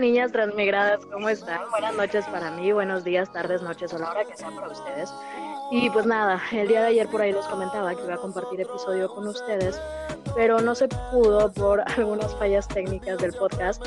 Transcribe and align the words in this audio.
Niñas 0.00 0.30
transmigradas, 0.30 1.04
¿cómo 1.06 1.28
están? 1.28 1.68
Buenas 1.70 1.96
noches 1.96 2.24
para 2.26 2.52
mí, 2.52 2.70
buenos 2.70 3.02
días, 3.02 3.32
tardes, 3.32 3.62
noches 3.62 3.92
o 3.92 3.98
la 3.98 4.12
hora 4.12 4.24
que 4.24 4.36
sea 4.36 4.48
para 4.50 4.68
ustedes. 4.68 5.12
Y 5.72 5.90
pues 5.90 6.06
nada, 6.06 6.40
el 6.52 6.68
día 6.68 6.82
de 6.82 6.86
ayer 6.88 7.08
por 7.08 7.20
ahí 7.20 7.32
les 7.32 7.44
comentaba 7.46 7.92
que 7.96 8.04
iba 8.04 8.14
a 8.14 8.18
compartir 8.18 8.60
episodio 8.60 9.08
con 9.08 9.26
ustedes, 9.26 9.80
pero 10.36 10.60
no 10.60 10.76
se 10.76 10.86
pudo 10.86 11.50
por 11.50 11.82
algunas 11.96 12.32
fallas 12.36 12.68
técnicas 12.68 13.18
del 13.18 13.32
podcast. 13.32 13.84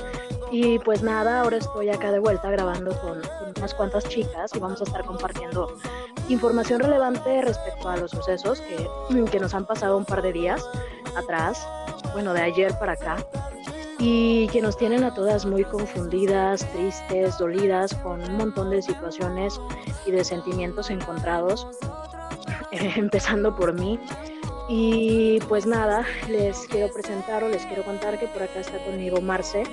Y 0.51 0.79
pues 0.79 1.01
nada, 1.01 1.41
ahora 1.41 1.57
estoy 1.57 1.89
acá 1.89 2.11
de 2.11 2.19
vuelta 2.19 2.51
grabando 2.51 2.91
con, 2.99 3.21
unas 3.55 3.73
cuantas 3.73 4.03
chicas 4.09 4.51
y 4.53 4.59
vamos 4.59 4.81
a 4.81 4.83
estar 4.83 5.05
compartiendo 5.05 5.77
información 6.27 6.81
relevante 6.81 7.41
respecto 7.41 7.87
a 7.87 7.95
los 7.95 8.11
sucesos 8.11 8.59
que, 8.61 9.25
que 9.31 9.39
nos 9.39 9.53
han 9.53 9.65
pasado 9.65 9.95
un 9.95 10.03
par 10.03 10.21
de 10.21 10.33
días 10.33 10.67
atrás, 11.15 11.65
bueno, 12.11 12.33
de 12.33 12.41
ayer 12.41 12.77
para 12.79 12.93
acá 12.93 13.17
y 14.03 14.47
que 14.47 14.61
nos 14.61 14.77
tienen 14.77 15.03
a 15.03 15.13
todas 15.13 15.45
muy 15.45 15.63
confundidas, 15.63 16.65
tristes, 16.71 17.37
dolidas, 17.37 17.93
con 17.95 18.19
un 18.19 18.35
montón 18.35 18.71
de 18.71 18.81
situaciones 18.81 19.61
y 20.07 20.11
de 20.11 20.23
sentimientos 20.23 20.89
encontrados, 20.89 21.67
empezando 22.71 23.55
por 23.55 23.79
mí. 23.79 23.99
Y 24.67 25.39
pues 25.41 25.67
nada, 25.67 26.03
les 26.27 26.57
quiero 26.67 26.91
presentar 26.91 27.43
o 27.43 27.49
les 27.49 27.63
quiero 27.67 27.83
contar 27.83 28.17
que 28.17 28.27
por 28.27 28.41
acá 28.41 28.61
está 28.61 28.83
conmigo 28.85 29.21
Marce, 29.21 29.63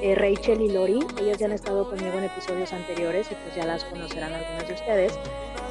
eh, 0.00 0.14
Rachel 0.14 0.60
y 0.60 0.70
Lori. 0.70 1.00
Ellas 1.20 1.38
ya 1.38 1.46
han 1.46 1.52
estado 1.52 1.90
conmigo 1.90 2.16
en 2.16 2.24
episodios 2.24 2.72
anteriores 2.72 3.26
y 3.32 3.34
pues 3.34 3.56
ya 3.56 3.66
las 3.66 3.82
conocerán 3.84 4.34
algunas 4.34 4.68
de 4.68 4.74
ustedes. 4.74 5.18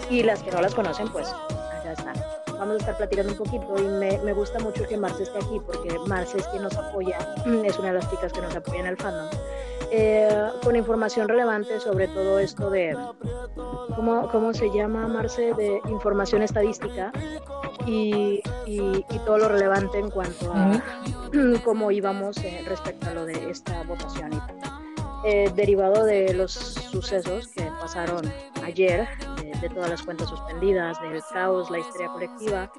Y 0.10 0.24
las 0.24 0.44
que 0.44 0.52
no 0.52 0.60
las 0.60 0.76
conocen, 0.76 1.08
pues 1.08 1.30
allá 1.30 1.94
están 1.94 2.43
vamos 2.64 2.76
a 2.78 2.80
estar 2.80 2.98
platicando 2.98 3.34
un 3.34 3.38
poquito 3.38 3.76
y 3.78 3.84
me, 3.84 4.18
me, 4.20 4.32
gusta 4.32 4.58
mucho 4.60 4.88
que 4.88 4.96
Marce 4.96 5.24
esté 5.24 5.38
aquí 5.38 5.60
porque 5.66 6.00
Marce 6.08 6.38
es 6.38 6.48
quien 6.48 6.64
nos 6.64 6.76
apoya, 6.78 7.18
es 7.66 7.78
una 7.78 7.90
de 7.90 7.96
las 7.96 8.10
chicas 8.10 8.32
que 8.32 8.42
nos 8.42 8.56
apoya 8.56 8.80
en 8.80 8.86
el 8.88 8.96
fandom, 8.96 9.28
eh, 9.92 10.50
con 10.64 10.76
información 10.78 11.28
relevante 11.28 11.82
sobre 11.82 12.08
todo 12.08 12.40
esto 12.40 12.70
de, 12.70 12.98
¿cómo, 13.96 14.30
cómo 14.32 14.54
se 14.54 14.72
llama 14.72 15.10
Marce? 15.10 15.54
De 15.56 15.82
información 15.90 16.42
estadística 16.42 17.12
y, 17.86 18.42
y, 18.66 19.04
todo 19.26 19.40
lo 19.40 19.50
relevante 19.50 20.00
en 20.00 20.10
cuanto 20.10 20.54
a 20.54 20.82
cómo 21.66 21.92
íbamos 21.92 22.38
eh, 22.38 22.64
respecto 22.66 23.10
a 23.10 23.14
lo 23.14 23.26
de 23.26 23.50
esta 23.50 23.84
votación 23.84 24.32
y 24.34 24.40
eh, 25.26 25.52
derivado 25.54 26.06
de 26.06 26.34
los 26.34 26.54
sucesos 26.54 27.48
que 27.48 27.64
pasaron 27.80 28.22
ayer, 28.64 29.08
de, 29.62 29.70
todas 29.70 29.90
las 29.90 30.02
cuentas 30.02 30.30
suspendidas, 30.30 31.00
del 31.02 31.22
caos, 31.32 31.70
la 31.70 31.80
historia 31.80 32.08
colectiva, 32.10 32.72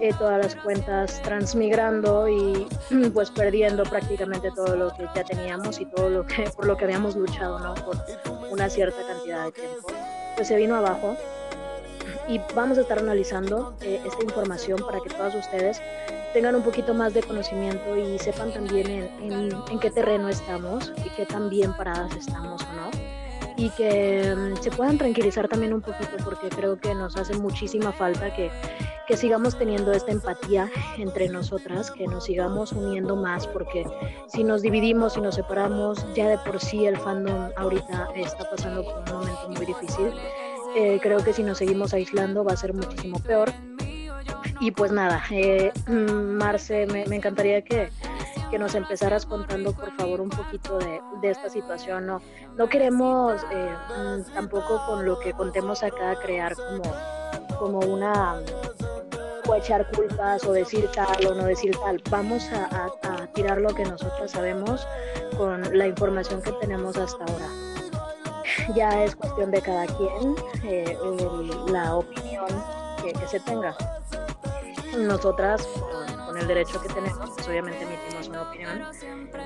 eh, 0.00 0.12
todas 0.18 0.38
las 0.42 0.54
cuentas 0.56 1.20
transmigrando 1.22 2.28
y 2.28 2.66
pues 3.14 3.30
perdiendo 3.30 3.82
prácticamente 3.84 4.50
todo 4.54 4.76
lo 4.76 4.90
que 4.94 5.06
ya 5.14 5.24
teníamos 5.24 5.80
y 5.80 5.86
todo 5.86 6.08
lo 6.10 6.26
que 6.26 6.44
por 6.50 6.66
lo 6.66 6.76
que 6.76 6.84
habíamos 6.84 7.16
luchado, 7.16 7.58
¿no? 7.58 7.74
Por 7.74 7.96
una 8.50 8.68
cierta 8.68 9.02
cantidad 9.06 9.44
de 9.46 9.52
tiempo, 9.52 9.88
pues 10.36 10.48
se 10.48 10.56
vino 10.56 10.76
abajo 10.76 11.16
y 12.28 12.40
vamos 12.54 12.78
a 12.78 12.82
estar 12.82 12.98
analizando 12.98 13.74
eh, 13.80 14.00
esta 14.04 14.22
información 14.22 14.78
para 14.84 15.00
que 15.00 15.08
todas 15.10 15.34
ustedes 15.34 15.80
tengan 16.32 16.54
un 16.54 16.62
poquito 16.62 16.94
más 16.94 17.14
de 17.14 17.22
conocimiento 17.22 17.96
y 17.96 18.18
sepan 18.18 18.52
también 18.52 18.86
en, 18.90 19.52
en, 19.70 19.78
qué 19.80 19.90
terreno 19.90 20.28
estamos 20.28 20.92
y 21.04 21.08
qué 21.10 21.24
tan 21.24 21.48
bien 21.48 21.74
paradas 21.76 22.14
estamos 22.14 22.62
o 22.62 22.72
no. 22.74 23.17
Y 23.58 23.68
que 23.70 24.34
mm, 24.34 24.62
se 24.62 24.70
puedan 24.70 24.96
tranquilizar 24.96 25.48
también 25.48 25.74
un 25.74 25.82
poquito 25.82 26.16
porque 26.24 26.48
creo 26.48 26.80
que 26.80 26.94
nos 26.94 27.16
hace 27.18 27.36
muchísima 27.36 27.92
falta 27.92 28.34
que, 28.34 28.50
que 29.06 29.16
sigamos 29.16 29.58
teniendo 29.58 29.92
esta 29.92 30.12
empatía 30.12 30.70
entre 30.96 31.28
nosotras, 31.28 31.90
que 31.90 32.06
nos 32.06 32.24
sigamos 32.24 32.72
uniendo 32.72 33.16
más 33.16 33.46
porque 33.46 33.84
si 34.28 34.44
nos 34.44 34.62
dividimos 34.62 35.18
y 35.18 35.20
nos 35.20 35.34
separamos, 35.34 36.06
ya 36.14 36.28
de 36.28 36.38
por 36.38 36.60
sí 36.60 36.86
el 36.86 36.96
fandom 36.96 37.50
ahorita 37.56 38.08
está 38.14 38.48
pasando 38.48 38.82
por 38.84 39.02
un 39.12 39.20
momento 39.20 39.48
muy 39.50 39.66
difícil. 39.66 40.12
Eh, 40.74 40.98
creo 41.02 41.22
que 41.22 41.34
si 41.34 41.42
nos 41.42 41.58
seguimos 41.58 41.92
aislando 41.92 42.44
va 42.44 42.52
a 42.52 42.56
ser 42.56 42.72
muchísimo 42.72 43.18
peor 43.20 43.52
y 44.60 44.70
pues 44.72 44.90
nada, 44.90 45.22
eh, 45.30 45.72
mm, 45.86 46.36
Marce, 46.36 46.86
me, 46.86 47.02
encantaría 47.14 47.62
que, 47.62 47.90
nos 48.56 48.76
empezaras 48.76 49.26
contando, 49.26 49.72
por 49.72 49.90
favor, 49.96 50.20
un 50.20 50.30
poquito 50.30 50.78
de, 50.78 51.00
esta 51.22 51.50
situación. 51.50 52.06
No, 52.06 52.22
no 52.56 52.68
queremos 52.68 53.42
eh, 53.50 53.74
mm, 53.98 54.32
tampoco 54.32 54.80
con 54.86 55.04
lo 55.04 55.18
que 55.18 55.32
contemos 55.32 55.82
acá 55.82 56.14
crear 56.22 56.54
como, 56.54 56.82
como 57.58 57.78
una 57.80 58.40
o 59.48 59.54
echar 59.54 59.90
culpas 59.90 60.44
o 60.44 60.52
decir 60.52 60.88
tal 60.94 61.26
o 61.26 61.34
no 61.34 61.44
decir 61.44 61.76
tal. 61.76 62.00
Vamos 62.10 62.48
a, 62.52 62.90
tirar 63.34 63.60
lo 63.60 63.74
que 63.74 63.84
nosotros 63.84 64.30
sabemos 64.30 64.86
con 65.36 65.76
la 65.76 65.86
información 65.86 66.42
que 66.42 66.52
tenemos 66.52 66.96
hasta 66.96 67.24
ahora. 67.24 67.48
Ya 68.74 69.04
es 69.04 69.14
cuestión 69.14 69.50
de 69.50 69.60
cada 69.60 69.86
quien 69.86 70.34
eh, 70.64 70.96
la 71.70 71.96
opinión 71.96 72.46
que 73.02 73.26
se 73.28 73.40
tenga 73.40 73.76
nosotras, 74.96 75.66
con, 75.66 76.17
el 76.38 76.46
derecho 76.46 76.80
que 76.80 76.88
tenemos, 76.88 77.30
pues 77.30 77.48
obviamente 77.48 77.82
emitimos 77.82 78.28
una 78.28 78.42
opinión 78.42 78.82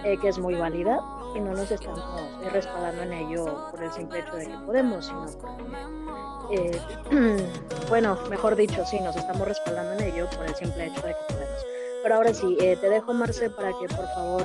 eh, 0.05 0.19
que 0.19 0.29
es 0.29 0.39
muy 0.39 0.55
válida 0.55 1.01
y 1.35 1.41
no 1.41 1.53
nos 1.53 1.71
estamos 1.71 2.01
eh, 2.43 2.51
respaldando 2.51 3.03
en 3.03 3.13
ello 3.13 3.71
por 3.71 3.83
el 3.83 3.93
simple 3.93 4.21
hecho 4.21 4.37
de 4.37 4.47
que 4.47 4.59
podemos, 4.67 5.07
sino 5.07 5.27
porque, 5.41 6.71
eh, 7.11 7.47
bueno, 7.89 8.19
mejor 8.29 8.57
dicho, 8.57 8.85
sí, 8.87 9.01
nos 9.01 9.17
estamos 9.17 9.47
respaldando 9.47 9.93
en 10.03 10.13
ello 10.13 10.29
por 10.37 10.47
el 10.47 10.55
simple 10.55 10.87
hecho 10.87 11.03
de 11.03 11.15
que 11.15 11.35
podemos. 11.35 11.67
Pero 12.03 12.15
ahora 12.17 12.35
sí, 12.35 12.57
te 12.59 12.89
dejo, 12.89 13.15
Marce, 13.15 13.49
para 13.51 13.69
que 13.69 13.87
por 13.95 14.07
favor 14.09 14.45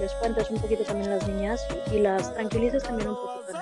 les 0.00 0.12
cuentes 0.14 0.50
un 0.50 0.58
poquito 0.58 0.84
también 0.84 1.10
las 1.10 1.28
niñas 1.28 1.60
y 1.92 1.98
las 1.98 2.32
tranquilices 2.34 2.82
también 2.82 3.10
un 3.10 3.16
poquito 3.16 3.61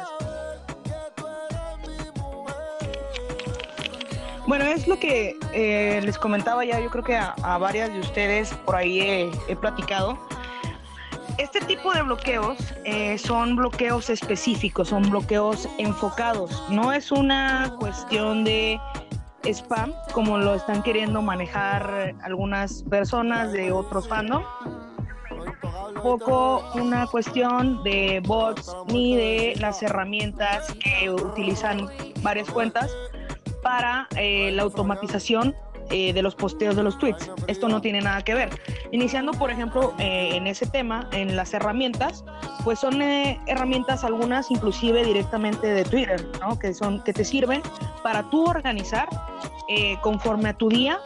Bueno, 4.51 4.65
es 4.65 4.89
lo 4.89 4.99
que 4.99 5.39
eh, 5.53 6.01
les 6.03 6.19
comentaba 6.19 6.65
ya, 6.65 6.81
yo 6.81 6.91
creo 6.91 7.05
que 7.05 7.15
a, 7.15 7.57
varias 7.59 7.93
de 7.93 8.01
ustedes 8.01 8.53
por 8.65 8.75
ahí 8.75 9.31
he, 9.47 9.55
platicado. 9.55 10.19
Este 11.39 11.61
tipo 11.61 11.93
de 11.93 12.03
bloqueos 12.03 12.59
eh, 12.85 13.17
son 13.17 13.55
bloqueos 13.55 14.11
específicos, 14.11 14.89
son 14.89 15.09
bloqueos 15.09 15.69
enfocados. 15.79 16.65
No 16.69 16.93
es 16.93 17.13
una 17.13 17.77
cuestión 17.79 18.43
de 18.43 18.81
spam 19.45 19.95
como 20.13 20.37
lo 20.37 20.57
están 20.57 20.83
queriendo 20.83 21.23
manejar 21.23 22.17
algunas 22.25 22.83
personas 22.83 23.53
de 23.53 23.71
otros 23.71 24.09
fandom. 24.09 24.43
Poco 26.03 26.69
una 26.75 27.07
cuestión 27.07 27.85
de 27.85 28.21
bots 28.27 28.75
ni 28.89 29.15
de 29.15 29.55
las 29.61 29.81
herramientas 29.85 30.75
que 30.83 31.09
utilizan 31.09 31.89
varias 32.25 32.51
cuentas 32.51 32.91
para 33.63 34.09
eh, 34.17 34.51
la 34.53 34.63
automatización 34.63 35.55
eh, 35.91 36.13
de 36.13 36.23
los 36.23 36.35
posteos 36.35 36.77
de 36.77 36.83
los 36.83 36.99
tweets. 36.99 37.31
Esto 37.49 37.69
no 37.69 37.81
tiene 37.81 38.01
nada 38.01 38.23
que 38.23 38.35
ver. 38.35 38.51
Iniciando, 38.93 39.33
por 39.33 39.51
ejemplo, 39.51 39.95
eh, 39.99 40.31
en 40.35 40.47
ese 40.47 40.67
tema, 40.67 41.09
en 41.13 41.35
las 41.35 41.53
herramientas, 41.53 42.25
pues 42.65 42.79
son 42.79 43.03
herramientas 43.03 44.05
algunas 44.05 44.51
inclusive 44.51 45.05
directamente 45.05 45.67
de 45.67 45.85
Twitter, 45.85 46.25
¿no? 46.41 46.59
Que, 46.59 46.75
son, 46.75 47.03
que 47.03 47.13
te 47.13 47.25
sirven 47.25 47.63
para 48.03 48.29
tú 48.31 48.45
organizar 48.45 49.09
conforme 50.03 50.49
a 50.49 50.55
tu 50.55 50.69
día 50.69 50.99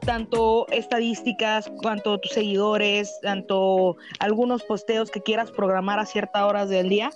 tanto 0.00 0.66
estadísticas, 0.70 1.70
cuanto 1.82 2.18
tus 2.18 2.32
seguidores, 2.32 3.20
tanto 3.20 3.96
algunos 4.18 4.62
posteos 4.62 5.10
que 5.10 5.22
quieras 5.22 5.50
programar 5.50 5.98
a 5.98 6.06
ciertas 6.06 6.42
horas 6.42 6.68
del 6.68 6.88
día, 6.88 7.10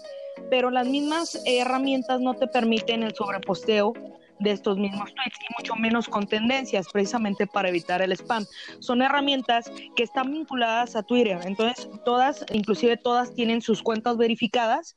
pero 0.51 0.71
las 0.71 0.87
mismas 0.87 1.43
herramientas 1.47 2.21
no 2.21 2.35
te 2.35 2.47
permiten 2.47 3.03
el 3.03 3.15
sobreposteo 3.15 3.95
de 4.39 4.51
estos 4.51 4.79
mismos 4.79 5.15
tweets 5.15 5.39
y 5.41 5.55
mucho 5.59 5.77
menos 5.77 6.09
con 6.09 6.27
tendencias, 6.27 6.89
precisamente 6.93 7.47
para 7.47 7.69
evitar 7.69 8.03
el 8.03 8.13
spam. 8.13 8.45
Son 8.81 9.03
herramientas 9.03 9.71
que 9.97 10.03
están 10.03 10.33
vinculadas 10.33 10.97
a 10.97 11.03
Twitter, 11.03 11.39
entonces 11.45 11.89
todas, 12.05 12.45
inclusive 12.53 12.97
todas 12.97 13.35
tienen 13.35 13.63
sus 13.63 13.83
cuentas 13.83 14.17
verificadas 14.17 14.97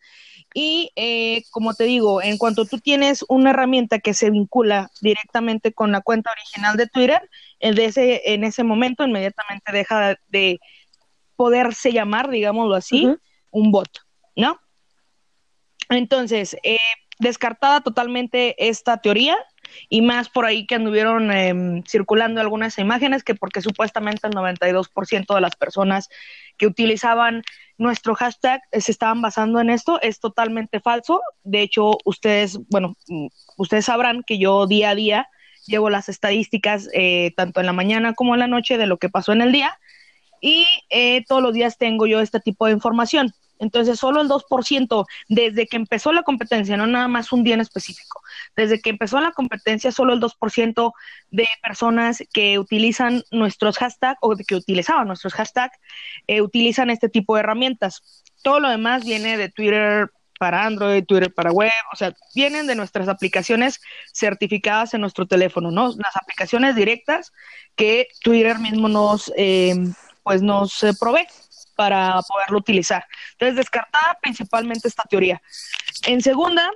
y 0.54 0.92
eh, 0.96 1.44
como 1.52 1.74
te 1.74 1.84
digo, 1.84 2.22
en 2.22 2.38
cuanto 2.38 2.66
tú 2.66 2.80
tienes 2.80 3.24
una 3.28 3.52
herramienta 3.52 4.00
que 4.00 4.14
se 4.14 4.30
vincula 4.32 4.90
directamente 5.02 5.74
con 5.74 5.92
la 5.92 6.02
cuenta 6.02 6.32
original 6.32 6.78
de 6.78 6.88
Twitter, 6.88 7.30
el 7.60 7.76
de 7.76 7.86
ese, 7.86 8.34
en 8.34 8.44
ese 8.44 8.64
momento 8.64 9.04
inmediatamente 9.04 9.72
deja 9.72 10.16
de 10.28 10.60
poderse 11.36 11.92
llamar, 11.92 12.30
digámoslo 12.30 12.76
así, 12.76 13.08
un 13.52 13.72
bot, 13.72 13.90
¿no? 14.36 14.60
Entonces, 15.90 16.58
eh, 16.64 16.78
descartada 17.20 17.82
totalmente 17.82 18.56
esta 18.68 18.98
teoría 18.98 19.38
y 19.90 20.02
más 20.02 20.30
por 20.30 20.46
ahí 20.46 20.66
que 20.66 20.76
anduvieron 20.76 21.32
em, 21.32 21.84
circulando 21.84 22.40
algunas 22.42 22.78
imágenes 22.78 23.24
que 23.24 23.36
porque 23.36 23.62
supuestamente 23.62 24.28
el 24.28 24.34
92% 24.34 25.36
de 25.36 25.42
las 25.42 25.56
personas 25.56 26.10
que 26.58 26.68
utilizaban 26.68 27.44
nuestro 27.78 28.16
hashtag 28.16 28.62
eh, 28.72 28.82
se 28.82 28.92
estaban 28.92 29.22
basando 29.22 29.60
en 29.60 29.70
esto, 29.70 30.02
es 30.02 30.20
totalmente 30.20 30.80
falso. 30.80 31.22
De 31.44 31.62
hecho, 31.62 31.98
ustedes, 32.06 32.60
bueno, 32.70 32.96
mm, 33.08 33.28
ustedes 33.58 33.86
sabrán 33.86 34.24
que 34.26 34.40
yo 34.40 34.68
día 34.68 34.92
a 34.92 34.96
día 34.96 35.28
llevo 35.68 35.90
las 35.90 36.10
estadísticas 36.10 36.90
eh, 36.94 37.34
tanto 37.36 37.60
en 37.60 37.66
la 37.66 37.74
mañana 37.74 38.14
como 38.14 38.34
en 38.34 38.40
la 38.40 38.48
noche 38.48 38.78
de 38.78 38.88
lo 38.88 38.98
que 38.98 39.10
pasó 39.10 39.34
en 39.34 39.42
el 39.42 39.52
día 39.52 39.78
y 40.42 40.66
eh, 40.90 41.26
todos 41.28 41.42
los 41.42 41.54
días 41.54 41.78
tengo 41.78 42.08
yo 42.08 42.20
este 42.22 42.40
tipo 42.40 42.66
de 42.68 42.74
información. 42.74 43.34
Entonces, 43.60 44.00
solo 44.00 44.22
el 44.22 44.30
2% 44.30 45.06
desde 45.30 45.68
que 45.68 45.78
empezó 45.78 46.12
la 46.12 46.24
competencia, 46.24 46.78
no 46.78 46.88
nada 46.88 47.08
más 47.08 47.32
un 47.32 47.44
día 47.44 47.56
en 47.56 47.62
específico, 47.62 48.22
desde 48.56 48.82
que 48.82 48.90
empezó 48.90 49.20
la 49.20 49.32
competencia, 49.32 49.92
solo 49.92 50.14
el 50.14 50.20
2% 50.20 50.94
de 51.32 51.48
personas 51.62 52.24
que 52.34 52.60
utilizan 52.60 53.24
nuestros 53.32 53.78
hashtags 53.78 54.18
o 54.22 54.36
que 54.36 54.56
utilizaban 54.56 55.08
nuestros 55.08 55.34
hashtags 55.34 55.78
eh, 56.28 56.42
utilizan 56.42 56.90
este 56.90 57.10
tipo 57.10 57.36
de 57.36 57.42
herramientas. 57.42 58.26
Todo 58.44 58.60
lo 58.60 58.70
demás 58.70 59.04
viene 59.04 59.38
de 59.38 59.50
Twitter 59.50 60.10
para 60.40 60.66
Android, 60.66 61.04
Twitter 61.06 61.34
para 61.34 61.52
web, 61.52 61.72
o 61.92 61.96
sea, 61.96 62.14
vienen 62.36 62.68
de 62.68 62.76
nuestras 62.76 63.08
aplicaciones 63.08 63.82
certificadas 64.14 64.94
en 64.94 65.02
nuestro 65.02 65.26
teléfono, 65.26 65.72
¿no? 65.72 65.88
Las 65.98 66.16
aplicaciones 66.16 66.76
directas 66.76 67.34
que 67.76 68.08
Twitter 68.24 68.60
mismo 68.60 68.88
nos, 68.88 69.32
eh, 69.36 69.76
pues 70.24 70.42
nos 70.42 70.84
eh, 70.84 70.92
provee 71.00 71.28
para 71.78 72.20
poderlo 72.28 72.58
utilizar. 72.58 73.06
Entonces, 73.34 73.56
descartada 73.56 74.18
principalmente 74.22 74.88
esta 74.88 75.04
teoría. 75.04 75.42
En 76.06 76.22
segunda, 76.22 76.70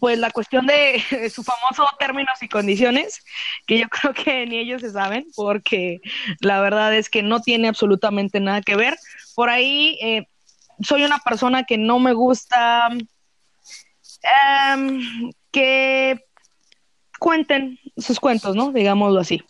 pues 0.00 0.18
la 0.18 0.30
cuestión 0.30 0.66
de, 0.66 1.00
su 1.32 1.44
famoso 1.44 1.86
términos 1.98 2.42
y 2.42 2.48
condiciones, 2.48 3.22
que 3.66 3.78
yo 3.78 3.88
creo 3.90 4.14
que 4.14 4.46
ni 4.46 4.58
ellos 4.58 4.80
se 4.80 4.90
saben, 4.90 5.26
porque 5.36 6.00
la 6.40 6.60
verdad 6.60 6.94
es 6.94 7.08
que 7.08 7.22
no 7.22 7.40
tiene 7.40 7.68
absolutamente 7.68 8.40
nada 8.40 8.62
que 8.62 8.76
ver. 8.76 8.96
Por 9.34 9.50
ahí 9.50 9.98
eh, 10.00 10.26
soy 10.80 11.04
una 11.04 11.18
persona 11.18 11.64
que 11.64 11.78
no 11.78 11.98
me 11.98 12.14
gusta 12.14 12.88
em, 14.72 15.30
que 15.52 16.24
cuenten 17.18 17.78
sus 17.96 18.18
cuentos, 18.20 18.56
¿no? 18.56 18.72
Digámoslo 18.72 19.20
así. 19.20 19.42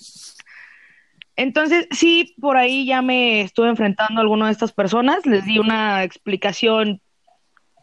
Entonces, 1.37 1.87
sí, 1.91 2.35
por 2.41 2.57
ahí 2.57 2.87
ya 2.87 3.03
me 3.03 3.43
estuve 3.43 3.69
enfrentando 3.69 4.19
a 4.19 4.23
alguna 4.23 4.47
de 4.47 4.53
estas 4.53 4.73
personas, 4.73 5.27
les 5.27 5.45
di 5.45 5.59
una 5.59 6.03
explicación 6.03 7.01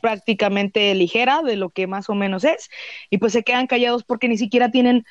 prácticamente 0.01 0.93
ligera 0.95 1.41
de 1.43 1.55
lo 1.55 1.69
que 1.69 1.87
más 1.87 2.09
o 2.09 2.15
menos 2.15 2.43
es, 2.43 2.69
y 3.09 3.19
pues 3.19 3.31
se 3.31 3.43
quedan 3.43 3.67
callados 3.67 4.03
porque 4.03 4.27
ni 4.27 4.37
siquiera 4.37 4.69
tienen 4.69 5.05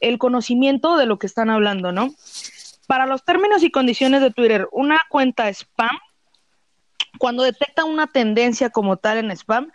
el 0.00 0.18
conocimiento 0.18 0.96
de 0.96 1.06
lo 1.06 1.18
que 1.18 1.26
están 1.26 1.48
hablando, 1.50 1.92
¿no? 1.92 2.10
Para 2.86 3.06
los 3.06 3.24
términos 3.24 3.62
y 3.62 3.70
condiciones 3.70 4.20
de 4.20 4.30
Twitter, 4.30 4.68
una 4.72 5.00
cuenta 5.08 5.48
spam, 5.48 5.96
cuando 7.18 7.42
detecta 7.44 7.84
una 7.84 8.08
tendencia 8.08 8.70
como 8.70 8.96
tal 8.96 9.18
en 9.18 9.30
spam, 9.30 9.70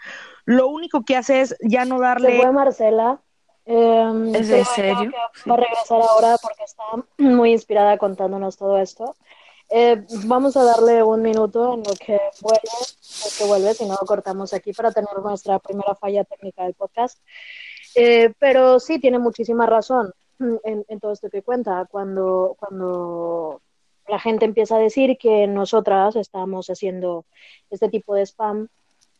lo 0.46 0.68
único 0.68 1.04
que 1.04 1.16
hace 1.16 1.42
es 1.42 1.56
ya 1.62 1.86
no 1.86 2.00
darle... 2.00 2.32
Se 2.32 2.42
fue 2.42 2.52
Marcela. 2.52 3.22
Eh, 3.72 4.32
¿Es 4.34 4.48
de 4.48 4.66
serio? 4.66 5.12
Va 5.48 5.54
a 5.54 5.58
regresar 5.58 6.02
ahora 6.02 6.38
porque 6.42 6.64
está 6.64 6.84
muy 7.20 7.52
inspirada 7.52 8.00
contándonos 8.00 8.58
todo 8.58 8.80
esto. 8.80 9.16
Eh, 9.70 10.04
vamos 10.26 10.58
a 10.58 10.64
darle 10.64 11.04
un 11.04 11.22
minuto 11.22 11.76
en 11.76 11.84
lo 11.84 11.94
que 11.94 12.20
vuelve, 12.42 12.62
lo 12.64 13.32
que 13.38 13.44
vuelve, 13.46 13.74
si 13.76 13.86
no 13.86 13.96
cortamos 13.98 14.56
aquí 14.56 14.74
para 14.74 14.92
tener 14.92 15.16
nuestra 15.24 15.60
primera 15.60 15.94
falla 15.94 16.24
técnica 16.24 16.64
del 16.64 16.74
podcast. 16.74 17.20
Eh, 17.94 18.34
pero 18.40 18.80
sí, 18.80 19.00
tiene 19.00 19.20
muchísima 19.20 19.68
razón 19.68 20.14
en, 20.40 20.84
en, 20.88 21.00
todo 21.00 21.12
esto 21.12 21.30
que 21.30 21.44
cuenta. 21.44 21.88
Cuando, 21.92 22.56
cuando 22.58 23.62
la 24.08 24.18
gente 24.18 24.46
empieza 24.46 24.78
a 24.78 24.80
decir 24.80 25.16
que 25.20 25.46
nosotras 25.46 26.16
estamos 26.16 26.72
haciendo 26.72 27.26
este 27.70 27.88
tipo 27.90 28.16
de 28.16 28.24
spam, 28.26 28.68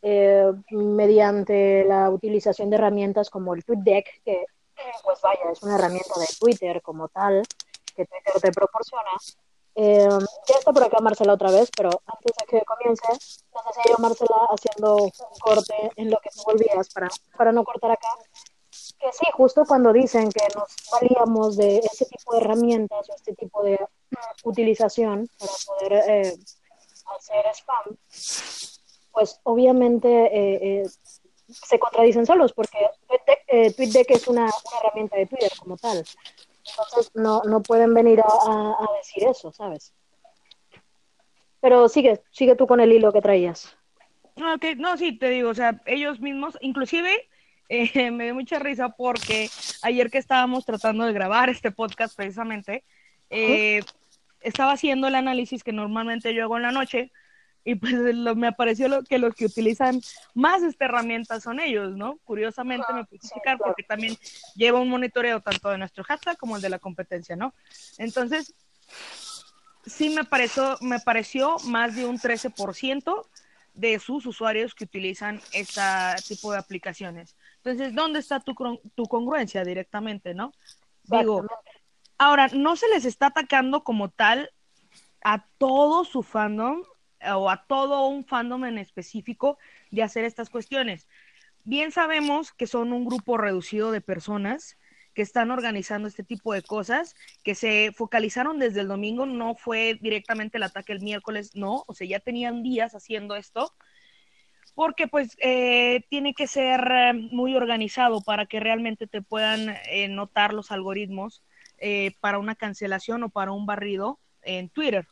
eh, 0.02 0.52
mediante 0.70 1.84
la 1.84 2.10
utilización 2.10 2.70
de 2.70 2.76
herramientas 2.76 3.30
como 3.30 3.54
el 3.54 3.64
TweetDeck, 3.64 4.22
que 4.24 4.44
pues 5.04 5.20
vaya, 5.20 5.50
es 5.52 5.62
una 5.62 5.74
herramienta 5.76 6.18
de 6.18 6.26
Twitter 6.38 6.80
como 6.82 7.08
tal, 7.08 7.42
que 7.94 8.06
Twitter 8.06 8.40
te 8.40 8.52
proporciona. 8.52 9.10
Eh, 9.74 10.08
ya 10.48 10.56
está 10.58 10.72
por 10.72 10.82
acá 10.82 10.98
Marcela 11.00 11.34
otra 11.34 11.50
vez, 11.50 11.70
pero 11.76 11.90
antes 12.06 12.32
de 12.38 12.46
que 12.46 12.64
comience, 12.64 13.06
entonces 13.08 13.84
yo 13.88 13.96
Marcela 13.98 14.46
haciendo 14.50 14.96
un 15.04 15.38
corte 15.40 15.92
en 15.96 16.10
lo 16.10 16.18
que 16.18 16.30
te 16.30 16.40
volvías 16.44 16.88
para, 16.90 17.08
para 17.36 17.52
no 17.52 17.64
cortar 17.64 17.92
acá. 17.92 18.08
Que 18.98 19.12
sí, 19.12 19.26
justo 19.32 19.64
cuando 19.66 19.92
dicen 19.92 20.30
que 20.30 20.46
nos 20.54 20.68
valíamos 20.92 21.56
de 21.56 21.78
ese 21.78 22.06
tipo 22.06 22.34
de 22.34 22.40
herramientas 22.40 23.08
o 23.08 23.14
este 23.14 23.34
tipo 23.34 23.62
de 23.62 23.78
utilización 24.44 25.28
para 25.38 25.52
poder 25.66 25.92
eh, 26.08 26.36
hacer 27.16 27.46
spam, 27.54 27.96
pues 29.12 29.40
obviamente 29.44 30.08
eh, 30.08 30.82
eh, 30.82 30.88
se 31.48 31.78
contradicen 31.78 32.26
solos, 32.26 32.52
porque 32.52 32.78
TweetDeck, 33.76 34.10
es 34.10 34.28
una, 34.28 34.48
herramienta 34.80 35.16
de 35.16 35.26
Twitter 35.26 35.50
como 35.58 35.76
tal. 35.76 36.04
Entonces 36.68 37.10
no, 37.14 37.42
no 37.42 37.62
pueden 37.62 37.92
venir 37.94 38.20
a, 38.20 38.86
decir 38.98 39.28
eso, 39.28 39.52
¿sabes? 39.52 39.92
Pero 41.60 41.88
sigue, 41.88 42.22
sigue 42.30 42.56
tú 42.56 42.66
con 42.66 42.80
el 42.80 42.92
hilo 42.92 43.12
que 43.12 43.20
traías. 43.20 43.76
No, 44.36 44.54
okay. 44.54 44.76
no, 44.76 44.96
sí, 44.96 45.18
te 45.18 45.28
digo, 45.28 45.50
o 45.50 45.54
sea, 45.54 45.82
ellos 45.86 46.20
mismos, 46.20 46.56
inclusive 46.60 47.28
eh, 47.70 48.10
me 48.10 48.24
dio 48.24 48.34
mucha 48.34 48.58
risa 48.58 48.90
porque 48.90 49.48
ayer 49.82 50.10
que 50.10 50.18
estábamos 50.18 50.66
tratando 50.66 51.06
de 51.06 51.12
grabar 51.12 51.48
este 51.48 51.70
podcast 51.70 52.16
precisamente, 52.16 52.84
eh, 53.30 53.80
estaba 54.40 54.72
haciendo 54.72 55.06
el 55.06 55.14
análisis 55.14 55.62
que 55.62 55.72
normalmente 55.72 56.34
yo 56.34 56.42
hago 56.44 56.56
en 56.56 56.62
la 56.62 56.72
noche 56.72 57.12
y 57.64 57.74
pues 57.74 57.92
me 57.92 58.48
apareció 58.48 58.88
lo, 58.88 59.02
que 59.02 59.18
los 59.18 59.34
que 59.34 59.46
utilizan 59.46 60.00
más 60.34 60.62
esta 60.62 60.86
herramienta 60.86 61.40
son 61.40 61.60
ellos, 61.60 61.96
¿no? 61.96 62.18
Curiosamente 62.24 62.92
me 62.92 63.04
puse 63.04 63.16
a 63.16 63.26
explicar 63.26 63.58
porque 63.58 63.82
también 63.82 64.16
lleva 64.54 64.80
un 64.80 64.88
monitoreo 64.88 65.40
tanto 65.40 65.70
de 65.70 65.78
nuestro 65.78 66.04
hashtag 66.04 66.38
como 66.38 66.56
el 66.56 66.62
de 66.62 66.70
la 66.70 66.78
competencia, 66.78 67.36
¿no? 67.36 67.52
Entonces, 67.98 68.54
sí 69.84 70.10
me 70.10 70.24
pareció, 70.24 70.76
me 70.80 71.00
pareció 71.00 71.58
más 71.66 71.94
de 71.96 72.06
un 72.06 72.18
13% 72.18 73.26
de 73.74 73.98
sus 73.98 74.26
usuarios 74.26 74.74
que 74.74 74.84
utilizan 74.84 75.40
este 75.52 75.80
tipo 76.28 76.52
de 76.52 76.58
aplicaciones. 76.58 77.36
Entonces, 77.56 77.94
¿dónde 77.94 78.18
está 78.18 78.40
tu, 78.40 78.54
tu 78.94 79.04
congruencia 79.04 79.64
directamente, 79.64 80.34
no? 80.34 80.52
Digo, 81.04 81.46
ahora, 82.18 82.48
no 82.48 82.76
se 82.76 82.88
les 82.88 83.04
está 83.04 83.26
atacando 83.26 83.84
como 83.84 84.10
tal 84.10 84.50
a 85.22 85.46
todo 85.58 86.04
su 86.04 86.22
fandom, 86.22 86.82
o 87.34 87.50
a 87.50 87.64
todo 87.66 88.06
un 88.06 88.24
fandom 88.24 88.64
en 88.64 88.78
específico 88.78 89.58
de 89.90 90.02
hacer 90.02 90.24
estas 90.24 90.50
cuestiones. 90.50 91.08
Bien 91.64 91.92
sabemos 91.92 92.52
que 92.52 92.66
son 92.66 92.92
un 92.92 93.04
grupo 93.04 93.36
reducido 93.36 93.92
de 93.92 94.00
personas 94.00 94.78
que 95.14 95.22
están 95.22 95.50
organizando 95.50 96.08
este 96.08 96.22
tipo 96.22 96.54
de 96.54 96.62
cosas, 96.62 97.14
que 97.42 97.54
se 97.54 97.92
focalizaron 97.92 98.58
desde 98.58 98.80
el 98.80 98.88
domingo, 98.88 99.26
no 99.26 99.54
fue 99.54 99.98
directamente 100.00 100.56
el 100.56 100.62
ataque 100.62 100.92
el 100.92 101.00
miércoles, 101.00 101.50
no, 101.54 101.84
o 101.86 101.94
sea, 101.94 102.06
ya 102.06 102.20
tenían 102.20 102.62
días 102.62 102.94
haciendo 102.94 103.34
esto, 103.34 103.74
porque 104.74 105.08
pues 105.08 105.36
eh, 105.42 106.04
tiene 106.08 106.32
que 106.32 106.46
ser 106.46 106.80
eh, 106.90 107.12
muy 107.12 107.54
organizado 107.56 108.22
para 108.22 108.46
que 108.46 108.60
realmente 108.60 109.06
te 109.06 109.20
puedan 109.20 109.76
eh, 109.90 110.08
notar 110.08 110.54
los 110.54 110.70
algoritmos 110.70 111.42
para 112.20 112.38
una 112.38 112.56
cancelación 112.56 113.22
o 113.22 113.30
para 113.30 113.52
un 113.52 113.64
barrido 113.64 114.20
en 114.42 114.68
Twitter. 114.68 115.06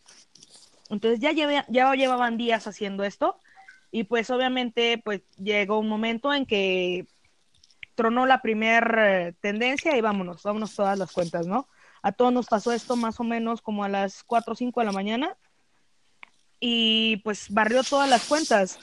Entonces 0.88 1.20
ya, 1.20 1.32
ya 1.32 1.94
llevaban 1.94 2.36
días 2.36 2.66
haciendo 2.66 3.04
esto 3.04 3.38
y 3.90 4.04
pues 4.04 4.30
obviamente 4.30 5.00
pues 5.02 5.22
llegó 5.36 5.78
un 5.78 5.88
momento 5.88 6.32
en 6.32 6.46
que 6.46 7.06
tronó 7.94 8.26
la 8.26 8.40
primera 8.40 9.28
eh, 9.28 9.34
tendencia 9.40 9.96
y 9.96 10.00
vámonos, 10.00 10.42
vámonos 10.42 10.74
todas 10.74 10.98
las 10.98 11.12
cuentas, 11.12 11.46
¿no? 11.46 11.68
A 12.02 12.12
todos 12.12 12.32
nos 12.32 12.46
pasó 12.46 12.72
esto 12.72 12.96
más 12.96 13.18
o 13.18 13.24
menos 13.24 13.60
como 13.60 13.84
a 13.84 13.88
las 13.88 14.22
4 14.22 14.52
o 14.52 14.56
5 14.56 14.80
de 14.80 14.86
la 14.86 14.92
mañana 14.92 15.36
y 16.60 17.16
pues 17.18 17.46
barrió 17.50 17.82
todas 17.82 18.08
las 18.08 18.24
cuentas. 18.24 18.78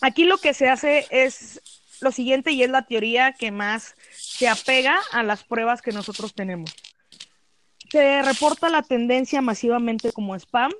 Aquí 0.00 0.24
lo 0.24 0.38
que 0.38 0.54
se 0.54 0.68
hace 0.68 1.06
es 1.10 1.60
lo 2.00 2.10
siguiente 2.10 2.52
y 2.52 2.62
es 2.62 2.70
la 2.70 2.86
teoría 2.86 3.32
que 3.32 3.50
más 3.50 3.94
se 4.10 4.48
apega 4.48 4.98
a 5.12 5.22
las 5.22 5.44
pruebas 5.44 5.82
que 5.82 5.92
nosotros 5.92 6.34
tenemos. 6.34 6.74
Se 7.90 8.22
reporta 8.22 8.68
la 8.68 8.82
tendencia 8.82 9.40
masivamente 9.40 10.12
como 10.12 10.34
spam 10.34 10.72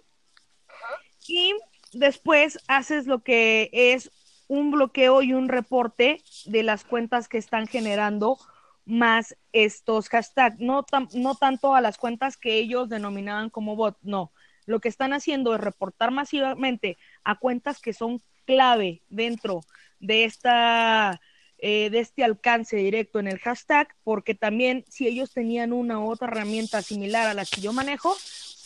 y 1.28 1.54
después 1.92 2.59
haces 2.68 3.06
lo 3.06 3.23
que 3.23 3.71
es 3.73 4.11
un 4.49 4.71
bloqueo 4.71 5.23
y 5.23 5.33
un 5.33 5.49
reporte 5.49 6.23
de 6.45 6.62
las 6.62 6.85
cuentas 6.85 7.28
que 7.28 7.38
están 7.38 7.66
generando 7.66 8.38
más 8.85 9.37
estos 9.52 10.09
hashtags, 10.09 10.61
no, 10.61 10.87
no 11.12 11.35
tanto 11.35 11.75
a 11.75 11.80
las 11.80 11.99
cuentas 11.99 12.37
que 12.37 12.54
ellos 12.54 12.88
denominaban 12.88 13.50
como 13.50 13.75
bot, 13.75 13.99
no. 14.02 14.33
Lo 14.64 14.80
que 14.80 14.88
están 14.88 15.12
haciendo 15.12 15.54
es 15.54 15.61
reportar 15.61 16.11
masivamente 16.11 16.97
a 17.25 17.37
cuentas 17.37 17.80
que 17.80 17.92
son 17.92 18.23
clave 18.45 19.02
dentro 19.09 19.62
de 19.99 20.25
esta 20.25 21.21
eh, 21.59 21.88
de 21.88 22.00
este 22.00 22.23
alcance 22.23 22.76
directo 22.76 23.18
en 23.18 23.28
el 23.28 23.38
hashtag, 23.38 23.88
porque 24.04 24.35
también 24.35 24.85
si 24.88 25.06
ellos 25.06 25.33
tenían 25.33 25.73
una 25.73 25.99
u 25.99 26.11
otra 26.11 26.28
herramienta 26.28 26.83
similar 26.83 27.26
a 27.26 27.35
la 27.35 27.47
que 27.47 27.62
yo 27.62 27.73
manejo, 27.73 28.14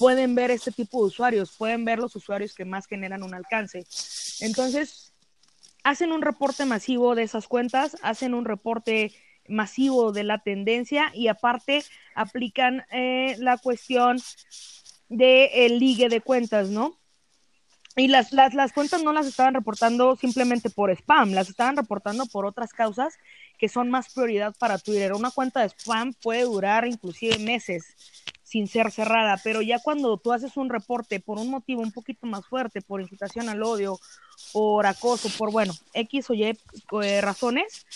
pueden 0.01 0.35
ver 0.35 0.51
este 0.51 0.73
tipo 0.73 1.03
de 1.03 1.09
usuarios, 1.09 1.55
pueden 1.59 1.85
ver 1.85 1.99
los 1.99 2.17
usuarios 2.17 2.55
que 2.55 2.65
más 2.65 2.87
generan 2.87 3.23
un 3.23 3.35
alcance. 3.35 3.85
Entonces, 4.41 5.13
hacen 5.85 6.11
un 6.11 6.23
reporte 6.23 6.65
masivo 6.65 7.15
de 7.15 7.25
esas 7.25 7.47
cuentas, 7.47 7.99
hacen 8.03 8.33
un 8.33 8.47
reporte 8.47 9.13
masivo 9.47 10.11
de 10.13 10.25
la 10.25 10.39
tendencia 10.39 11.13
y 11.13 11.29
aparte 11.29 11.85
aplican 12.15 12.83
eh, 12.91 13.37
la 13.41 13.59
cuestión 13.59 14.17
del 15.11 15.51
el 15.53 15.79
ligue 15.79 16.09
de 16.09 16.23
cuentas, 16.23 16.71
¿no? 16.71 16.99
y 17.97 18.09
las, 18.09 18.33
las, 18.33 18.55
las 18.55 18.73
cuentas 18.73 19.03
no 19.03 19.13
las 19.13 19.27
estaban 19.27 19.55
reportando 19.55 20.17
simplemente 20.17 20.71
por 20.71 20.91
spam, 20.91 21.33
las 21.33 21.51
estaban 21.51 21.77
reportando 21.77 22.25
por 22.27 22.47
otras 22.47 22.73
causas 22.73 23.19
que 23.61 23.69
son 23.69 23.91
más 23.91 24.13
prioridad 24.15 24.55
para 24.59 24.79
Twitter. 24.79 25.13
Una 25.13 25.31
cuenta 25.31 25.61
de 25.61 25.69
spam 25.69 26.15
puede 26.15 26.45
durar 26.45 26.87
inclusive 26.87 27.39
meses 27.39 27.85
sin 28.43 28.67
ser 28.67 28.91
cerrada, 28.91 29.39
pero 29.45 29.61
ya 29.61 29.79
cuando 29.79 30.17
tú 30.17 30.33
haces 30.33 30.57
un 30.57 30.71
reporte 30.71 31.21
por 31.21 31.39
un 31.39 31.51
motivo 31.51 31.83
un 31.83 31.93
poquito 31.93 32.27
más 32.27 32.45
fuerte, 32.47 32.81
por 32.81 33.03
incitación 33.03 33.51
al 33.51 33.63
odio, 33.63 34.01
por 34.53 34.87
acoso, 34.87 35.29
por, 35.37 35.53
bueno, 35.53 35.75
X 35.93 36.31
o 36.31 36.35
Y 36.35 36.45
eh, 36.45 37.21
razones, 37.21 37.87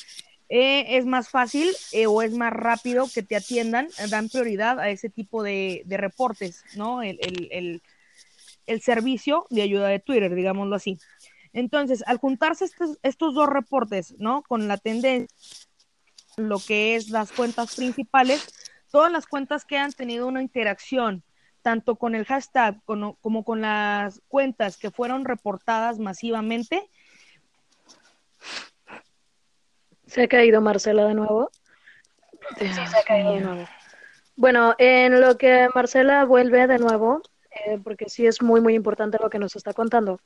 eh, 0.51 0.99
es 0.99 1.07
más 1.07 1.31
fácil 1.31 1.69
eh, 1.93 2.07
o 2.07 2.21
es 2.21 2.35
más 2.35 2.53
rápido 2.53 3.09
que 3.13 3.23
te 3.23 3.35
atiendan, 3.35 3.89
dan 4.11 4.29
prioridad 4.29 4.79
a 4.79 4.91
ese 4.91 5.09
tipo 5.09 5.43
de, 5.43 5.83
reportes, 5.89 6.63
¿no? 6.77 7.03
El, 7.03 7.81
servicio 8.83 9.47
de 9.51 9.63
ayuda 9.63 9.89
de 9.89 9.99
Twitter, 9.99 10.35
digámoslo 10.35 10.77
así. 10.77 10.99
Entonces, 11.55 12.05
al 12.07 12.19
juntarse 12.19 12.67
estos, 12.67 12.99
estos 13.03 13.35
dos 13.35 13.49
reportes, 13.49 14.15
¿no? 14.19 14.43
Con 14.43 14.69
la 14.69 14.77
tendencia, 14.77 15.35
lo 16.37 16.59
que 16.59 16.97
es 16.97 17.09
las 17.09 17.33
cuentas 17.33 17.75
principales, 17.75 18.47
todas 18.91 19.11
las 19.11 19.27
cuentas 19.27 19.65
que 19.65 19.79
han 19.79 19.93
tenido 19.93 20.27
una 20.27 20.43
interacción, 20.43 21.23
tanto 21.63 21.97
con 21.97 22.15
el 22.15 22.27
hashtag 22.27 22.83
como, 22.85 23.15
como 23.17 23.45
con 23.45 23.63
las 23.63 24.21
cuentas 24.29 24.77
que 24.77 24.91
fueron 24.91 25.25
reportadas 25.25 25.99
masivamente, 25.99 26.91
¿Se 30.07 30.23
ha 30.23 30.29
caído 30.29 30.61
Marcela 30.61 31.07
de 31.07 31.15
nuevo? 31.15 31.51
Sí, 32.59 32.69
se 32.73 32.81
ha 32.81 33.03
caído 33.05 33.33
de 33.33 33.41
nuevo. 33.41 33.65
Bueno, 34.37 34.75
en 34.79 35.21
lo 35.21 35.39
que 35.39 35.69
Marcela 35.75 36.25
vuelve 36.25 36.67
de 36.67 36.79
nuevo, 36.79 37.21
eh, 37.51 37.79
porque 37.83 38.09
sí 38.09 38.27
es 38.27 38.43
muy, 38.43 38.61
muy 38.61 38.75
importante 38.75 39.19
lo 39.21 39.31
que 39.31 39.39
nos 39.39 39.57
está 39.57 39.73
contando, 39.73 40.21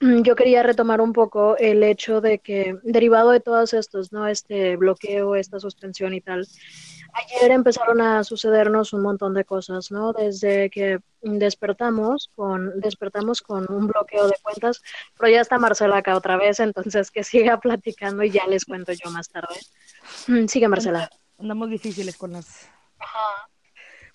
yo 0.00 0.36
quería 0.36 0.62
retomar 0.62 1.00
un 1.00 1.12
poco 1.12 1.56
el 1.56 1.82
hecho 1.82 2.20
de 2.20 2.38
que, 2.38 2.76
derivado 2.82 3.30
de 3.30 3.40
todos 3.40 3.74
estos, 3.74 4.12
¿no? 4.12 4.26
Este 4.26 4.76
bloqueo, 4.76 5.34
esta 5.34 5.58
suspensión 5.58 6.14
y 6.14 6.20
tal, 6.20 6.46
ayer 7.12 7.50
empezaron 7.50 8.00
a 8.00 8.22
sucedernos 8.24 8.92
un 8.92 9.02
montón 9.02 9.34
de 9.34 9.44
cosas, 9.44 9.90
¿no? 9.90 10.12
Desde 10.12 10.70
que 10.70 11.00
despertamos 11.22 12.30
con, 12.36 12.78
despertamos 12.80 13.42
con 13.42 13.66
un 13.72 13.88
bloqueo 13.88 14.28
de 14.28 14.36
cuentas, 14.42 14.82
pero 15.18 15.32
ya 15.32 15.40
está 15.40 15.58
Marcela 15.58 15.98
acá 15.98 16.16
otra 16.16 16.36
vez, 16.36 16.60
entonces 16.60 17.10
que 17.10 17.24
siga 17.24 17.58
platicando 17.60 18.22
y 18.22 18.30
ya 18.30 18.46
les 18.46 18.64
cuento 18.64 18.92
yo 18.92 19.10
más 19.10 19.28
tarde. 19.28 19.56
Mm, 20.28 20.46
sigue 20.46 20.68
Marcela. 20.68 21.10
Andamos 21.38 21.70
difíciles 21.70 22.16
con 22.16 22.32
las... 22.32 22.68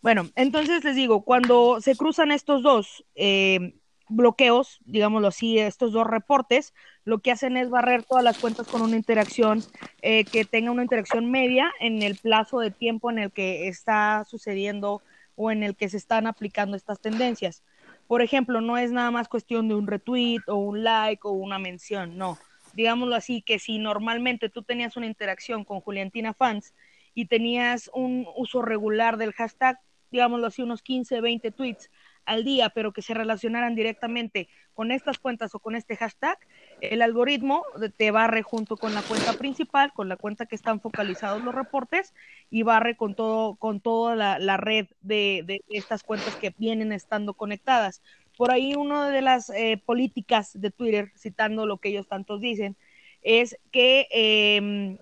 Bueno, 0.02 0.30
entonces 0.36 0.84
les 0.84 0.96
digo, 0.98 1.24
cuando 1.24 1.80
se 1.80 1.96
cruzan 1.96 2.32
estos 2.32 2.62
dos, 2.62 3.06
eh, 3.16 3.74
bloqueos, 4.16 4.80
digámoslo 4.86 5.28
así, 5.28 5.60
estos 5.60 5.92
dos 5.92 6.08
reportes, 6.08 6.74
lo 7.06 7.20
que 7.20 7.32
hacen 7.32 7.58
es 7.58 7.70
barrer 7.70 8.04
todas 8.04 8.24
las 8.24 8.38
cuentas 8.38 8.68
con 8.68 8.82
una 8.82 8.96
interacción 8.96 9.64
eh, 10.02 10.24
que 10.26 10.46
tenga 10.46 10.72
una 10.72 10.84
interacción 10.84 11.30
media 11.30 11.72
en 11.80 12.02
el 12.02 12.16
plazo 12.16 12.60
de 12.60 12.72
tiempo 12.72 13.12
en 13.12 13.20
el 13.20 13.32
que 13.32 13.68
está 13.68 14.24
sucediendo 14.26 15.02
o 15.36 15.52
en 15.52 15.64
el 15.64 15.76
que 15.76 15.90
se 15.90 15.98
están 15.98 16.28
aplicando 16.28 16.78
estas 16.78 17.00
tendencias. 17.00 17.64
Por 18.08 18.22
ejemplo, 18.22 18.62
no 18.62 18.78
es 18.78 18.92
nada 18.92 19.12
más 19.12 19.28
cuestión 19.28 19.68
de 19.68 19.76
un 19.76 19.88
retweet 19.88 20.42
o 20.48 20.56
un 20.56 20.84
like 20.84 21.22
o 21.24 21.32
una 21.32 21.60
mención, 21.60 22.18
no. 22.18 22.38
Digámoslo 22.74 23.16
así, 23.16 23.42
que 23.42 23.60
si 23.60 23.78
normalmente 23.78 24.50
tú 24.50 24.64
tenías 24.64 24.98
una 24.98 25.06
interacción 25.06 25.64
con 25.64 25.80
Juliantina 25.80 26.34
Fans 26.34 26.74
y 27.14 27.26
tenías 27.26 27.90
un 27.94 28.28
uso 28.36 28.62
regular 28.62 29.18
del 29.18 29.34
hashtag, 29.34 29.80
digámoslo 30.12 30.48
así, 30.48 30.62
unos 30.62 30.82
15, 30.82 31.22
20 31.22 31.52
tweets, 31.52 31.90
al 32.26 32.44
día, 32.44 32.70
pero 32.70 32.94
que 32.94 33.02
se 33.02 33.14
relacionaran 33.14 33.76
directamente 33.76 34.48
con 34.74 34.92
estas 34.92 35.20
cuentas 35.20 35.54
o 35.54 35.60
con 35.60 35.76
este 35.76 35.96
hashtag, 35.96 36.38
el 36.82 37.02
algoritmo 37.02 37.64
te 37.98 38.12
barre 38.12 38.42
junto 38.42 38.78
con 38.78 38.94
la 38.94 39.02
cuenta 39.02 39.34
principal, 39.34 39.94
con 39.94 40.10
la 40.10 40.18
cuenta 40.18 40.46
que 40.46 40.56
están 40.56 40.82
focalizados 40.82 41.44
los 41.44 41.54
reportes 41.54 42.14
y 42.50 42.64
barre 42.64 42.96
con 42.96 43.16
todo, 43.16 43.56
con 43.56 43.80
toda 43.80 44.16
la, 44.40 44.58
red 44.58 44.88
de, 45.02 45.62
estas 45.70 46.04
cuentas 46.04 46.36
que 46.36 46.54
vienen 46.58 46.92
estando 46.92 47.34
conectadas. 47.34 48.02
Por 48.38 48.52
ahí 48.52 48.74
una 48.76 49.10
de 49.10 49.22
las 49.22 49.50
eh, 49.52 49.82
políticas 49.86 50.60
de 50.60 50.72
Twitter, 50.72 51.12
citando 51.16 51.68
lo 51.68 51.78
que 51.78 51.90
ellos 51.90 52.08
tantos 52.08 52.42
dicen, 52.42 52.76
es 53.22 53.58
que 53.72 54.08
em, 54.12 54.98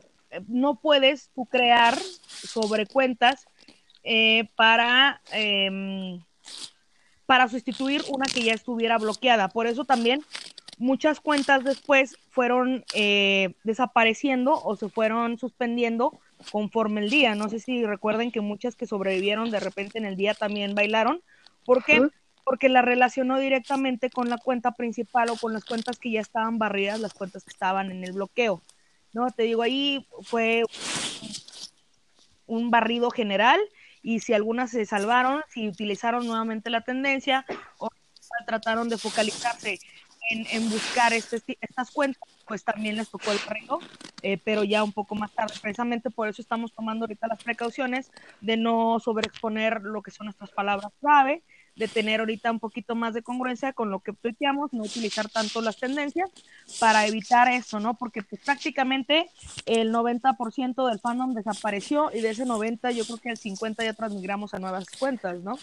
no 0.48 0.76
puedes 0.76 1.30
tú 1.34 1.46
crear 1.46 1.98
sobre 1.98 2.86
cuentas 2.86 3.48
eh, 4.04 4.50
para 4.56 5.22
em, 5.32 6.22
para 7.32 7.48
sustituir 7.48 8.04
una 8.10 8.26
que 8.26 8.44
ya 8.44 8.52
estuviera 8.52 8.98
bloqueada. 8.98 9.48
Por 9.48 9.66
eso 9.66 9.86
también 9.86 10.22
muchas 10.78 11.22
cuentas 11.22 11.64
después 11.64 12.18
fueron 12.30 12.84
eh, 12.94 13.54
desapareciendo 13.64 14.62
o 14.62 14.76
se 14.76 14.90
fueron 14.90 15.38
suspendiendo 15.38 16.20
conforme 16.52 17.00
el 17.00 17.10
día. 17.10 17.34
No 17.34 17.48
sé 17.48 17.60
si 17.60 17.86
recuerden 17.86 18.34
que 18.34 18.42
muchas 18.42 18.76
que 18.76 18.86
sobrevivieron 18.86 19.50
de 19.50 19.62
repente 19.62 19.98
en 19.98 20.04
el 20.04 20.18
día 20.18 20.34
también 20.34 20.76
bailaron. 20.76 21.22
¿Por 21.64 21.86
qué? 21.86 22.02
Porque 22.44 22.68
la 22.68 22.82
relacionó 22.82 23.40
directamente 23.40 24.10
con 24.10 24.30
la 24.30 24.38
cuenta 24.38 24.74
principal 24.74 25.30
o 25.30 25.38
con 25.38 25.54
las 25.54 25.64
cuentas 25.64 26.00
que 26.00 26.12
ya 26.12 26.20
estaban 26.20 26.60
barridas, 26.60 27.00
las 27.00 27.14
cuentas 27.14 27.46
que 27.46 27.52
estaban 27.52 27.92
en 27.92 28.04
el 28.04 28.12
bloqueo. 28.12 28.62
No, 29.14 29.32
te 29.32 29.44
digo, 29.44 29.62
ahí 29.62 30.06
fue 30.24 30.66
un 32.46 32.72
barrido 32.72 33.10
general 33.10 33.62
y 34.02 34.20
si 34.20 34.34
algunas 34.34 34.72
se 34.72 34.86
salvaron, 34.86 35.44
si 35.50 35.68
utilizaron 35.68 36.26
nuevamente 36.26 36.70
la 36.70 36.82
tendencia 36.82 37.46
o 37.78 37.90
trataron 38.46 38.90
de 38.90 38.98
focalizarse 38.98 39.80
en, 40.30 40.70
buscar 40.70 41.12
este, 41.14 41.42
estas 41.60 41.92
cuentas, 41.92 42.22
pues 42.48 42.64
también 42.64 42.96
les 42.96 43.10
tocó 43.10 43.32
el 43.32 43.40
reto, 43.40 43.80
eh, 44.22 44.38
pero 44.44 44.64
ya 44.64 44.84
un 44.84 44.94
poco 44.94 45.14
más 45.16 45.32
tarde. 45.34 45.54
Precisamente 45.62 46.10
por 46.10 46.30
eso 46.30 46.42
estamos 46.42 46.72
tomando 46.72 47.04
ahorita 47.04 47.28
las 47.28 47.44
precauciones 47.44 48.12
de 48.40 48.56
no 48.56 49.00
sobreexponer 49.00 49.82
lo 49.82 50.02
que 50.02 50.12
son 50.12 50.26
nuestras 50.26 50.52
palabras 50.52 50.92
clave, 51.02 51.44
de 51.76 51.88
tener 51.88 52.20
ahorita 52.20 52.52
un 52.52 52.60
poquito 52.60 52.96
más 52.96 53.14
de 53.14 53.22
congruencia 53.22 53.74
con 53.74 53.90
lo 53.90 54.00
que 54.00 54.14
tuiteamos, 54.14 54.74
no 54.74 54.84
utilizar 54.84 55.30
tanto 55.30 55.62
las 55.62 55.78
tendencias 55.78 56.30
para 56.80 57.06
evitar 57.08 57.48
eso, 57.50 57.80
¿no? 57.80 57.96
Porque 57.96 58.22
pues 58.22 58.42
prácticamente 58.44 59.30
el 59.66 59.92
90% 59.92 60.88
del 60.88 61.00
fandom 61.00 61.34
desapareció 61.34 62.12
y 62.14 62.22
de 62.22 62.32
ese 62.32 62.46
90 62.46 62.92
yo 62.92 63.06
creo 63.06 63.18
que 63.18 63.30
el 63.30 63.38
50 63.38 63.84
ya 63.84 63.94
transmigramos 63.94 64.54
a 64.54 64.60
nuevas 64.60 64.86
cuentas, 65.00 65.42
¿no? 65.42 65.58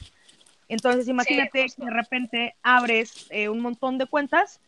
Entonces 0.69 1.09
imagínate 1.09 1.67
que 1.67 1.85
de 1.85 1.91
repente 1.91 2.55
abres 2.63 3.27
eh, 3.31 3.49
un 3.49 3.61
montón 3.61 3.99
de 3.99 4.07
cuentas, 4.07 4.61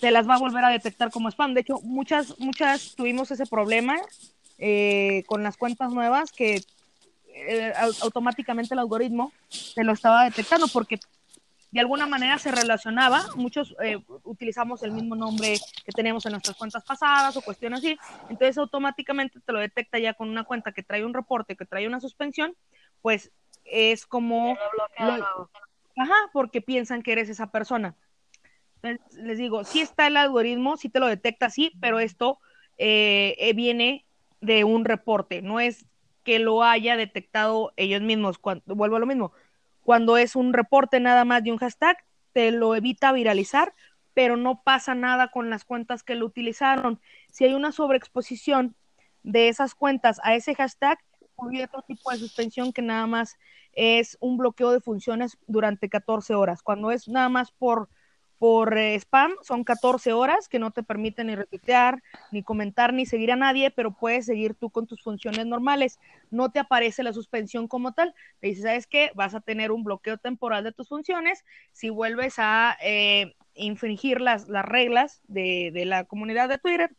te 0.00 0.10
las 0.10 0.28
va 0.28 0.34
a 0.34 0.38
volver 0.38 0.64
a 0.64 0.68
detectar 0.68 1.10
como 1.10 1.30
spam. 1.30 1.54
De 1.54 1.62
hecho, 1.62 1.80
muchas, 1.82 2.38
muchas 2.38 2.94
tuvimos 2.94 3.30
ese 3.30 3.46
problema 3.46 3.96
eh, 4.58 5.22
con 5.26 5.42
las 5.42 5.56
cuentas 5.56 5.92
nuevas 5.92 6.32
que 6.32 6.62
eh, 7.46 7.72
automáticamente 8.02 8.74
el 8.74 8.80
algoritmo 8.80 9.32
te 9.74 9.84
lo 9.84 9.92
estaba 9.92 10.24
detectando 10.24 10.68
porque 10.68 10.98
de 11.70 11.80
alguna 11.80 12.06
manera 12.06 12.38
se 12.38 12.50
relacionaba, 12.50 13.24
muchos 13.36 13.76
eh, 13.82 13.98
utilizamos 14.24 14.82
el 14.82 14.92
mismo 14.92 15.14
nombre 15.14 15.58
que 15.84 15.92
teníamos 15.92 16.24
en 16.24 16.32
nuestras 16.32 16.56
cuentas 16.56 16.82
pasadas 16.84 17.36
o 17.36 17.42
cuestiones 17.42 17.80
así, 17.80 17.98
entonces 18.30 18.56
automáticamente 18.56 19.38
te 19.40 19.52
lo 19.52 19.60
detecta 19.60 19.98
ya 19.98 20.14
con 20.14 20.30
una 20.30 20.44
cuenta 20.44 20.72
que 20.72 20.82
trae 20.82 21.04
un 21.04 21.12
reporte, 21.12 21.56
que 21.56 21.66
trae 21.66 21.86
una 21.86 22.00
suspensión, 22.00 22.56
pues 23.02 23.30
es 23.64 24.06
como... 24.06 24.56
ajá, 24.96 26.14
porque 26.32 26.62
piensan 26.62 27.02
que 27.02 27.12
eres 27.12 27.28
esa 27.28 27.50
persona. 27.50 27.94
Entonces, 28.80 29.22
les 29.22 29.36
digo, 29.36 29.64
sí 29.64 29.80
está 29.80 30.06
el 30.06 30.16
algoritmo, 30.16 30.76
sí 30.76 30.88
te 30.88 31.00
lo 31.00 31.06
detecta, 31.06 31.50
sí, 31.50 31.72
pero 31.80 31.98
esto 31.98 32.38
eh, 32.78 33.52
viene 33.54 34.06
de 34.40 34.64
un 34.64 34.84
reporte, 34.84 35.42
no 35.42 35.60
es 35.60 35.84
que 36.28 36.38
lo 36.38 36.62
haya 36.62 36.94
detectado 36.98 37.72
ellos 37.78 38.02
mismos. 38.02 38.36
Cuando, 38.36 38.74
vuelvo 38.74 38.96
a 38.96 38.98
lo 38.98 39.06
mismo, 39.06 39.32
cuando 39.82 40.18
es 40.18 40.36
un 40.36 40.52
reporte 40.52 41.00
nada 41.00 41.24
más 41.24 41.42
de 41.42 41.52
un 41.52 41.56
hashtag, 41.56 41.96
te 42.34 42.50
lo 42.50 42.74
evita 42.74 43.12
viralizar, 43.12 43.72
pero 44.12 44.36
no 44.36 44.62
pasa 44.62 44.94
nada 44.94 45.28
con 45.28 45.48
las 45.48 45.64
cuentas 45.64 46.02
que 46.02 46.16
lo 46.16 46.26
utilizaron. 46.26 47.00
Si 47.30 47.46
hay 47.46 47.54
una 47.54 47.72
sobreexposición 47.72 48.76
de 49.22 49.48
esas 49.48 49.74
cuentas 49.74 50.20
a 50.22 50.34
ese 50.34 50.54
hashtag, 50.54 50.98
hay 51.50 51.62
otro 51.62 51.80
tipo 51.80 52.10
de 52.10 52.18
suspensión 52.18 52.74
que 52.74 52.82
nada 52.82 53.06
más 53.06 53.38
es 53.72 54.18
un 54.20 54.36
bloqueo 54.36 54.70
de 54.72 54.82
funciones 54.82 55.38
durante 55.46 55.88
14 55.88 56.34
horas. 56.34 56.62
Cuando 56.62 56.90
es 56.90 57.08
nada 57.08 57.30
más 57.30 57.52
por 57.52 57.88
por 58.38 58.78
eh, 58.78 58.94
spam 58.94 59.32
son 59.42 59.64
14 59.64 60.12
horas 60.12 60.48
que 60.48 60.58
no 60.58 60.70
te 60.70 60.82
permiten 60.82 61.26
ni 61.26 61.34
retuitear, 61.34 62.02
ni 62.30 62.42
comentar, 62.42 62.92
ni 62.92 63.04
seguir 63.04 63.32
a 63.32 63.36
nadie, 63.36 63.70
pero 63.70 63.92
puedes 63.92 64.26
seguir 64.26 64.54
tú 64.54 64.70
con 64.70 64.86
tus 64.86 65.02
funciones 65.02 65.46
normales. 65.46 65.98
No 66.30 66.50
te 66.50 66.60
aparece 66.60 67.02
la 67.02 67.12
suspensión 67.12 67.68
como 67.68 67.92
tal. 67.92 68.14
Te 68.40 68.48
dice, 68.48 68.62
¿sabes 68.62 68.86
qué? 68.86 69.10
Vas 69.14 69.34
a 69.34 69.40
tener 69.40 69.72
un 69.72 69.84
bloqueo 69.84 70.18
temporal 70.18 70.64
de 70.64 70.72
tus 70.72 70.88
funciones. 70.88 71.44
Si 71.72 71.90
vuelves 71.90 72.34
a 72.38 72.76
eh, 72.80 73.34
infringir 73.54 74.20
las, 74.20 74.48
las 74.48 74.64
reglas 74.64 75.20
de, 75.26 75.70
de, 75.72 75.84
la 75.84 76.04
comunidad 76.04 76.48
de 76.48 76.58
Twitter, 76.58 76.90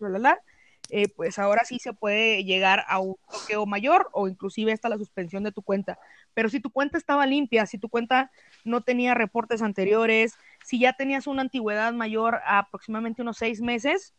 eh, 0.89 1.07
pues 1.07 1.39
ahora 1.39 1.63
sí 1.65 1.79
se 1.79 1.93
puede 1.93 2.43
llegar 2.43 2.83
a 2.87 2.99
un 2.99 3.15
bloqueo 3.29 3.65
mayor 3.65 4.09
o 4.13 4.27
inclusive 4.27 4.71
hasta 4.71 4.89
la 4.89 4.97
suspensión 4.97 5.43
de 5.43 5.51
tu 5.51 5.61
cuenta. 5.61 5.99
Pero 6.33 6.49
si 6.49 6.59
tu 6.59 6.71
cuenta 6.71 6.97
estaba 6.97 7.25
limpia, 7.25 7.65
si 7.65 7.77
tu 7.77 7.89
cuenta 7.89 8.31
no 8.63 8.81
tenía 8.81 9.13
reportes 9.13 9.61
anteriores, 9.61 10.35
si 10.63 10.79
ya 10.79 10.93
tenías 10.93 11.27
una 11.27 11.41
antigüedad 11.41 11.93
mayor 11.93 12.41
a 12.45 12.59
aproximadamente 12.59 13.21
unos 13.21 13.37
seis 13.37 13.61
meses, 13.61 14.13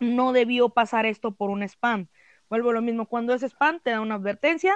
no 0.00 0.32
debió 0.32 0.68
pasar 0.70 1.06
esto 1.06 1.32
por 1.32 1.50
un 1.50 1.62
spam. 1.62 2.08
Vuelvo 2.48 2.70
a 2.70 2.74
lo 2.74 2.82
mismo, 2.82 3.06
cuando 3.06 3.34
es 3.34 3.42
spam 3.42 3.80
te 3.80 3.90
da 3.90 4.00
una 4.00 4.16
advertencia, 4.16 4.74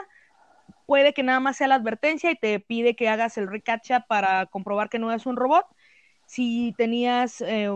puede 0.87 1.13
que 1.13 1.23
nada 1.23 1.41
más 1.41 1.57
sea 1.57 1.69
la 1.69 1.75
advertencia 1.75 2.31
y 2.31 2.37
te 2.37 2.59
pide 2.61 2.97
que 2.97 3.09
hagas 3.09 3.37
el 3.39 3.49
recacha 3.49 4.01
para 4.01 4.47
comprobar 4.47 4.89
que 4.89 4.99
no 4.99 5.13
es 5.13 5.27
un 5.27 5.37
robot. 5.37 5.67
Si 6.27 6.75
tenías 6.77 7.41
eh, 7.43 7.71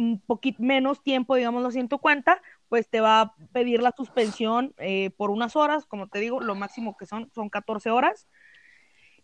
un 0.00 0.20
poquito 0.20 0.62
menos 0.62 1.02
tiempo, 1.02 1.34
así, 1.34 1.78
en 1.78 1.88
tu 1.88 1.98
cuenta, 1.98 2.40
pues 2.68 2.88
te 2.88 3.00
va 3.00 3.20
a 3.20 3.34
pedir 3.52 3.82
la 3.82 3.92
suspensión 3.92 4.74
eh, 4.78 5.10
por 5.10 5.30
unas 5.30 5.56
horas, 5.56 5.84
como 5.84 6.08
te 6.08 6.20
digo, 6.20 6.40
lo 6.40 6.54
máximo 6.54 6.96
que 6.96 7.06
son 7.06 7.30
son 7.34 7.50
14 7.50 7.90
horas. 7.90 8.26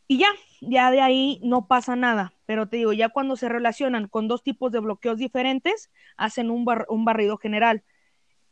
Y 0.08 0.18
ya, 0.18 0.28
ya 0.60 0.90
de 0.90 1.00
ahí 1.00 1.40
no 1.42 1.66
pasa 1.66 1.96
nada. 1.96 2.32
Pero 2.44 2.68
te 2.68 2.76
digo, 2.76 2.92
ya 2.92 3.08
cuando 3.08 3.36
se 3.36 3.48
relacionan 3.48 4.06
con 4.06 4.28
dos 4.28 4.42
tipos 4.42 4.70
de 4.70 4.80
bloqueos 4.80 5.18
diferentes, 5.18 5.90
hacen 6.16 6.50
un, 6.50 6.66
un 6.88 7.04
barrido 7.04 7.38
general. 7.38 7.82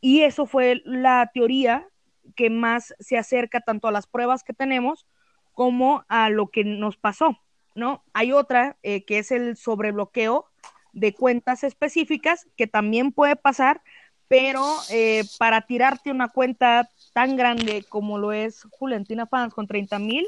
Y 0.01 0.21
eso 0.21 0.45
fue 0.45 0.81
la 0.83 1.31
teoría 1.33 1.87
que 2.35 2.49
más 2.49 2.93
se 2.99 3.17
acerca 3.17 3.61
tanto 3.61 3.87
a 3.87 3.91
las 3.91 4.07
pruebas 4.07 4.43
que 4.43 4.53
tenemos 4.53 5.05
como 5.53 6.03
a 6.09 6.29
lo 6.29 6.47
que 6.47 6.63
nos 6.65 6.97
pasó, 6.97 7.39
¿no? 7.75 8.03
Hay 8.13 8.33
otra 8.33 8.77
eh, 8.83 9.05
que 9.05 9.19
es 9.19 9.31
el 9.31 9.55
sobrebloqueo 9.55 10.47
de 10.95 11.13
cuentas 11.13 11.63
específicas 11.63 12.47
que 12.55 12.67
también 12.67 13.11
puede 13.11 13.35
pasar, 13.35 13.81
pero 14.27 14.65
eh, 14.89 15.23
para 15.37 15.61
tirarte 15.61 16.09
una 16.09 16.29
cuenta 16.29 16.89
tan 17.13 17.35
grande 17.35 17.83
como 17.87 18.17
lo 18.17 18.31
es 18.31 18.63
Juliantina 18.71 19.27
Fans 19.27 19.53
con 19.53 19.67
30 19.67 19.99
mil, 19.99 20.25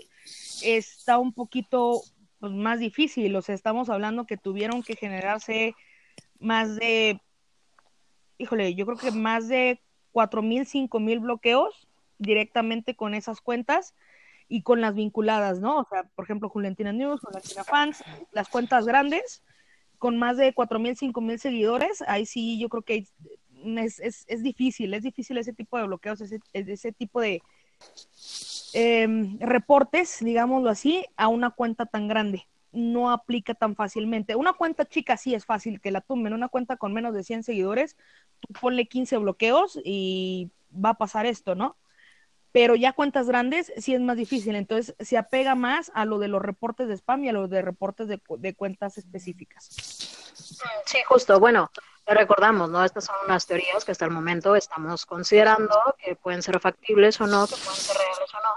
está 0.62 1.18
un 1.18 1.34
poquito 1.34 2.02
pues, 2.40 2.52
más 2.52 2.80
difícil. 2.80 3.36
O 3.36 3.42
sea, 3.42 3.56
estamos 3.56 3.90
hablando 3.90 4.28
que 4.28 4.38
tuvieron 4.38 4.84
que 4.84 4.98
generarse 4.98 5.74
más 6.38 6.76
de, 6.76 7.22
híjole, 8.38 8.76
yo 8.76 8.86
creo 8.86 8.98
que 8.98 9.12
más 9.12 9.48
de 9.48 9.82
4 10.12 10.42
mil, 10.42 10.66
5 10.68 11.00
mil 11.00 11.20
bloqueos 11.20 11.88
directamente 12.18 12.96
con 12.96 13.14
esas 13.14 13.40
cuentas 13.40 13.96
y 14.50 14.64
con 14.64 14.82
las 14.82 14.96
vinculadas, 14.96 15.60
¿no? 15.60 15.80
O 15.80 15.86
sea, 15.86 16.04
por 16.14 16.26
ejemplo, 16.26 16.50
Juliantina 16.50 16.92
News, 16.92 17.22
Juliantina 17.22 17.64
Fans, 17.64 18.04
las 18.32 18.50
cuentas 18.50 18.86
grandes 18.86 19.44
con 19.98 20.18
más 20.18 20.38
de 20.38 20.54
4 20.54 20.80
mil, 20.80 20.96
5 20.96 21.22
mil 21.22 21.40
seguidores, 21.40 22.04
ahí 22.08 22.26
sí 22.26 22.60
yo 22.60 22.70
creo 22.70 22.84
que 22.84 23.08
es, 23.78 24.00
es, 24.00 24.26
es, 24.28 24.44
difícil, 24.44 24.94
es 24.94 25.04
difícil 25.04 25.38
ese 25.38 25.54
tipo 25.54 25.78
de 25.78 25.86
bloqueos, 25.86 26.22
ese, 26.22 26.40
ese 26.54 26.92
tipo 26.92 27.22
de 27.22 27.42
eh, 28.74 29.08
reportes, 29.40 30.18
digámoslo 30.22 30.70
así, 30.70 31.06
a 31.16 31.28
una 31.28 31.52
cuenta 31.52 31.86
tan 31.86 32.08
grande. 32.08 32.48
No 32.72 33.12
aplica 33.12 33.54
tan 33.54 33.76
fácilmente. 33.76 34.36
Una 34.36 34.54
cuenta 34.54 34.86
chica 34.86 35.18
sí 35.18 35.34
es 35.34 35.46
fácil 35.46 35.80
que 35.80 35.92
la 35.92 36.02
tumben. 36.02 36.34
Una 36.34 36.50
cuenta 36.50 36.78
con 36.78 36.94
menos 36.94 37.14
de 37.14 37.24
100 37.24 37.44
seguidores, 37.44 37.96
tú 38.40 38.54
ponle 38.60 38.88
15 38.88 39.18
bloqueos 39.18 39.80
y 39.84 40.52
va 40.74 40.90
a 40.90 40.98
pasar 40.98 41.26
esto, 41.26 41.56
¿no? 41.56 41.78
Pero 42.52 42.76
ya 42.76 42.94
cuentas 42.94 43.28
grandes 43.28 43.72
sí 43.78 43.94
es 43.94 44.02
más 44.02 44.18
difícil, 44.18 44.56
entonces 44.56 44.96
se 45.00 45.18
apega 45.18 45.56
más 45.56 45.92
a 45.94 46.06
lo 46.06 46.20
de 46.20 46.28
los 46.28 46.42
reportes 46.42 46.88
de 46.88 46.96
spam 46.96 47.24
y 47.24 47.30
a 47.30 47.34
los 47.34 47.50
de 47.50 47.62
reportes 47.62 48.08
de, 48.08 48.22
de 48.38 48.56
cuentas 48.56 48.98
específicas. 48.98 49.66
Sí, 50.86 51.00
justo, 51.08 51.40
bueno, 51.40 51.72
recordamos, 52.06 52.70
¿no? 52.70 52.84
Estas 52.84 53.06
son 53.06 53.16
unas 53.26 53.46
teorías 53.46 53.84
que 53.84 53.92
hasta 53.92 54.06
el 54.06 54.12
momento 54.12 54.56
estamos 54.56 55.06
considerando 55.06 55.78
que 55.98 56.16
pueden 56.16 56.42
ser 56.42 56.60
factibles 56.60 57.20
o 57.22 57.28
no, 57.28 57.48
que 57.48 57.56
pueden 57.56 57.76
ser 57.76 57.98
reales 57.98 58.34
o 58.34 58.38
no, 58.38 58.56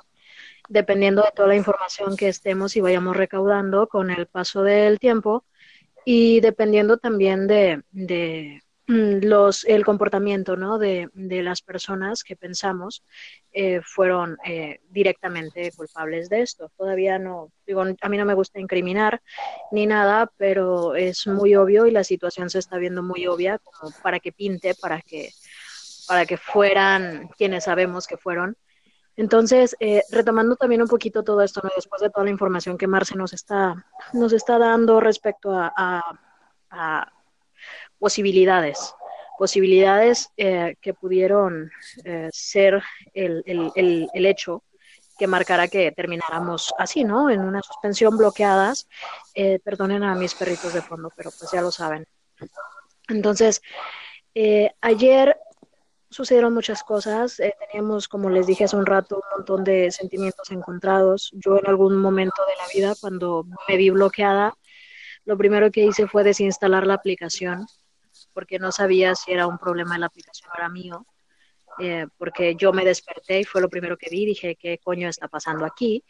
dependiendo 0.69 1.23
de 1.23 1.33
toda 1.33 1.49
la 1.49 1.57
información 1.57 2.17
que 2.17 2.29
estemos 2.29 2.77
y 2.77 2.81
vayamos 2.81 3.17
recaudando 3.17 3.89
con 3.89 4.11
el 4.11 4.27
paso 4.27 4.63
del 4.63 4.99
tiempo 4.99 5.45
y 6.05 6.41
dependiendo 6.41 6.99
también 6.99 7.47
de, 7.47 7.83
de 7.91 8.63
Mm, 8.63 8.70
los, 8.91 9.65
el 9.65 9.85
comportamiento 9.85 10.57
¿no? 10.57 10.79
de, 10.79 11.09
de, 11.15 11.43
las 11.43 11.63
personas 11.63 12.25
que 12.25 12.35
pensamos 12.35 13.05
eh, 13.53 13.81
fueron 13.85 14.37
eh, 14.45 14.81
directamente 14.89 15.71
culpables 15.77 16.29
de 16.29 16.43
esto. 16.43 16.73
Todavía 16.77 17.19
no, 17.19 17.53
digo, 17.67 17.83
a 17.83 18.09
mí 18.09 18.19
no 18.19 18.25
me 18.25 18.35
gusta 18.35 18.59
incriminar 18.59 19.23
ni 19.71 19.87
nada, 19.87 20.31
pero 20.37 20.97
es 20.97 21.27
muy 21.29 21.55
obvio 21.55 21.87
y 21.87 21.93
la 21.93 22.03
situación 22.03 22.51
se 22.51 22.59
está 22.59 22.79
viendo 22.79 23.03
muy 23.03 23.27
obvia 23.29 23.59
como 23.59 23.93
para 24.03 24.19
que 24.19 24.33
pinte, 24.33 24.75
para 24.75 25.01
que, 25.03 25.31
para 26.09 26.27
que 26.27 26.37
fueran 26.37 27.29
quienes 27.39 27.65
sabemos 27.65 28.09
que 28.09 28.17
fueron. 28.17 28.57
Entonces, 29.17 29.77
eh, 29.79 30.03
retomando 30.11 30.57
también 30.57 30.83
un 30.83 30.89
poquito 30.89 31.23
todo 31.23 31.43
esto, 31.43 31.61
¿no? 31.63 31.71
después 31.77 32.03
de 32.03 32.11
toda 32.11 32.25
la 32.25 32.31
información 32.31 32.77
que 32.77 32.89
Marce 32.89 33.17
nos 33.17 33.33
está, 33.35 33.87
nos 34.15 34.33
está 34.33 34.59
dando 34.59 34.99
respecto 34.99 35.53
a, 35.53 35.73
a, 35.77 36.03
a 36.71 37.20
posibilidades, 38.01 38.95
posibilidades 39.39 40.31
eh, 40.37 40.75
que 40.81 40.95
pudieron 40.95 41.71
eh, 42.05 42.29
ser 42.33 42.83
el, 43.15 43.45
el, 43.47 44.09
el, 44.13 44.27
hecho 44.27 44.65
que 45.19 45.27
marcara 45.27 45.69
que 45.69 45.93
termináramos 45.93 46.75
así, 46.79 47.05
¿no? 47.05 47.31
En 47.31 47.41
una 47.41 47.63
suspensión 47.63 48.17
bloqueadas. 48.17 48.89
Eh, 49.35 49.61
perdonen 49.63 50.03
a 50.03 50.15
mis 50.15 50.35
perritos 50.35 50.73
de 50.73 50.83
fondo, 50.83 51.11
pero 51.15 51.31
pues 51.39 51.51
ya 51.53 51.61
lo 51.61 51.71
saben. 51.71 52.07
Entonces, 53.09 53.61
ayer 54.81 55.37
sucedieron 56.09 56.55
muchas 56.55 56.83
cosas. 56.83 57.37
teníamos, 57.37 58.09
como 58.09 58.31
les 58.31 58.47
dije 58.47 58.65
hace 58.65 58.77
un 58.77 58.87
rato, 58.87 59.17
un 59.17 59.39
montón 59.39 59.65
de 59.65 59.91
sentimientos 59.91 60.51
encontrados. 60.51 61.31
Yo 61.35 61.59
en 61.59 61.67
algún 61.67 61.97
momento 61.97 62.43
de 62.47 62.57
la 62.57 62.69
vida, 62.75 62.95
cuando 62.99 63.45
me 63.69 63.77
vi 63.77 63.91
bloqueada, 63.91 64.55
lo 65.25 65.37
primero 65.37 65.71
que 65.71 65.85
hice 65.85 66.07
fue 66.07 66.25
desinstalar 66.25 66.87
la 66.87 66.95
aplicación 66.95 67.67
porque 68.41 68.59
no 68.59 68.73
sabía 68.73 69.15
si 69.15 69.33
era 69.33 69.47
un 69.47 69.59
problema 69.59 69.93
de 69.93 70.01
la 70.01 70.07
aplicación 70.07 70.49
era 70.57 70.71
mío, 70.71 71.05
eh, 71.79 72.07
porque 72.17 72.55
yo 72.55 72.73
me 72.73 72.87
desperté 72.87 73.41
y 73.41 73.45
fue 73.45 73.61
lo 73.61 73.69
primero 73.69 73.99
que 73.99 74.09
vi, 74.09 74.25
dije, 74.25 74.57
¿qué 74.57 74.79
coño 74.79 75.11
está 75.11 75.29
pasando 75.29 75.67
aquí? 75.67 76.03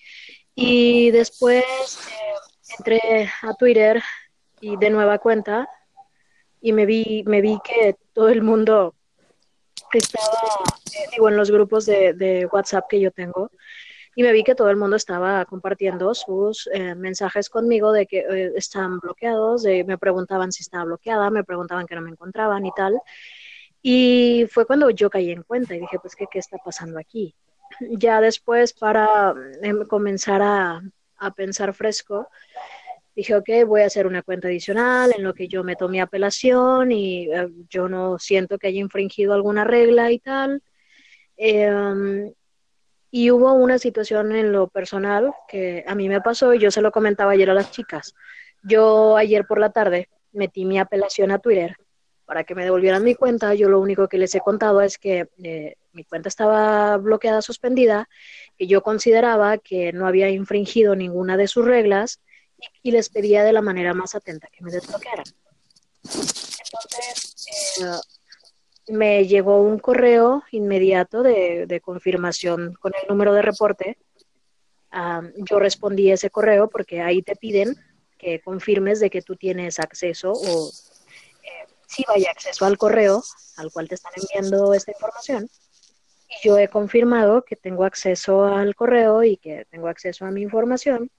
Y 0.55 1.11
después 1.11 1.65
eh, 1.65 2.75
entré 2.79 3.29
a 3.43 3.53
Twitter 3.55 4.01
y 4.61 4.77
de 4.77 4.91
nueva 4.91 5.19
cuenta 5.19 5.69
y 6.61 6.73
me 6.73 6.87
vi, 6.87 7.25
me 7.27 7.41
vi 7.41 7.59
que 7.65 7.97
todo 8.13 8.29
el 8.29 8.43
mundo 8.43 8.95
estaba, 9.93 10.25
eh, 10.93 11.09
digo, 11.11 11.29
en 11.31 11.37
los 11.37 11.51
grupos 11.51 11.85
de 11.85 12.49
WhatsApp 12.53 12.87
que 12.89 13.01
yo 13.01 13.11
tengo, 13.11 13.51
y 14.17 14.23
me 14.23 14.33
vi 14.33 14.43
que 14.43 14.55
todo 14.55 14.71
el 14.71 14.77
mundo 14.77 14.97
estaba 14.97 15.45
compartiendo 15.45 16.15
sus 16.15 16.69
eh, 16.73 16.95
mensajes 16.95 17.49
conmigo 17.49 17.93
de 17.93 18.07
que 18.07 18.19
eh, 18.21 18.53
estaban 18.57 18.99
bloqueados, 18.99 19.63
de, 19.63 19.85
me 19.85 19.99
preguntaban 19.99 20.53
si 20.53 20.63
estaba 20.63 20.85
bloqueada, 20.85 21.31
me 21.31 21.45
preguntaban 21.45 21.87
que 21.87 21.95
no 21.95 22.03
me 22.03 22.11
encontraban 22.11 22.67
y 22.67 22.73
tal. 22.73 23.01
Y 23.83 24.47
fue 24.51 24.67
cuando 24.67 24.91
yo 24.91 25.09
caí 25.11 25.31
en 25.31 25.43
cuenta 25.43 25.75
y 25.75 25.81
dije, 25.81 25.99
pues, 26.01 26.15
¿qué, 26.17 26.27
qué 26.31 26.39
está 26.39 26.59
pasando 26.59 26.99
aquí? 26.99 27.35
Ya 27.91 28.21
después, 28.21 28.73
para 28.73 29.33
em, 29.63 29.87
comenzar 29.87 30.43
a, 30.43 30.83
a 31.19 31.31
pensar 31.33 31.73
fresco, 31.73 32.29
dije, 33.15 33.37
ok, 33.37 33.49
voy 33.67 33.83
a 33.83 33.87
hacer 33.87 34.07
una 34.07 34.23
cuenta 34.23 34.49
adicional 34.49 35.13
en 35.17 35.23
lo 35.23 35.35
que 35.35 35.49
yo 35.49 35.63
meto 35.63 35.89
mi 35.89 36.01
apelación 36.01 36.91
y 36.93 37.33
eh, 37.33 37.49
yo 37.69 37.89
no 37.89 38.19
siento 38.19 38.59
que 38.59 38.67
haya 38.67 38.81
infringido 38.81 39.35
alguna 39.35 39.65
regla 39.65 40.11
y 40.11 40.19
tal. 40.19 40.63
Eh, 41.37 42.33
y 43.11 43.31
hubo 43.31 43.53
una 43.53 43.79
situación 43.79 44.35
en 44.35 44.53
lo 44.53 44.69
personal 44.69 45.33
que 45.49 45.85
a 45.87 45.95
mí 45.95 46.09
me 46.09 46.21
pasó 46.21 46.55
y 46.55 46.59
yo 46.59 46.71
se 46.71 46.81
lo 46.81 46.93
comentaba 46.93 47.33
ayer 47.33 47.51
a 47.51 47.55
las 47.55 47.71
chicas. 47.71 48.15
Yo 48.63 49.17
ayer 49.17 49.47
por 49.47 49.59
la 49.59 49.71
tarde 49.71 50.09
metí 50.33 50.65
mi 50.65 50.79
apelación 50.79 51.31
a 51.31 51.39
Twitter 51.39 51.77
para 52.25 52.45
que 52.45 52.55
me 52.55 52.63
devolvieran 52.63 53.03
mi 53.03 53.17
cuenta. 53.17 53.55
Yo 53.55 53.69
lo 53.69 53.81
único 53.81 54.07
que 54.07 54.19
les 54.19 54.33
he 54.37 54.41
contado 54.41 54.81
es 54.81 54.99
que 54.99 55.29
eh, 55.43 55.75
mi 55.93 56.05
cuenta 56.05 56.29
estaba 56.29 56.97
bloqueada, 56.97 57.43
suspendida, 57.43 58.09
que 58.57 58.69
yo 58.69 58.83
consideraba 58.83 59.59
que 59.59 59.93
no 59.93 60.07
había 60.07 60.31
infringido 60.31 60.95
ninguna 60.95 61.37
de 61.37 61.49
sus 61.49 61.65
reglas 61.65 62.21
y, 62.83 62.93
les 62.93 63.09
pedía 63.09 63.43
de 63.43 63.53
la 63.53 63.63
manera 63.63 63.95
más 63.95 64.15
atenta 64.15 64.49
que 64.53 64.63
me 64.63 64.71
desbloquearan. 64.71 65.25
Entonces, 66.05 67.81
eh, 67.83 68.20
me 68.91 69.27
llegó 69.27 69.63
un 69.63 69.79
correo 69.79 70.43
inmediato 70.51 71.23
de, 71.23 71.81
confirmación 71.83 72.75
con 72.75 72.93
el 73.01 73.09
número 73.09 73.33
de 73.33 73.43
reporte. 73.43 73.99
yo 75.37 75.59
respondí 75.59 76.11
ese 76.11 76.31
correo 76.31 76.69
porque 76.69 77.01
ahí 77.01 77.23
te 77.23 77.37
piden 77.37 77.77
que 78.19 78.41
confirmes 78.41 79.01
de 79.01 79.09
que 79.11 79.23
tú 79.23 79.37
tienes 79.37 79.79
acceso 79.79 80.33
o 80.33 80.69
eh, 80.69 81.67
si 81.87 82.05
vaya 82.07 82.31
acceso 82.31 82.67
al 82.67 82.77
correo 82.77 83.23
al 83.57 83.73
cual 83.73 83.89
te 83.89 83.95
están 83.95 84.13
enviando 84.17 84.75
esta 84.75 84.93
información. 84.93 85.49
Y 86.29 86.47
yo 86.47 86.59
he 86.59 86.69
confirmado 86.69 87.43
que 87.43 87.57
tengo 87.57 87.85
acceso 87.85 88.45
al 88.45 88.75
correo 88.75 89.25
y 89.25 89.37
que 89.37 89.67
tengo 89.71 89.89
acceso 89.89 90.25
a 90.25 90.31
mi 90.31 90.43
información. 90.43 91.11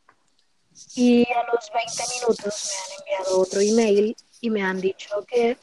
Y 0.95 1.23
a 1.23 1.43
los 1.51 1.69
20 1.73 2.03
minutos 2.15 2.71
me 2.71 2.79
han 2.79 2.99
enviado 2.99 3.41
otro 3.41 3.61
email 3.61 4.15
y 4.39 4.49
me 4.49 4.63
han 4.63 4.79
dicho 4.79 5.25
que 5.27 5.57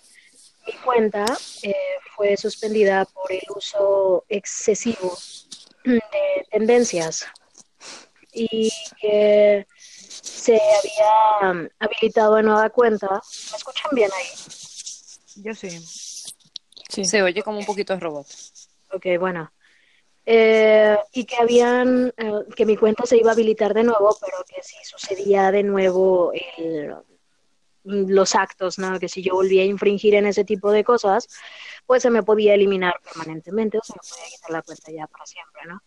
mi 0.68 0.74
cuenta 0.84 1.24
eh, 1.62 1.74
fue 2.14 2.36
suspendida 2.36 3.06
por 3.06 3.32
el 3.32 3.42
uso 3.54 4.24
excesivo 4.28 5.16
de 5.84 6.00
tendencias 6.50 7.26
y 8.32 8.70
que 9.00 9.66
se 9.78 10.54
había 10.54 11.70
habilitado 11.78 12.34
de 12.36 12.42
nueva 12.42 12.70
cuenta. 12.70 13.08
¿Me 13.50 13.56
escuchan 13.56 13.90
bien 13.92 14.10
ahí? 14.14 14.26
Yo 15.36 15.54
sí. 15.54 15.70
Sí. 16.88 17.04
Se 17.04 17.22
oye 17.22 17.42
como 17.42 17.58
un 17.58 17.66
poquito 17.66 17.94
de 17.94 18.00
robot. 18.00 18.26
Ok, 18.92 19.06
bueno. 19.18 19.50
Eh, 20.26 20.98
y 21.12 21.24
que 21.24 21.36
habían, 21.36 22.12
eh, 22.16 22.32
que 22.54 22.66
mi 22.66 22.76
cuenta 22.76 23.06
se 23.06 23.16
iba 23.16 23.30
a 23.30 23.32
habilitar 23.32 23.72
de 23.72 23.84
nuevo, 23.84 24.16
pero 24.20 24.44
que 24.46 24.62
si 24.62 24.76
sucedía 24.84 25.50
de 25.50 25.62
nuevo 25.62 26.32
el, 26.58 26.94
los 27.88 28.34
actos, 28.34 28.78
¿no? 28.78 28.98
Que 28.98 29.08
si 29.08 29.22
yo 29.22 29.34
volvía 29.34 29.62
a 29.62 29.66
infringir 29.66 30.14
en 30.14 30.26
ese 30.26 30.44
tipo 30.44 30.70
de 30.70 30.84
cosas, 30.84 31.28
pues 31.86 32.02
se 32.02 32.10
me 32.10 32.22
podía 32.22 32.54
eliminar 32.54 33.00
permanentemente 33.02 33.78
o 33.78 33.82
se 33.82 33.94
me 33.94 34.00
podía 34.08 34.36
quitar 34.36 34.50
la 34.50 34.62
cuenta 34.62 34.92
ya 34.92 35.06
para 35.06 35.26
siempre, 35.26 35.62
¿no? 35.66 35.82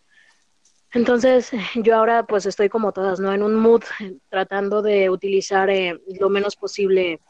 Entonces, 0.92 1.50
yo 1.74 1.96
ahora 1.96 2.26
pues 2.26 2.44
estoy 2.46 2.68
como 2.68 2.92
todas, 2.92 3.20
¿no? 3.20 3.32
En 3.32 3.42
un 3.42 3.54
mood 3.54 3.82
tratando 4.28 4.82
de 4.82 5.10
utilizar 5.10 5.70
eh, 5.70 6.00
lo 6.20 6.28
menos 6.28 6.56
posible 6.56 7.20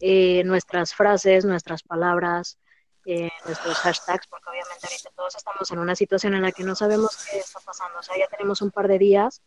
eh, 0.00 0.42
nuestras 0.44 0.94
frases, 0.94 1.44
nuestras 1.44 1.82
palabras, 1.82 2.58
eh, 3.06 3.30
nuestros 3.46 3.78
hashtags, 3.78 4.26
porque 4.26 4.50
obviamente 4.50 4.86
ahorita 4.86 5.10
todos 5.16 5.34
estamos 5.34 5.70
en 5.70 5.78
una 5.78 5.94
situación 5.94 6.34
en 6.34 6.42
la 6.42 6.52
que 6.52 6.64
no 6.64 6.74
sabemos 6.74 7.16
qué 7.30 7.38
está 7.38 7.60
pasando. 7.60 7.98
O 7.98 8.02
sea, 8.02 8.18
ya 8.18 8.26
tenemos 8.28 8.60
un 8.60 8.70
par 8.70 8.88
de 8.88 8.98
días 8.98 9.42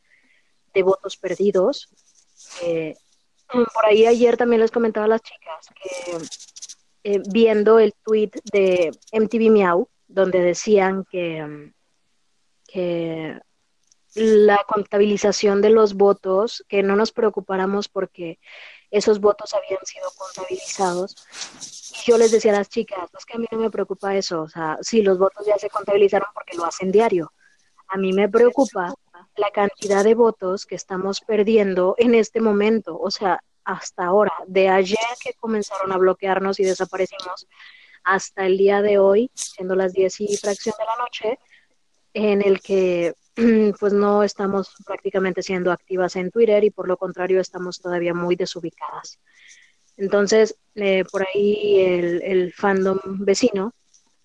de 0.74 0.84
votos 0.84 1.18
perdidos. 1.18 1.90
Por 3.74 3.86
ahí 3.86 4.06
ayer 4.06 4.38
también 4.38 4.62
les 4.62 4.72
comentaba 4.72 5.06
a 5.06 5.10
las 5.10 5.22
chicas 5.22 5.70
que 5.76 7.20
viendo 7.30 7.80
el 7.80 7.94
tweet 8.04 8.32
de 8.52 8.92
MTV 9.12 9.52
Miau, 9.52 9.90
donde 10.08 10.40
decían 10.40 11.06
que 11.10 11.72
que 12.74 13.40
la 14.16 14.60
contabilización 14.68 15.62
de 15.62 15.70
los 15.70 15.94
votos, 15.94 16.66
que 16.68 16.82
no 16.82 16.96
nos 16.96 17.12
preocupáramos 17.12 17.88
porque 17.88 18.40
esos 18.90 19.20
votos 19.20 19.54
habían 19.54 19.84
sido 19.86 20.10
contabilizados. 20.18 21.16
Y 21.92 22.12
yo 22.12 22.18
les 22.18 22.32
decía 22.32 22.52
a 22.52 22.58
las 22.58 22.70
chicas, 22.70 23.10
es 23.18 23.26
que 23.26 23.36
a 23.36 23.40
mí 23.40 23.48
no 23.52 23.60
me 23.60 23.70
preocupa 23.70 24.16
eso, 24.16 24.42
o 24.42 24.50
sea, 24.50 24.78
sí, 24.82 25.02
los 25.02 25.18
votos 25.18 25.46
ya 25.46 25.58
se 25.58 25.70
contabilizaron 25.70 26.28
porque 26.34 26.58
lo 26.58 26.66
hacen 26.66 26.92
diario. 26.92 27.32
A 27.88 27.98
mí 27.98 28.12
me 28.12 28.28
preocupa 28.28 28.94
la 29.36 29.52
cantidad 29.52 30.04
de 30.04 30.16
votos 30.16 30.66
que 30.66 30.76
estamos 30.76 31.22
perdiendo 31.22 31.96
en 31.98 32.16
este 32.16 32.42
momento, 32.42 33.00
o 33.00 33.12
sea, 33.12 33.40
hasta 33.64 34.06
ahora, 34.06 34.34
de 34.48 34.70
ayer 34.70 34.98
que 35.24 35.34
comenzaron 35.34 35.92
a 35.92 35.98
bloquearnos 35.98 36.60
y 36.60 36.64
desaparecimos, 36.64 37.48
hasta 38.04 38.46
el 38.46 38.58
día 38.58 38.82
de 38.82 39.00
hoy, 39.00 39.32
siendo 39.34 39.76
las 39.76 39.94
10 39.94 40.22
y 40.22 40.38
fracción 40.38 40.76
de 40.78 40.86
la 40.86 40.98
noche, 40.98 41.40
en 42.14 42.42
el 42.42 42.62
que 42.62 43.16
pues 43.80 43.94
no 43.94 44.24
estamos 44.24 44.76
prácticamente 44.86 45.42
siendo 45.42 45.72
activas 45.72 46.16
en 46.16 46.32
Twitter 46.32 46.64
y 46.64 46.70
por 46.70 46.88
lo 46.88 46.98
contrario 46.98 47.40
estamos 47.40 47.80
todavía 47.80 48.14
muy 48.14 48.36
desubicadas. 48.36 49.20
Entonces, 49.98 50.56
eh, 50.76 51.04
por 51.12 51.26
ahí 51.28 51.80
el, 51.80 52.54
fandom 52.54 53.00
vecino 53.04 53.74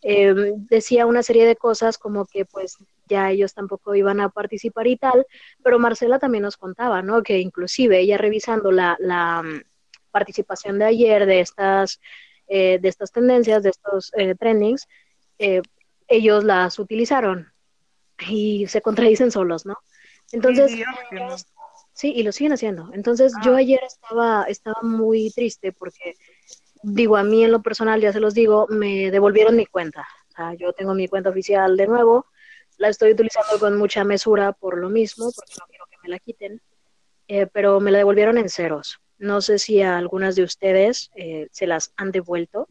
eh, 0.03 0.35
decía 0.71 1.07
una 1.07 1.23
serie 1.23 1.47
de 1.47 1.57
cosas 1.57 1.99
como 1.99 2.27
que 2.27 2.45
pues 2.45 2.77
ya 3.09 3.31
ellos 3.31 3.55
tampoco 3.55 3.95
iban 3.95 4.21
a 4.21 4.29
participar 4.29 4.87
y 4.87 4.97
tal, 4.97 5.27
pero 5.63 5.79
Marcela 5.79 6.19
también 6.19 6.43
nos 6.43 6.57
contaba, 6.57 7.03
¿no? 7.03 7.23
Que 7.23 7.39
inclusive 7.39 8.01
ella 8.01 8.19
revisando 8.19 8.71
la, 8.71 8.97
la 9.01 9.43
mm, 9.43 9.63
participación 10.11 10.79
de 10.79 10.85
ayer 10.87 11.27
de 11.27 11.41
estas, 11.41 12.01
eh, 12.47 12.79
de 12.81 12.89
estas 12.89 13.13
tendencias, 13.13 13.63
de 13.63 13.71
estos 13.71 14.13
trendings, 14.39 14.87
ellos 16.09 16.43
las 16.45 16.79
utilizaron 16.79 17.53
y 18.27 18.67
se 18.67 18.81
contradicen 18.81 19.31
solos, 19.31 19.67
¿no? 19.67 19.77
Entonces, 20.33 20.73
sí, 21.93 22.13
y 22.15 22.23
lo 22.23 22.33
siguen 22.33 22.53
haciendo. 22.53 22.91
Entonces, 22.93 23.33
yo 23.45 23.55
ah. 23.55 23.59
ayer 23.59 23.81
estaba, 23.87 24.45
estaba 24.45 24.81
muy 24.83 25.31
triste 25.31 25.73
porque, 25.73 26.17
digo, 26.83 27.17
a 27.17 27.23
mí 27.23 27.45
en 27.45 27.53
lo 27.53 27.63
personal, 27.63 28.01
ya 28.01 28.13
se 28.13 28.21
los 28.21 28.35
digo, 28.35 28.67
me 28.69 29.11
devolvieron 29.11 29.57
mi 29.57 29.67
cuenta. 29.67 30.07
O 30.29 30.33
sea, 30.33 30.55
yo 30.55 30.73
tengo 30.73 30.95
mi 30.95 31.09
cuenta 31.09 31.31
oficial 31.31 31.77
de 31.77 31.87
nuevo, 31.87 32.27
la 32.79 32.89
estoy 32.89 33.13
utilizando 33.13 33.59
con 33.59 33.77
mucha 33.77 34.05
mesura 34.05 34.53
por 34.53 34.79
lo 34.79 34.89
mismo, 34.89 35.31
porque 35.35 35.55
no 35.61 35.67
quiero 35.69 35.85
que 35.91 35.97
me 36.03 36.09
la 36.09 36.19
quiten, 36.19 36.63
eh, 37.29 37.47
pero 37.47 37.81
me 37.81 37.91
la 37.91 37.99
devolvieron 37.99 38.39
en 38.39 38.49
ceros. 38.49 39.01
No 39.19 39.41
sé 39.41 39.59
si 39.59 39.83
a 39.83 39.99
algunas 39.99 40.37
de 40.37 40.45
ustedes 40.45 41.11
eh, 41.17 41.49
se 41.51 41.67
las 41.67 41.93
han 41.97 42.13
devuelto. 42.13 42.69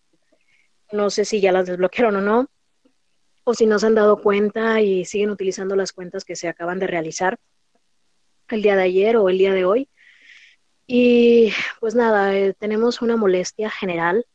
No 0.91 1.10
sé 1.10 1.26
si 1.26 1.41
ya 1.41 1.52
las 1.52 1.67
desbloquearon 1.67 2.15
o 2.15 2.22
no 2.22 2.50
o 3.50 3.54
si 3.54 3.65
no 3.65 3.80
se 3.80 3.88
han 3.88 3.96
dado 3.96 4.22
cuenta 4.22 4.82
y 4.82 5.06
siguen 5.06 5.30
utilizando 5.30 5.78
las 5.78 5.93
cuentas 5.93 6.26
que 6.26 6.36
se 6.36 6.50
acaban 6.50 6.80
de 6.80 6.88
realizar 6.88 7.38
el 8.50 8.62
día 8.62 8.76
de 8.76 8.84
ayer 8.84 9.15
o 9.15 9.30
el 9.30 9.38
día 9.38 9.54
de 9.54 9.63
hoy. 9.63 9.89
Y 10.86 11.54
pues 11.80 11.96
nada, 11.96 12.36
eh, 12.36 12.54
tenemos 12.54 13.02
una 13.02 13.15
molestia 13.15 13.70
general, 13.70 14.26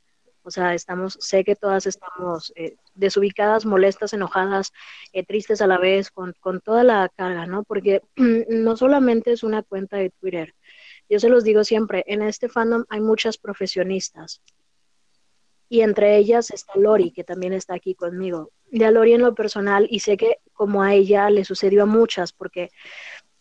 o 0.44 0.50
sea, 0.50 0.74
estamos, 0.74 1.16
sé 1.20 1.44
que 1.44 1.56
todas 1.56 1.86
estamos 1.86 2.52
eh, 2.56 2.76
desubicadas, 2.94 3.64
molestas, 3.64 4.12
enojadas, 4.12 4.72
eh, 5.12 5.24
tristes 5.24 5.60
a 5.62 5.66
la 5.66 5.78
vez, 5.78 6.10
con, 6.10 6.34
con 6.40 6.60
toda 6.60 6.84
la 6.84 7.08
carga, 7.14 7.46
¿no? 7.46 7.64
Porque 7.64 8.02
no 8.48 8.76
solamente 8.76 9.32
es 9.32 9.42
una 9.42 9.62
cuenta 9.62 9.96
de 9.96 10.10
Twitter, 10.10 10.54
yo 11.08 11.18
se 11.20 11.28
los 11.28 11.44
digo 11.44 11.64
siempre, 11.64 12.04
en 12.06 12.22
este 12.22 12.48
fandom 12.48 12.84
hay 12.88 13.00
muchas 13.00 13.38
profesionistas, 13.38 14.40
y 15.72 15.80
entre 15.80 16.18
ellas 16.18 16.50
está 16.50 16.74
Lori, 16.78 17.12
que 17.12 17.24
también 17.24 17.54
está 17.54 17.74
aquí 17.74 17.94
conmigo. 17.94 18.50
De 18.70 18.84
a 18.84 18.90
Lori 18.90 19.14
en 19.14 19.22
lo 19.22 19.34
personal, 19.34 19.86
y 19.88 20.00
sé 20.00 20.18
que 20.18 20.36
como 20.52 20.82
a 20.82 20.92
ella 20.92 21.30
le 21.30 21.46
sucedió 21.46 21.84
a 21.84 21.86
muchas, 21.86 22.34
porque 22.34 22.68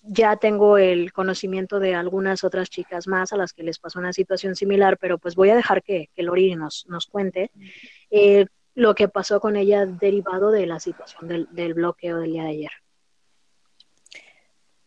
ya 0.02 0.36
tengo 0.36 0.78
el 0.78 1.14
conocimiento 1.14 1.80
de 1.80 1.96
algunas 1.96 2.44
otras 2.44 2.70
chicas 2.70 3.08
más 3.08 3.34
a 3.34 3.38
las 3.38 3.54
que 3.54 3.64
les 3.64 3.80
pasó 3.80 4.00
una 4.00 4.14
situación 4.14 4.56
similar, 4.56 4.98
pero 4.98 5.18
pues 5.18 5.36
voy 5.36 5.50
a 5.50 5.56
dejar 5.56 5.84
que, 5.84 6.10
que 6.16 6.24
Lori 6.24 6.56
nos, 6.56 6.86
nos 6.88 7.08
cuente 7.08 7.52
eh, 8.10 8.48
lo 8.74 8.96
que 8.96 9.08
pasó 9.08 9.40
con 9.40 9.56
ella 9.56 9.86
derivado 9.86 10.52
de 10.52 10.66
la 10.66 10.80
situación 10.80 11.28
del, 11.28 11.48
del 11.52 11.74
bloqueo 11.74 12.20
del 12.20 12.32
día 12.32 12.44
de 12.44 12.50
ayer. 12.50 12.72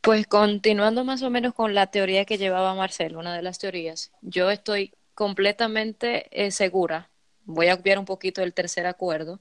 Pues 0.01 0.27
continuando 0.27 1.05
más 1.05 1.23
o 1.23 1.31
menos 1.31 1.55
con 1.55 1.75
la 1.75 1.87
teoría 1.87 2.25
que 2.25 2.37
llevaba 2.37 2.75
Marcelo, 2.75 3.19
una 3.19 3.35
de 3.35 3.43
las 3.43 3.59
teorías, 3.59 4.13
yo 4.21 4.51
estoy 4.51 4.93
completamente 5.15 6.29
eh, 6.31 6.51
segura 6.51 7.09
voy 7.45 7.69
a 7.69 7.75
obviar 7.75 7.99
un 7.99 8.05
poquito 8.05 8.43
el 8.43 8.55
tercer 8.55 8.87
acuerdo 8.87 9.41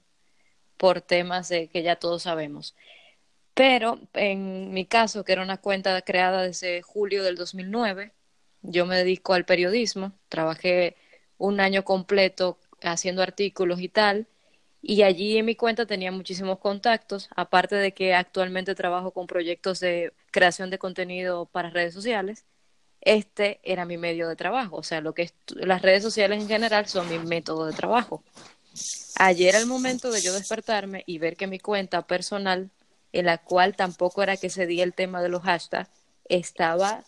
por 0.77 1.01
temas 1.01 1.49
de 1.49 1.69
que 1.69 1.83
ya 1.83 1.95
todos 1.95 2.23
sabemos. 2.23 2.75
Pero 3.53 3.99
en 4.13 4.73
mi 4.73 4.85
caso, 4.85 5.23
que 5.23 5.33
era 5.33 5.43
una 5.43 5.57
cuenta 5.57 6.01
creada 6.01 6.43
desde 6.43 6.81
julio 6.81 7.23
del 7.23 7.35
2009, 7.35 8.13
yo 8.61 8.85
me 8.85 8.97
dedico 8.97 9.33
al 9.33 9.45
periodismo, 9.45 10.13
trabajé 10.29 10.95
un 11.37 11.59
año 11.59 11.83
completo 11.83 12.57
haciendo 12.81 13.21
artículos 13.21 13.79
y 13.81 13.89
tal, 13.89 14.27
y 14.81 15.03
allí 15.03 15.37
en 15.37 15.45
mi 15.45 15.55
cuenta 15.55 15.85
tenía 15.85 16.11
muchísimos 16.11 16.59
contactos, 16.59 17.29
aparte 17.35 17.75
de 17.75 17.93
que 17.93 18.13
actualmente 18.13 18.75
trabajo 18.75 19.11
con 19.11 19.27
proyectos 19.27 19.79
de 19.79 20.13
creación 20.31 20.69
de 20.69 20.77
contenido 20.77 21.45
para 21.45 21.69
redes 21.69 21.93
sociales, 21.93 22.45
este 22.99 23.59
era 23.63 23.85
mi 23.85 23.97
medio 23.97 24.27
de 24.27 24.35
trabajo. 24.35 24.77
O 24.77 24.83
sea, 24.83 25.01
lo 25.01 25.13
que 25.13 25.31
las 25.55 25.81
redes 25.81 26.03
sociales 26.03 26.41
en 26.41 26.47
general 26.47 26.87
son 26.87 27.09
mi 27.09 27.19
método 27.19 27.65
de 27.65 27.73
trabajo. 27.73 28.23
Ayer 29.17 29.55
el 29.55 29.67
momento 29.67 30.11
de 30.11 30.21
yo 30.21 30.33
despertarme 30.33 31.03
y 31.05 31.17
ver 31.17 31.35
que 31.35 31.47
mi 31.47 31.59
cuenta 31.59 32.07
personal, 32.07 32.69
en 33.13 33.27
la 33.27 33.37
cual 33.37 33.75
tampoco 33.75 34.21
era 34.23 34.37
que 34.37 34.49
se 34.49 34.65
di 34.67 34.81
el 34.81 34.93
tema 34.93 35.21
de 35.21 35.29
los 35.29 35.43
hashtags, 35.43 35.89
estaba 36.25 37.03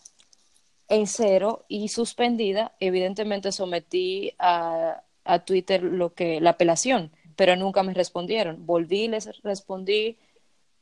en 0.88 1.06
cero 1.06 1.64
y 1.68 1.88
suspendida, 1.88 2.72
evidentemente 2.80 3.52
sometí 3.52 4.32
a, 4.38 5.02
a 5.24 5.44
Twitter 5.44 5.82
lo 5.82 6.14
que 6.14 6.40
la 6.40 6.50
apelación, 6.50 7.10
pero 7.34 7.56
nunca 7.56 7.82
me 7.82 7.92
respondieron. 7.92 8.64
Volví 8.66 9.08
les 9.08 9.42
respondí, 9.42 10.18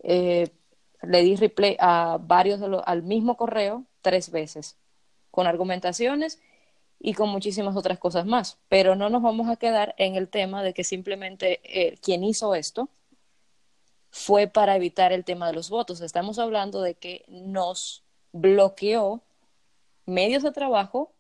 eh, 0.01 0.49
le 1.03 1.23
di 1.23 1.37
replay 1.37 1.77
a 1.81 2.19
varios 2.21 2.61
de 2.61 2.69
los, 2.69 2.83
al 2.87 3.03
mismo 3.03 3.37
correo 3.37 3.85
tres 4.03 4.31
veces 4.31 4.77
con 5.31 5.47
argumentaciones 5.47 6.41
y 7.01 7.15
con 7.15 7.29
muchísimas 7.29 7.77
otras 7.77 7.99
cosas 7.99 8.27
más. 8.27 8.59
Pero 8.69 8.95
no 8.95 9.11
nos 9.11 9.23
vamos 9.23 9.49
a 9.49 9.57
quedar 9.57 9.95
en 9.99 10.15
el 10.15 10.29
tema 10.29 10.63
de 10.63 10.75
que 10.75 10.85
simplemente 10.85 11.61
eh, 11.65 11.99
quien 12.01 12.25
hizo 12.25 12.55
esto 12.55 12.89
fue 14.15 14.47
para 14.47 14.77
evitar 14.77 15.11
el 15.11 15.25
tema 15.25 15.49
de 15.49 15.55
los 15.55 15.71
votos. 15.71 16.01
Estamos 16.01 16.39
hablando 16.39 16.83
de 16.83 16.95
que 16.95 17.25
nos 17.27 18.05
bloqueó 18.31 19.23
medios 20.07 20.45
de 20.45 20.53
trabajo 20.53 21.13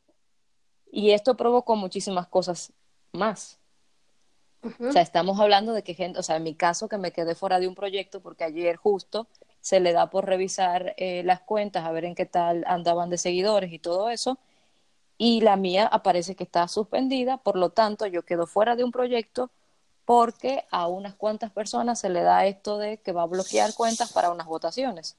y 0.92 1.10
esto 1.10 1.36
provocó 1.36 1.74
muchísimas 1.74 2.28
cosas 2.28 2.72
más. 3.10 3.58
O 4.78 4.92
sea, 4.92 5.02
estamos 5.02 5.40
hablando 5.40 5.72
de 5.72 5.82
que 5.82 5.94
gente, 5.94 6.20
o 6.20 6.22
sea, 6.22 6.36
en 6.36 6.44
mi 6.44 6.54
caso 6.54 6.88
que 6.88 6.96
me 6.96 7.10
quedé 7.10 7.34
fuera 7.34 7.58
de 7.58 7.66
un 7.66 7.74
proyecto 7.74 8.20
porque 8.22 8.44
ayer 8.44 8.76
justo 8.76 9.26
se 9.60 9.80
le 9.80 9.92
da 9.92 10.08
por 10.08 10.26
revisar 10.26 10.94
eh, 10.96 11.24
las 11.24 11.40
cuentas, 11.40 11.84
a 11.84 11.90
ver 11.90 12.04
en 12.04 12.14
qué 12.14 12.26
tal 12.26 12.62
andaban 12.68 13.10
de 13.10 13.18
seguidores 13.18 13.72
y 13.72 13.80
todo 13.80 14.08
eso. 14.08 14.38
Y 15.18 15.40
la 15.40 15.56
mía 15.56 15.84
aparece 15.88 16.36
que 16.36 16.44
está 16.44 16.68
suspendida, 16.68 17.38
por 17.38 17.56
lo 17.56 17.70
tanto 17.70 18.06
yo 18.06 18.24
quedo 18.24 18.46
fuera 18.46 18.76
de 18.76 18.84
un 18.84 18.92
proyecto 18.92 19.50
porque 20.04 20.64
a 20.70 20.86
unas 20.88 21.14
cuantas 21.14 21.50
personas 21.50 22.00
se 22.00 22.08
le 22.08 22.22
da 22.22 22.46
esto 22.46 22.78
de 22.78 22.98
que 22.98 23.12
va 23.12 23.22
a 23.22 23.26
bloquear 23.26 23.74
cuentas 23.74 24.12
para 24.12 24.30
unas 24.30 24.46
votaciones. 24.46 25.16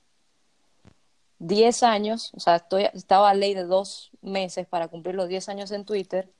10 1.39 1.83
años, 1.83 2.31
o 2.35 2.39
sea, 2.39 2.57
estoy, 2.57 2.83
estaba 2.93 3.29
a 3.29 3.33
ley 3.33 3.53
de 3.53 3.65
dos 3.65 4.11
meses 4.21 4.67
para 4.67 4.87
cumplir 4.87 5.15
los 5.15 5.27
10 5.27 5.49
años 5.49 5.71
en 5.71 5.85
Twitter. 5.85 6.31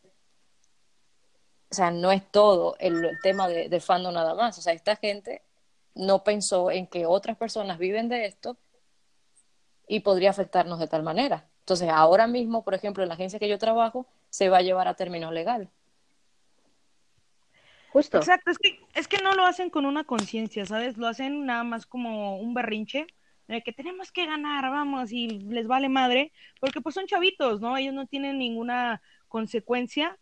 O 1.72 1.76
sea, 1.76 1.92
no 1.92 2.12
es 2.12 2.30
todo 2.32 2.76
el, 2.80 3.18
tema 3.22 3.48
de, 3.48 3.68
del 3.68 3.82
fandom 3.82 4.14
nada 4.14 4.36
más. 4.36 4.58
O 4.58 4.62
sea, 4.62 4.74
esta 4.74 4.96
gente 4.96 5.44
no 5.96 6.24
pensó 6.24 6.72
en 6.72 6.88
que 6.88 7.06
otras 7.06 7.38
personas 7.38 7.80
viven 7.80 8.10
de 8.10 8.26
esto 8.26 8.58
y 9.88 10.02
podría 10.02 10.30
afectarnos 10.30 10.80
de 10.80 10.88
tal 10.88 11.04
manera. 11.04 11.48
Entonces, 11.60 11.90
ahora 11.90 12.28
mismo, 12.28 12.64
por 12.64 12.76
ejemplo, 12.76 13.04
en 13.04 13.10
la 13.10 13.16
agencia 13.16 13.40
que 13.40 13.50
yo 13.50 13.58
trabajo, 13.58 14.06
se 14.30 14.50
va 14.50 14.58
a 14.60 14.62
llevar 14.62 14.88
a 14.88 14.96
términos 14.96 15.34
legal. 15.34 15.70
Exacto, 18.20 18.52
es 18.52 18.58
que, 18.58 18.80
es 18.94 19.08
que 19.08 19.18
no 19.24 19.34
lo 19.34 19.46
hacen 19.46 19.70
con 19.70 19.86
una 19.86 20.04
conciencia, 20.04 20.66
¿sabes? 20.66 20.98
Lo 20.98 21.08
hacen 21.08 21.46
nada 21.46 21.64
más 21.64 21.86
como 21.86 22.38
un 22.40 22.54
berrinche 22.54 23.08
de 23.48 23.62
que 23.62 23.72
tenemos 23.72 24.12
que 24.12 24.26
ganar, 24.26 24.70
vamos, 24.70 25.12
y 25.12 25.28
les 25.28 25.68
vale 25.68 25.88
madre, 25.88 26.32
porque 26.60 26.82
pues 26.82 26.96
son 26.96 27.06
chavitos, 27.08 27.62
¿no? 27.62 27.78
Ellos 27.78 27.94
no 27.94 28.08
tienen 28.08 28.38
ninguna 28.38 29.02
consecuencia. 29.28 30.18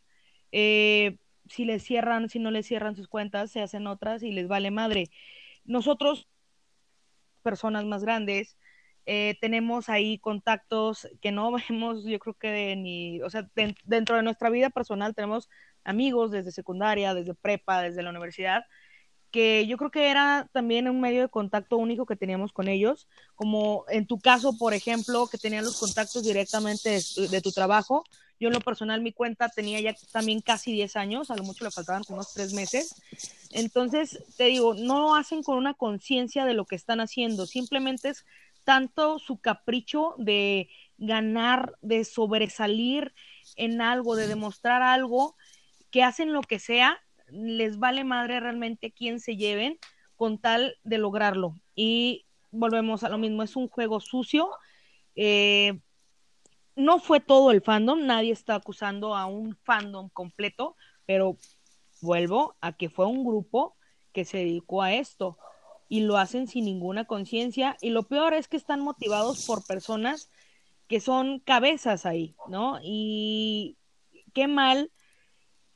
Eh, 0.52 1.18
si 1.50 1.66
les 1.66 1.84
cierran, 1.84 2.30
si 2.30 2.40
no 2.40 2.52
les 2.52 2.68
cierran 2.68 2.96
sus 2.96 3.08
cuentas, 3.08 3.52
se 3.52 3.62
hacen 3.62 3.88
otras 3.88 4.24
y 4.24 4.32
les 4.32 4.48
vale 4.48 4.72
madre. 4.72 5.10
Nosotros, 5.66 6.28
personas 7.42 7.86
más 7.86 8.04
grandes, 8.04 8.58
eh, 9.06 9.36
tenemos 9.42 9.90
ahí 9.90 10.18
contactos 10.20 11.08
que 11.22 11.32
no 11.32 11.52
vemos, 11.70 12.04
yo 12.06 12.20
creo 12.20 12.36
que 12.36 12.76
ni, 12.76 13.22
o 13.22 13.30
sea, 13.30 13.50
dentro 13.86 14.16
de 14.16 14.24
nuestra 14.24 14.50
vida 14.50 14.70
personal 14.70 15.16
tenemos 15.16 15.50
amigos 15.84 16.32
desde 16.32 16.52
secundaria, 16.52 17.14
desde 17.14 17.34
prepa, 17.34 17.82
desde 17.82 18.04
la 18.04 18.10
universidad, 18.10 18.64
que 19.34 19.66
yo 19.66 19.78
creo 19.78 19.90
que 19.90 20.12
era 20.12 20.48
también 20.54 20.88
un 20.88 21.02
medio 21.02 21.22
de 21.22 21.28
contacto 21.28 21.78
único 21.78 22.06
que 22.06 22.16
teníamos 22.16 22.54
con 22.54 22.68
ellos, 22.68 23.08
como 23.34 23.84
en 23.90 24.06
tu 24.06 24.20
caso, 24.20 24.56
por 24.60 24.76
ejemplo, 24.76 25.26
que 25.26 25.40
tenían 25.40 25.66
los 25.66 25.80
contactos 25.80 26.24
directamente 26.24 27.00
de, 27.32 27.42
tu 27.42 27.52
trabajo. 27.52 28.04
Yo 28.40 28.50
en 28.50 28.54
lo 28.54 28.62
personal 28.62 29.02
mi 29.02 29.12
cuenta 29.12 29.50
tenía 29.50 29.82
ya 29.82 29.96
también 30.12 30.42
casi 30.42 30.72
10 30.72 30.96
años, 30.98 31.32
a 31.32 31.36
lo 31.36 31.44
mucho 31.44 31.64
le 31.64 31.72
faltaban 31.72 32.04
unos 32.10 32.32
3 32.36 32.54
meses. 32.54 32.94
Entonces, 33.50 34.24
te 34.38 34.46
digo, 34.46 34.76
no 34.76 35.00
lo 35.00 35.16
hacen 35.16 35.42
con 35.42 35.58
una 35.58 35.74
conciencia 35.74 36.46
de 36.46 36.54
lo 36.54 36.66
que 36.66 36.76
están 36.76 37.02
haciendo, 37.02 37.48
simplemente 37.48 38.10
es 38.10 38.26
tanto 38.64 39.18
su 39.18 39.40
capricho 39.40 40.14
de 40.20 40.70
ganar, 41.00 41.74
de 41.82 42.06
sobresalir 42.06 43.16
en 43.56 43.82
algo, 43.82 44.16
de 44.16 44.28
demostrar 44.28 44.84
algo, 44.84 45.36
que 45.94 46.02
hacen 46.02 46.34
lo 46.34 46.42
que 46.42 46.58
sea 46.58 47.00
les 47.30 47.78
vale 47.78 48.04
madre 48.04 48.40
realmente 48.40 48.92
quién 48.92 49.20
se 49.20 49.38
lleven 49.38 49.78
con 50.16 50.40
tal 50.40 50.76
de 50.84 50.98
lograrlo. 50.98 51.54
Y 51.76 52.26
volvemos 52.50 53.04
a 53.04 53.10
lo 53.10 53.20
mismo, 53.20 53.44
es 53.44 53.56
un 53.56 53.68
juego 53.68 54.00
sucio. 54.00 54.50
Eh, 55.16 55.80
no 56.76 56.98
fue 56.98 57.20
todo 57.20 57.52
el 57.52 57.62
fandom, 57.62 58.08
nadie 58.08 58.32
está 58.32 58.56
acusando 58.56 59.16
a 59.16 59.28
un 59.28 59.56
fandom 59.64 60.10
completo, 60.10 60.76
pero 61.06 61.38
vuelvo 62.02 62.56
a 62.60 62.74
que 62.74 62.90
fue 62.90 63.06
un 63.06 63.24
grupo 63.24 63.76
que 64.14 64.26
se 64.26 64.40
dedicó 64.40 64.82
a 64.82 64.94
esto 64.94 65.38
y 65.90 66.02
lo 66.02 66.18
hacen 66.18 66.48
sin 66.48 66.66
ninguna 66.66 67.06
conciencia 67.06 67.78
y 67.82 67.92
lo 67.92 68.02
peor 68.02 68.34
es 68.34 68.48
que 68.48 68.58
están 68.58 68.82
motivados 68.82 69.46
por 69.46 69.64
personas 69.64 70.32
que 70.88 71.00
son 71.00 71.40
cabezas 71.40 72.08
ahí, 72.08 72.36
¿no? 72.48 72.80
Y 72.82 73.78
qué 74.34 74.48
mal 74.48 74.92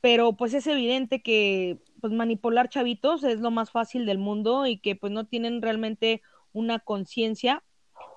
pero 0.00 0.34
pues 0.34 0.54
es 0.54 0.66
evidente 0.66 1.22
que 1.22 1.78
pues 2.00 2.12
manipular 2.12 2.68
chavitos 2.68 3.24
es 3.24 3.40
lo 3.40 3.50
más 3.50 3.70
fácil 3.70 4.06
del 4.06 4.18
mundo 4.18 4.66
y 4.66 4.78
que 4.78 4.94
pues 4.94 5.12
no 5.12 5.26
tienen 5.26 5.62
realmente 5.62 6.22
una 6.52 6.78
conciencia 6.78 7.64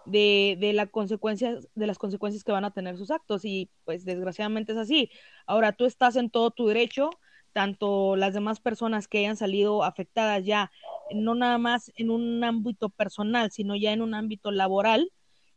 de, 0.05 0.57
de, 0.59 0.73
la 0.73 0.87
consecuencia, 0.87 1.57
de 1.75 1.87
las 1.87 1.97
consecuencias 1.97 2.43
que 2.43 2.51
van 2.51 2.65
a 2.65 2.71
tener 2.71 2.97
sus 2.97 3.11
actos 3.11 3.45
y 3.45 3.69
pues 3.85 4.05
desgraciadamente 4.05 4.73
es 4.73 4.77
así. 4.77 5.09
Ahora 5.45 5.73
tú 5.73 5.85
estás 5.85 6.15
en 6.15 6.29
todo 6.29 6.51
tu 6.51 6.67
derecho, 6.67 7.09
tanto 7.53 8.15
las 8.15 8.33
demás 8.33 8.59
personas 8.59 9.07
que 9.07 9.19
hayan 9.19 9.37
salido 9.37 9.83
afectadas 9.83 10.45
ya, 10.45 10.71
no 11.13 11.35
nada 11.35 11.57
más 11.57 11.91
en 11.95 12.09
un 12.09 12.43
ámbito 12.43 12.89
personal, 12.89 13.51
sino 13.51 13.75
ya 13.75 13.91
en 13.91 14.01
un 14.01 14.13
ámbito 14.13 14.51
laboral, 14.51 15.11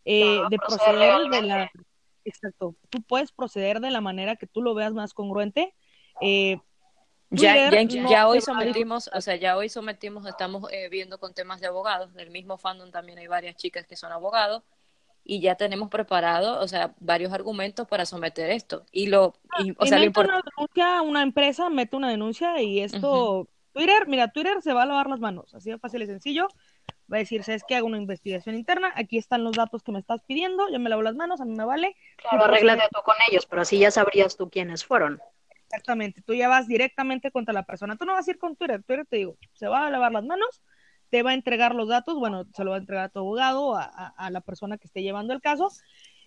eh, 0.05 0.41
de 0.51 0.59
proceder 0.59 1.31
de 1.31 1.43
la... 1.43 1.71
Exacto, 2.27 2.75
tú 2.89 3.03
puedes 3.03 3.33
proceder 3.33 3.81
de 3.81 3.91
la 3.91 4.01
manera 4.01 4.37
que 4.37 4.47
tú 4.47 4.63
lo 4.63 4.75
veas 4.75 4.95
más 4.95 5.13
congruente 5.13 5.75
eh, 6.21 6.59
ya, 7.31 7.71
ya, 7.87 8.29
hoy 8.29 8.41
sometimos, 8.41 9.11
o 9.13 9.21
sea, 9.21 9.37
ya 9.37 9.57
hoy 9.57 9.69
sometimos, 9.69 10.27
estamos 10.27 10.71
eh, 10.73 10.89
viendo 10.89 11.19
con 11.19 11.35
temas 11.35 11.61
de 11.61 11.67
abogados, 11.67 12.15
del 12.15 12.31
mismo 12.31 12.59
fandom 12.59 12.91
también 12.91 13.19
hay 13.19 13.27
varias 13.27 13.57
chicas 13.57 13.87
que 13.87 13.97
son 13.97 14.13
abogados 14.13 14.63
y 15.25 15.41
ya 15.41 15.55
tenemos 15.55 15.89
preparado, 15.89 16.61
o 16.61 16.69
sea, 16.69 16.95
varios 17.01 17.33
argumentos 17.33 17.89
para 17.89 18.05
someter 18.05 18.51
esto. 18.51 18.85
Y 18.93 19.07
lo, 19.07 19.35
y, 19.59 19.73
o 19.79 19.87
sea, 19.87 19.99
una 19.99 20.43
denuncia, 20.43 21.03
una 21.03 21.23
empresa 21.23 21.71
mete 21.71 21.97
una 21.97 22.11
denuncia 22.11 22.61
y 22.61 22.81
esto, 22.81 23.49
Twitter, 23.73 24.07
mira, 24.07 24.29
Twitter 24.29 24.61
se 24.63 24.75
va 24.75 24.83
a 24.83 24.87
lavar 24.87 25.09
las 25.09 25.21
manos, 25.21 25.55
así 25.55 25.71
de 25.71 25.79
fácil 25.79 26.03
y 26.03 26.07
sencillo. 26.07 26.49
Va 27.13 27.17
a 27.17 27.21
decir, 27.21 27.43
¿sabes 27.43 27.65
que 27.67 27.75
Hago 27.75 27.87
una 27.87 27.99
investigación 27.99 28.55
interna, 28.55 28.93
aquí 28.97 29.19
están 29.19 29.45
los 29.45 29.57
datos 29.57 29.83
que 29.83 29.93
me 29.93 29.99
estás 29.99 30.23
pidiendo, 30.27 30.71
yo 30.71 30.79
me 30.79 30.89
lavo 30.89 31.03
las 31.03 31.15
manos, 31.15 31.41
a 31.41 31.45
mí 31.45 31.55
me 31.55 31.65
vale. 31.65 31.97
Claro, 32.17 32.45
arréglate 32.45 32.85
tú 32.93 33.01
con 33.03 33.15
ellos, 33.31 33.47
pero 33.47 33.63
así 33.63 33.79
ya 33.79 33.91
sabrías 33.91 34.37
tú 34.37 34.49
quiénes 34.49 34.85
fueron. 34.85 35.21
Exactamente, 35.75 36.23
tú 36.23 36.35
ya 36.35 36.49
vas 36.49 36.69
directamente 36.69 37.33
contra 37.33 37.53
la 37.53 37.65
persona. 37.65 37.97
Tú 37.97 38.05
no 38.05 38.13
vas 38.13 38.29
a 38.29 38.31
ir 38.31 38.39
con 38.39 38.55
Twitter, 38.55 38.85
Twitter 38.85 39.07
te 39.07 39.17
digo, 39.17 39.37
se 39.55 39.67
va 39.67 39.87
a 39.87 39.91
lavar 39.91 40.13
las 40.13 40.25
manos, 40.25 40.63
te 41.11 41.25
va 41.25 41.31
a 41.31 41.35
entregar 41.35 41.75
los 41.75 41.89
datos, 41.89 42.15
bueno, 42.15 42.45
se 42.55 42.63
lo 42.63 42.71
va 42.71 42.77
a 42.77 42.81
entregar 42.81 43.07
a 43.07 43.09
tu 43.09 43.19
abogado, 43.19 43.77
a, 43.77 44.31
la 44.31 44.41
persona 44.41 44.79
que 44.79 44.87
esté 44.87 45.03
llevando 45.03 45.35
el 45.35 45.41
caso, 45.41 45.71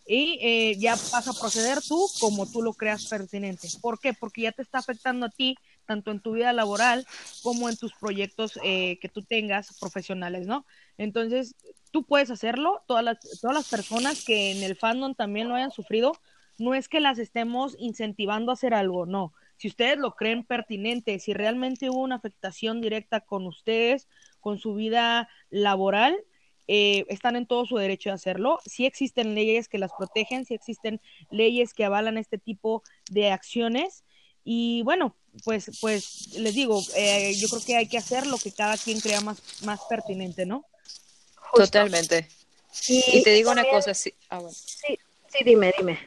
y 0.06 0.38
eh, 0.42 0.76
ya 0.80 0.92
vas 0.92 1.30
a 1.30 1.34
proceder 1.34 1.80
tú 1.82 2.08
como 2.20 2.50
tú 2.50 2.62
lo 2.62 2.74
creas 2.74 3.06
pertinente. 3.08 3.70
¿Por 3.82 4.00
qué? 4.02 4.14
Porque 4.14 4.42
ya 4.42 4.52
te 4.52 4.62
está 4.62 4.80
afectando 4.80 5.28
a 5.28 5.30
ti, 5.30 5.56
tanto 5.86 6.12
en 6.12 6.20
tu 6.20 6.34
vida 6.34 6.52
laboral 6.52 7.06
como 7.42 7.70
en 7.70 7.78
tus 7.78 7.94
proyectos 7.94 8.60
eh, 8.64 9.00
que 9.00 9.08
tú 9.08 9.24
tengas 9.24 9.78
profesionales, 9.80 10.46
¿no? 10.46 10.66
Entonces, 10.98 11.56
tú 11.92 12.04
puedes 12.04 12.32
hacerlo, 12.32 12.84
todas 12.86 13.04
las, 13.04 13.18
todas 13.40 13.56
las 13.56 13.70
personas 13.70 14.26
que 14.26 14.52
en 14.52 14.64
el 14.64 14.76
fandom 14.76 15.16
también 15.16 15.48
lo 15.48 15.56
hayan 15.56 15.72
sufrido, 15.72 16.12
no 16.58 16.74
es 16.74 16.90
que 16.90 17.00
las 17.00 17.20
estemos 17.20 17.76
incentivando 17.80 18.52
a 18.52 18.54
hacer 18.54 18.74
algo, 18.74 19.06
no. 19.06 19.34
Si 19.58 19.68
ustedes 19.68 19.98
lo 19.98 20.16
creen 20.16 20.44
pertinente, 20.44 21.20
si 21.20 21.34
realmente 21.34 21.90
hubo 21.90 22.02
una 22.02 22.16
afectación 22.16 22.80
directa 22.80 23.22
con 23.22 23.48
ustedes, 23.48 24.08
con 24.40 24.60
su 24.60 24.76
vida 24.76 25.30
laboral, 25.50 26.16
eh, 26.68 27.06
están 27.08 27.36
en 27.36 27.48
todo 27.48 27.66
su 27.66 27.78
derecho 27.78 28.10
de 28.10 28.16
hacerlo. 28.16 28.60
Si 28.66 28.86
existen 28.86 29.36
leyes 29.36 29.68
que 29.68 29.78
las 29.78 29.92
protegen, 29.98 30.46
si 30.46 30.54
existen 30.54 31.02
leyes 31.32 31.74
que 31.74 31.86
avalan 31.86 32.18
este 32.18 32.38
tipo 32.38 32.84
de 33.10 33.32
acciones. 33.32 34.04
Y 34.44 34.84
bueno, 34.84 35.16
pues, 35.44 35.72
pues 35.82 36.34
les 36.38 36.54
digo, 36.54 36.82
eh, 36.96 37.34
yo 37.36 37.48
creo 37.48 37.62
que 37.66 37.76
hay 37.78 37.88
que 37.88 37.98
hacer 37.98 38.28
lo 38.28 38.38
que 38.38 38.52
cada 38.52 38.78
quien 38.78 39.00
crea 39.00 39.22
más, 39.22 39.42
más 39.64 39.80
pertinente, 39.90 40.46
¿no? 40.46 40.66
Totalmente. 41.54 42.28
Y, 42.88 43.24
te 43.24 43.32
digo 43.32 43.52
una 43.52 43.66
cosa, 43.66 43.94
sí. 43.94 44.14
Ah, 44.30 44.42
sí, 44.52 45.00
sí, 45.30 45.44
dime, 45.44 45.74
dime. 45.78 45.98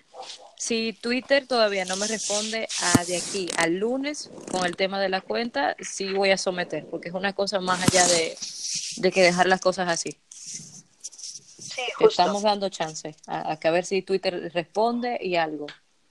Si 0.61 0.93
Twitter 0.93 1.47
todavía 1.47 1.87
no 1.87 1.97
me 1.97 2.07
responde 2.07 2.69
a 2.83 3.05
de 3.07 3.17
aquí 3.17 3.49
al 3.57 3.79
lunes 3.79 4.31
con 4.53 4.67
el 4.67 4.77
tema 4.77 5.01
de 5.01 5.09
la 5.09 5.23
cuenta, 5.23 5.75
sí 5.81 6.13
voy 6.13 6.33
a 6.33 6.37
someter, 6.37 6.85
porque 6.85 7.09
es 7.09 7.15
una 7.15 7.33
cosa 7.33 7.61
más 7.61 7.83
allá 7.83 8.07
de, 8.07 9.11
que 9.11 9.23
dejar 9.23 9.47
las 9.47 9.63
cosas 9.63 9.89
así. 9.89 10.19
Sí, 10.29 11.81
justo. 11.97 12.09
Estamos 12.11 12.43
dando 12.43 12.69
chance 12.69 13.17
a, 13.27 13.57
que 13.59 13.69
a 13.69 13.71
ver 13.71 13.87
si 13.87 14.03
Twitter 14.03 14.53
responde 14.53 15.19
y 15.19 15.37
algo, 15.37 15.67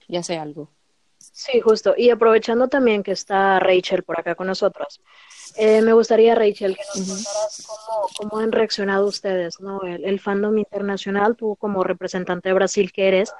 ya 0.08 0.24
sé 0.24 0.36
algo. 0.36 0.68
Sí, 1.16 1.60
justo. 1.60 1.94
Y 1.96 2.10
aprovechando 2.10 2.66
también 2.66 3.04
que 3.04 3.12
está 3.12 3.60
Rachel 3.60 4.02
por 4.02 4.18
acá 4.18 4.34
con 4.34 4.48
nosotros, 4.48 5.00
eh, 5.54 5.80
me 5.80 5.92
gustaría, 5.92 6.34
Rachel, 6.34 6.76
que 6.76 6.98
nos 6.98 7.08
contaras 7.08 7.66
cómo, 8.16 8.38
han 8.38 8.50
reaccionado 8.50 9.06
ustedes, 9.06 9.60
¿no? 9.60 9.82
El, 9.82 10.04
el, 10.04 10.18
fandom 10.18 10.58
internacional, 10.58 11.36
tú 11.36 11.54
como 11.54 11.84
representante 11.84 12.48
de 12.48 12.54
Brasil 12.54 12.90
que 12.90 13.06
eres, 13.06 13.32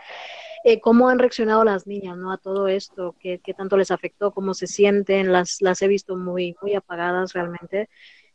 eh, 0.64 0.80
cómo 0.80 1.08
han 1.08 1.18
reaccionado 1.18 1.64
las 1.64 1.86
niñas 1.86 2.16
¿no? 2.16 2.32
a 2.32 2.38
todo 2.38 2.68
esto, 2.68 3.14
qué, 3.18 3.40
qué, 3.42 3.54
tanto 3.54 3.76
les 3.76 3.90
afectó, 3.90 4.32
cómo 4.32 4.54
se 4.54 4.66
sienten, 4.66 5.32
las, 5.32 5.56
las 5.60 5.80
he 5.82 5.88
visto 5.88 6.16
muy, 6.16 6.56
muy 6.60 6.74
apagadas 6.74 7.32
realmente. 7.32 7.88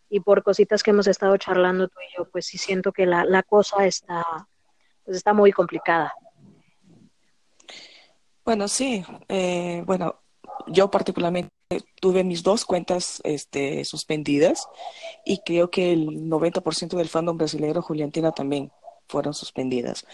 Y 0.10 0.20
por 0.20 0.44
cositas 0.44 0.84
que 0.84 0.92
hemos 0.92 1.08
estado 1.08 1.38
charlando 1.38 1.88
tú 1.88 1.98
y 2.00 2.18
yo, 2.18 2.30
pues 2.30 2.46
sí 2.46 2.58
siento 2.58 2.92
que 2.92 3.06
la, 3.06 3.26
la 3.26 3.44
cosa 3.44 3.86
está, 3.86 4.24
pues 5.04 5.18
está 5.18 5.34
muy 5.34 5.52
complicada. 5.52 6.14
Bueno, 8.44 8.68
sí. 8.68 9.04
Eh, 9.28 9.84
bueno, 9.86 10.20
yo 10.68 10.90
particularmente 10.90 11.52
tuve 12.00 12.24
mis 12.24 12.44
dos 12.44 12.66
cuentas 12.66 13.22
este, 13.24 13.84
suspendidas 13.86 14.68
y 15.26 15.40
creo 15.40 15.70
que 15.70 15.94
el 15.94 16.30
90% 16.30 16.96
del 16.96 17.10
fandom 17.10 17.38
brasileño 17.38 17.82
Juliantina 17.82 18.32
también 18.32 18.72
fueron 19.08 19.34
suspendidas. 19.34 20.06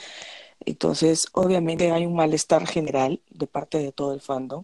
Entonces, 0.66 1.28
obviamente 1.34 1.92
hay 1.92 2.06
un 2.06 2.16
malestar 2.16 2.68
general 2.68 3.22
de 3.30 3.48
parte 3.48 3.80
de 3.80 3.92
todo 3.92 4.14
el 4.14 4.22
fandom. 4.22 4.64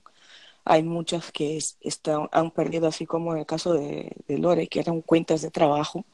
Hay 0.65 0.83
muchas 0.83 1.31
que 1.31 1.59
están, 1.81 2.29
han 2.31 2.51
perdido, 2.51 2.87
así 2.87 3.05
como 3.05 3.33
en 3.33 3.39
el 3.39 3.45
caso 3.45 3.73
de, 3.73 4.15
Lore, 4.27 4.67
que 4.67 4.79
eran 4.81 5.01
cuentas 5.01 5.41
de 5.41 5.51
trabajo, 5.51 6.05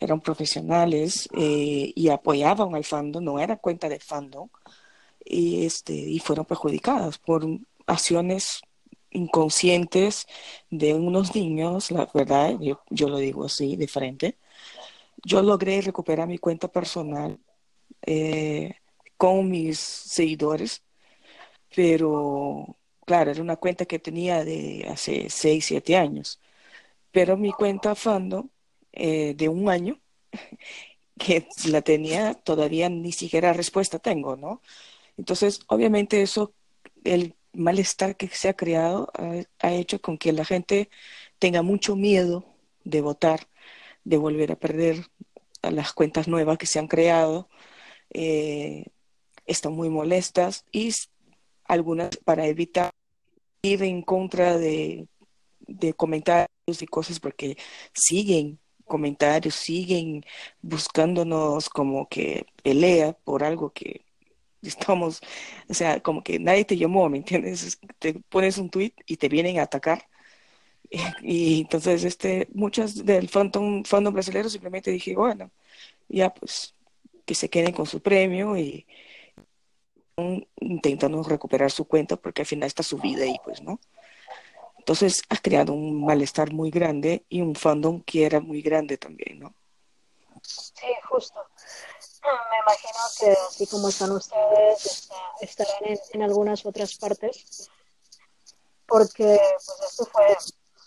eran 0.00 0.20
profesionales 0.20 1.28
eh, 1.36 1.92
y 1.94 2.08
apoyaban 2.10 2.74
al 2.74 2.84
fandom, 2.84 3.24
no 3.24 3.40
era 3.40 3.56
cuenta 3.56 3.88
de 3.88 4.00
fandom, 4.00 4.48
y, 5.24 5.66
este, 5.66 5.94
y 5.94 6.20
fueron 6.20 6.46
perjudicadas 6.46 7.18
por 7.18 7.46
acciones 7.86 8.62
inconscientes 9.10 10.26
de 10.70 10.94
unos 10.94 11.34
niños, 11.34 11.90
la 11.90 12.08
verdad, 12.14 12.56
yo, 12.60 12.80
yo 12.90 13.08
lo 13.08 13.18
digo 13.18 13.44
así, 13.46 13.76
de 13.76 13.88
frente. 13.88 14.38
Yo 15.24 15.42
logré 15.42 15.80
recuperar 15.82 16.28
mi 16.28 16.38
cuenta 16.38 16.68
personal 16.68 17.38
eh, 18.02 18.76
con 19.18 19.50
mis 19.50 19.78
seguidores, 19.80 20.82
pero 21.76 22.76
claro, 23.06 23.32
era 23.32 23.42
una 23.42 23.56
cuenta 23.56 23.86
que 23.86 23.98
tenía 23.98 24.44
de 24.44 24.86
hace 24.90 25.30
6, 25.30 25.64
7 25.66 25.96
años, 25.96 26.40
pero 27.12 27.36
mi 27.36 27.52
cuenta 27.52 27.94
fandom 27.94 28.48
eh, 28.92 29.34
de 29.36 29.48
un 29.48 29.68
año, 29.70 30.00
que 31.18 31.48
la 31.68 31.82
tenía, 31.82 32.34
todavía 32.34 32.88
ni 32.88 33.12
siquiera 33.12 33.52
respuesta 33.52 33.98
tengo, 33.98 34.36
¿no? 34.36 34.62
Entonces, 35.16 35.60
obviamente 35.68 36.22
eso, 36.22 36.54
el 37.04 37.36
malestar 37.52 38.16
que 38.16 38.28
se 38.28 38.48
ha 38.48 38.54
creado 38.54 39.12
ha, 39.60 39.72
hecho 39.72 40.00
con 40.00 40.18
que 40.18 40.32
la 40.32 40.44
gente 40.44 40.90
tenga 41.38 41.62
mucho 41.62 41.96
miedo 41.96 42.46
de 42.84 43.00
votar, 43.02 43.48
de 44.04 44.16
volver 44.18 44.52
a 44.52 44.56
perder 44.56 45.06
a 45.62 45.70
las 45.70 45.92
cuentas 45.92 46.28
nuevas 46.28 46.58
que 46.58 46.66
se 46.66 46.78
han 46.78 46.88
creado. 46.88 47.48
Eh, 48.10 48.86
están 49.48 49.72
muy 49.72 49.88
molestas 49.88 50.64
y 50.70 50.94
algunas 51.64 52.16
para 52.18 52.46
evitar 52.46 52.92
ir 53.62 53.82
en 53.82 54.02
contra 54.02 54.56
de, 54.56 55.08
de 55.66 55.92
comentarios 55.94 56.48
y 56.80 56.86
cosas 56.86 57.18
porque 57.20 57.56
siguen 57.92 58.58
comentarios, 58.84 59.54
siguen 59.54 60.24
buscándonos 60.62 61.68
como 61.68 62.08
que 62.08 62.46
pelea 62.62 63.12
por 63.24 63.44
algo 63.44 63.70
que 63.72 64.04
estamos, 64.62 65.20
o 65.68 65.74
sea, 65.74 66.00
como 66.00 66.22
que 66.24 66.38
nadie 66.38 66.64
te 66.64 66.76
llamó, 66.76 67.08
¿me 67.08 67.18
entiendes? 67.18 67.78
Te 67.98 68.14
pones 68.14 68.58
un 68.58 68.70
tweet 68.70 68.92
y 69.06 69.16
te 69.16 69.28
vienen 69.28 69.58
a 69.58 69.62
atacar. 69.62 70.04
Y, 71.22 71.60
entonces, 71.62 72.04
este, 72.04 72.48
muchas 72.54 73.04
del 73.04 73.28
fandom, 73.28 73.84
fandom 73.84 74.14
brasileño 74.14 74.48
simplemente 74.48 74.90
dije, 74.90 75.14
bueno, 75.14 75.50
ya 76.08 76.32
pues 76.32 76.74
que 77.26 77.34
se 77.34 77.50
queden 77.50 77.72
con 77.72 77.86
su 77.86 78.00
premio 78.00 78.56
y 78.56 78.86
intentando 80.60 81.22
recuperar 81.22 81.70
su 81.70 81.86
cuenta 81.86 82.16
porque 82.16 82.42
al 82.42 82.46
final 82.46 82.66
está 82.66 82.82
su 82.82 82.98
vida 82.98 83.24
ahí, 83.24 83.36
pues, 83.44 83.62
¿no? 83.62 83.80
Entonces 84.78 85.22
ha 85.28 85.36
creado 85.36 85.74
un 85.74 86.04
malestar 86.04 86.52
muy 86.52 86.70
grande 86.70 87.24
y 87.28 87.42
un 87.42 87.54
fandom 87.54 88.02
que 88.02 88.24
era 88.24 88.40
muy 88.40 88.62
grande 88.62 88.96
también, 88.96 89.38
¿no? 89.38 89.54
Sí, 90.42 90.86
justo. 91.08 91.40
Me 92.24 92.58
imagino 92.58 92.98
que 93.20 93.30
así 93.32 93.66
como 93.66 93.88
están 93.88 94.12
ustedes, 94.12 95.10
estarán 95.40 95.98
en, 96.12 96.22
algunas 96.22 96.64
otras 96.66 96.96
partes, 96.96 97.70
porque 98.86 99.38
pues 99.52 99.90
esto 99.90 100.06
fue 100.06 100.36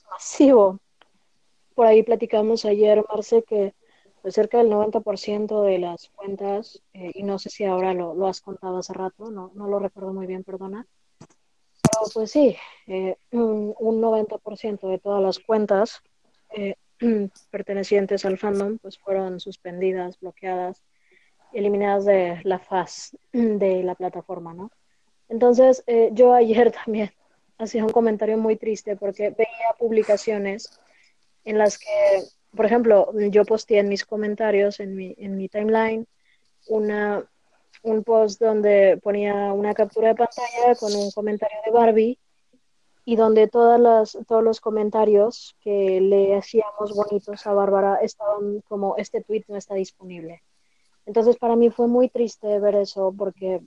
masivo. 0.09 0.79
Por 1.75 1.87
ahí 1.87 2.03
platicamos 2.03 2.65
ayer, 2.65 3.03
Marce, 3.07 3.43
que 3.43 3.73
pues, 4.21 4.36
cerca 4.36 4.60
del 4.60 4.69
90% 4.69 5.63
de 5.63 5.79
las 5.79 6.10
cuentas, 6.10 6.81
eh, 6.93 7.12
y 7.15 7.23
no 7.23 7.39
sé 7.39 7.49
si 7.49 7.63
ahora 7.63 7.93
lo, 7.93 8.13
lo, 8.13 8.27
has 8.27 8.41
contado 8.41 8.77
hace 8.77 8.93
rato, 8.93 9.31
no, 9.31 9.51
no 9.55 9.67
lo 9.67 9.79
recuerdo 9.79 10.13
muy 10.13 10.27
bien, 10.27 10.43
perdona, 10.43 10.86
pero 11.19 12.10
pues 12.13 12.31
sí, 12.31 12.55
eh, 12.88 13.17
un, 13.31 13.73
90% 13.75 14.88
de 14.89 14.99
todas 14.99 15.21
las 15.21 15.39
cuentas 15.39 16.01
eh, 16.51 16.75
pertenecientes 17.51 18.25
al 18.25 18.38
fandom 18.38 18.77
pues 18.77 18.97
fueron 18.99 19.39
suspendidas, 19.39 20.19
bloqueadas, 20.19 20.84
eliminadas 21.53 22.05
de 22.05 22.39
la 22.43 22.60
faz 22.60 23.17
de 23.34 23.84
la 23.84 23.95
plataforma, 23.95 24.53
¿no? 24.53 24.71
Entonces, 25.27 25.84
yo 26.12 26.34
ayer 26.34 26.71
también 26.86 27.12
hacía 27.57 27.84
un 27.84 27.91
comentario 27.91 28.38
muy 28.38 28.55
triste 28.55 28.95
porque 28.95 29.29
veía 29.29 29.75
publicaciones 29.77 30.79
en 31.43 31.57
las 31.57 31.77
que, 31.77 31.88
por 32.55 32.65
ejemplo, 32.65 33.11
yo 33.29 33.45
posteé 33.45 33.79
en 33.79 33.89
mis 33.89 34.05
comentarios, 34.05 34.79
en 34.79 34.95
mi, 34.95 35.15
en 35.17 35.37
mi 35.37 35.47
timeline, 35.47 36.05
una, 36.67 37.25
un 37.83 38.03
post 38.03 38.41
donde 38.41 38.99
ponía 39.01 39.53
una 39.53 39.73
captura 39.73 40.09
de 40.09 40.15
pantalla 40.15 40.75
con 40.79 40.93
un 40.93 41.11
comentario 41.11 41.57
de 41.65 41.71
Barbie 41.71 42.19
y 43.05 43.15
donde 43.15 43.47
todas 43.47 43.79
las, 43.79 44.17
todos 44.27 44.43
los 44.43 44.59
comentarios 44.59 45.55
que 45.61 45.99
le 46.01 46.35
hacíamos 46.35 46.93
bonitos 46.93 47.45
a 47.47 47.53
Bárbara 47.53 47.95
estaban 47.95 48.61
como 48.67 48.95
este 48.97 49.21
tweet 49.21 49.45
no 49.47 49.57
está 49.57 49.75
disponible. 49.75 50.43
Entonces 51.05 51.37
para 51.37 51.55
mí 51.55 51.69
fue 51.71 51.87
muy 51.87 52.09
triste 52.09 52.59
ver 52.59 52.75
eso 52.75 53.13
porque 53.17 53.61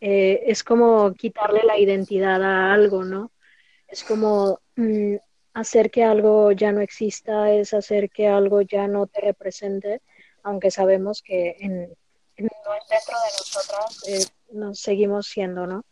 eh, 0.00 0.42
es 0.46 0.64
como 0.64 1.12
quitarle 1.12 1.62
la 1.62 1.78
identidad 1.78 2.42
a 2.42 2.72
algo, 2.72 3.04
¿no? 3.04 3.30
Es 3.86 4.02
como 4.02 4.58
mm, 4.76 5.16
hacer 5.52 5.90
que 5.90 6.04
algo 6.04 6.52
ya 6.52 6.72
no 6.72 6.80
exista, 6.80 7.50
es 7.52 7.74
hacer 7.74 8.10
que 8.10 8.28
algo 8.28 8.60
ya 8.62 8.86
no 8.88 9.06
te 9.06 9.20
represente, 9.20 10.02
aunque 10.42 10.70
sabemos 10.70 11.22
que 11.22 11.56
en, 11.60 11.92
dentro 12.36 12.72
de 12.72 13.30
nosotras 13.38 14.08
eh, 14.08 14.24
nos 14.52 14.80
seguimos 14.80 15.26
siendo, 15.26 15.66
¿no? 15.66 15.84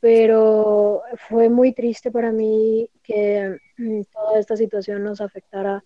Pero 0.00 1.02
fue 1.28 1.48
muy 1.48 1.72
triste 1.72 2.10
para 2.10 2.32
mí 2.32 2.88
que 3.02 3.58
mm, 3.78 4.02
toda 4.12 4.38
esta 4.38 4.56
situación 4.56 5.04
nos 5.04 5.20
afectara 5.20 5.84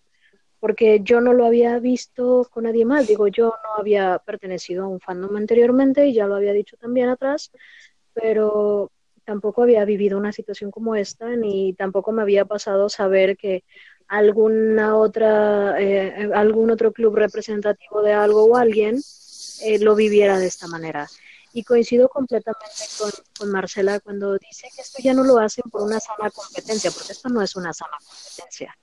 porque 0.61 1.01
yo 1.03 1.23
no 1.23 1.33
lo 1.33 1.47
había 1.47 1.79
visto 1.79 2.47
con 2.53 2.65
nadie 2.65 2.85
más. 2.85 3.09
Digo, 3.09 3.29
yo 3.29 3.55
no 3.65 3.77
había 3.79 4.19
pertenecido 4.19 4.85
a 4.85 4.89
un 4.89 5.01
fandom 5.01 5.35
anteriormente 5.37 6.07
y 6.07 6.13
ya 6.13 6.27
lo 6.27 6.37
había 6.37 6.53
dicho 6.53 6.77
también 6.77 7.09
atrás, 7.09 7.51
pero 8.13 8.91
tampoco 9.31 9.63
había 9.63 9.85
vivido 9.85 10.19
una 10.19 10.33
situación 10.33 10.73
como 10.73 10.97
esta 10.97 11.37
ni 11.37 11.73
tampoco 11.75 12.11
me 12.11 12.23
había 12.23 12.47
pasado 12.47 12.89
saber 12.89 13.37
que 13.37 13.63
alguna 14.09 14.97
otra, 14.97 15.81
eh, 15.81 16.29
algún 16.35 16.73
otro 16.73 16.93
club 16.93 17.15
representativo 17.15 18.03
de 18.03 18.13
algo 18.13 18.47
o 18.47 18.57
alguien 18.57 19.01
eh, 19.63 19.79
lo 19.79 19.95
viviera 19.95 20.37
de 20.37 20.49
esta 20.49 20.67
manera. 20.67 21.09
Y 21.53 21.63
coincido 21.63 22.09
completamente 22.09 22.83
con, 23.39 23.53
Marcela 23.53 24.01
cuando 24.01 24.37
dice 24.37 24.67
que 24.75 24.83
esto 24.83 25.01
ya 25.01 25.15
no 25.15 25.23
lo 25.23 25.39
hacen 25.39 25.71
por 25.71 25.83
una 25.83 26.01
sana 26.01 26.29
competencia, 26.31 26.91
porque 26.91 27.13
esto 27.13 27.29
no 27.29 27.41
es 27.41 27.55
una 27.55 27.73
sana 27.73 27.99
competencia. 28.05 28.77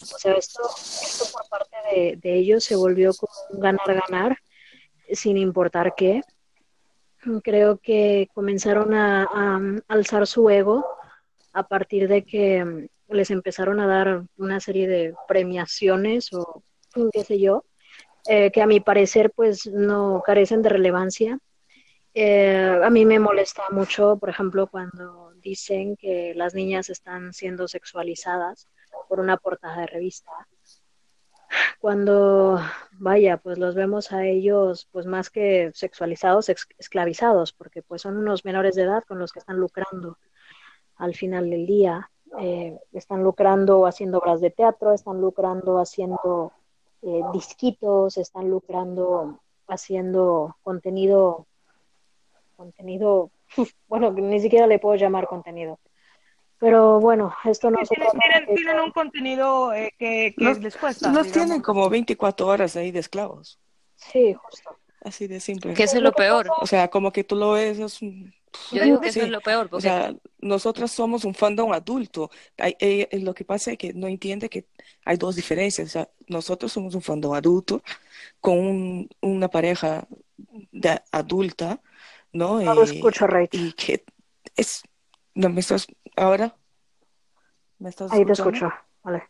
O 0.00 0.16
sea, 0.16 0.34
esto, 0.34 0.62
esto 1.02 1.24
por 1.32 1.48
parte 1.48 1.76
de, 1.90 2.16
de 2.22 2.38
ellos 2.38 2.62
se 2.62 2.76
volvió 2.76 3.12
como 3.14 3.32
un 3.50 3.58
ganar-ganar, 3.58 4.38
sin 5.12 5.36
importar 5.38 5.94
qué. 5.96 6.22
Creo 7.42 7.78
que 7.78 8.28
comenzaron 8.32 8.94
a, 8.94 9.24
a 9.24 9.60
alzar 9.88 10.26
su 10.26 10.48
ego 10.50 10.86
a 11.52 11.66
partir 11.66 12.08
de 12.08 12.24
que 12.24 12.88
les 13.08 13.30
empezaron 13.30 13.80
a 13.80 13.86
dar 13.86 14.22
una 14.36 14.60
serie 14.60 14.86
de 14.86 15.14
premiaciones 15.26 16.32
o 16.32 16.62
qué 17.12 17.24
sé 17.24 17.38
yo, 17.38 17.64
eh, 18.28 18.50
que 18.50 18.62
a 18.62 18.66
mi 18.66 18.80
parecer 18.80 19.30
pues 19.34 19.66
no 19.66 20.22
carecen 20.24 20.62
de 20.62 20.68
relevancia. 20.68 21.38
Eh, 22.14 22.80
a 22.82 22.90
mí 22.90 23.04
me 23.04 23.18
molesta 23.18 23.62
mucho, 23.70 24.16
por 24.18 24.28
ejemplo, 24.28 24.66
cuando 24.66 25.32
dicen 25.36 25.96
que 25.96 26.34
las 26.34 26.54
niñas 26.54 26.90
están 26.90 27.32
siendo 27.32 27.68
sexualizadas 27.68 28.68
por 29.08 29.20
una 29.20 29.36
portada 29.36 29.80
de 29.80 29.86
revista. 29.86 30.30
Cuando, 31.80 32.60
vaya, 32.92 33.36
pues 33.38 33.58
los 33.58 33.74
vemos 33.74 34.12
a 34.12 34.24
ellos, 34.24 34.88
pues 34.92 35.06
más 35.06 35.30
que 35.30 35.70
sexualizados, 35.74 36.48
esclavizados, 36.48 37.52
porque 37.52 37.82
pues 37.82 38.02
son 38.02 38.16
unos 38.16 38.44
menores 38.44 38.74
de 38.74 38.82
edad 38.82 39.04
con 39.06 39.18
los 39.18 39.32
que 39.32 39.38
están 39.38 39.58
lucrando 39.58 40.18
al 40.96 41.14
final 41.14 41.50
del 41.50 41.66
día. 41.66 42.10
Eh, 42.40 42.78
están 42.92 43.22
lucrando 43.22 43.86
haciendo 43.86 44.18
obras 44.18 44.40
de 44.40 44.50
teatro, 44.50 44.92
están 44.92 45.20
lucrando 45.20 45.78
haciendo 45.78 46.52
eh, 47.02 47.22
disquitos, 47.32 48.18
están 48.18 48.50
lucrando 48.50 49.40
haciendo 49.68 50.56
contenido, 50.62 51.46
contenido, 52.56 53.30
bueno, 53.88 54.10
ni 54.10 54.40
siquiera 54.40 54.66
le 54.66 54.78
puedo 54.78 54.96
llamar 54.96 55.26
contenido. 55.26 55.78
Pero 56.60 56.98
bueno, 56.98 57.32
esto 57.44 57.70
no 57.70 57.78
se 57.84 57.94
tienen, 57.94 58.54
tienen, 58.54 58.80
un 58.80 58.90
contenido 58.90 59.72
eh, 59.72 59.94
que, 59.98 60.34
les 60.60 60.76
cuesta. 60.76 61.12
Los 61.12 61.30
tienen 61.30 61.62
como 61.62 61.88
24 61.88 62.46
horas 62.46 62.74
ahí 62.76 62.90
de 62.90 62.98
esclavos. 62.98 63.60
Sí, 63.94 64.34
justo. 64.34 64.76
Así 65.02 65.26
de 65.28 65.40
simple. 65.40 65.74
Que 65.74 65.84
eso 65.84 65.96
es 65.96 66.02
lo 66.02 66.12
peor. 66.12 66.48
O 66.60 66.66
sea, 66.66 66.88
como 66.88 67.12
que 67.12 67.24
tú 67.24 67.36
lo 67.36 67.52
ves, 67.52 67.78
es 67.78 68.00
Yo 68.00 68.82
digo 68.82 69.00
que 69.00 69.08
eso 69.08 69.20
es 69.20 69.30
lo 69.30 69.40
peor. 69.40 69.68
O 69.70 69.80
sea, 69.80 70.14
nosotras 70.40 70.90
somos 70.90 71.24
un 71.24 71.34
fandom 71.34 71.72
adulto. 71.72 72.30
Hay, 72.56 72.76
eh, 72.80 73.08
lo 73.20 73.34
que 73.34 73.44
pasa 73.44 73.72
es 73.72 73.78
que 73.78 73.92
no 73.92 74.08
entiende 74.08 74.48
que 74.48 74.66
hay 75.04 75.16
dos 75.16 75.36
diferencias. 75.36 75.88
O 75.88 75.90
sea, 75.90 76.08
nosotros 76.26 76.72
somos 76.72 76.94
un 76.94 77.02
fandom 77.02 77.34
adulto 77.34 77.82
con 78.40 79.08
una 79.20 79.48
pareja 79.48 80.06
de, 80.72 81.00
adulta, 81.12 81.80
¿no? 82.32 82.60
No 82.60 82.74
lo 82.74 82.82
escucho, 82.82 83.26
Y 83.52 83.72
que 83.72 84.04
es... 84.56 84.82
¿No 85.34 85.48
me 85.48 85.60
estás 85.60 85.86
ahora? 86.18 86.56
¿Me 87.78 87.88
estás 87.88 88.12
Ahí 88.12 88.24
te 88.24 88.32
escucho, 88.32 88.70
vale. 89.02 89.22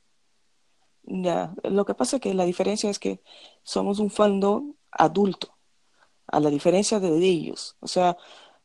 Ya, 1.02 1.54
lo 1.64 1.84
que 1.84 1.94
pasa 1.94 2.16
es 2.16 2.22
que 2.22 2.34
la 2.34 2.44
diferencia 2.44 2.90
es 2.90 2.98
que 2.98 3.22
somos 3.62 3.98
un 3.98 4.10
fandom 4.10 4.74
adulto, 4.90 5.56
a 6.26 6.40
la 6.40 6.50
diferencia 6.50 7.00
de 7.00 7.16
ellos. 7.16 7.76
O 7.80 7.88
sea, 7.88 8.16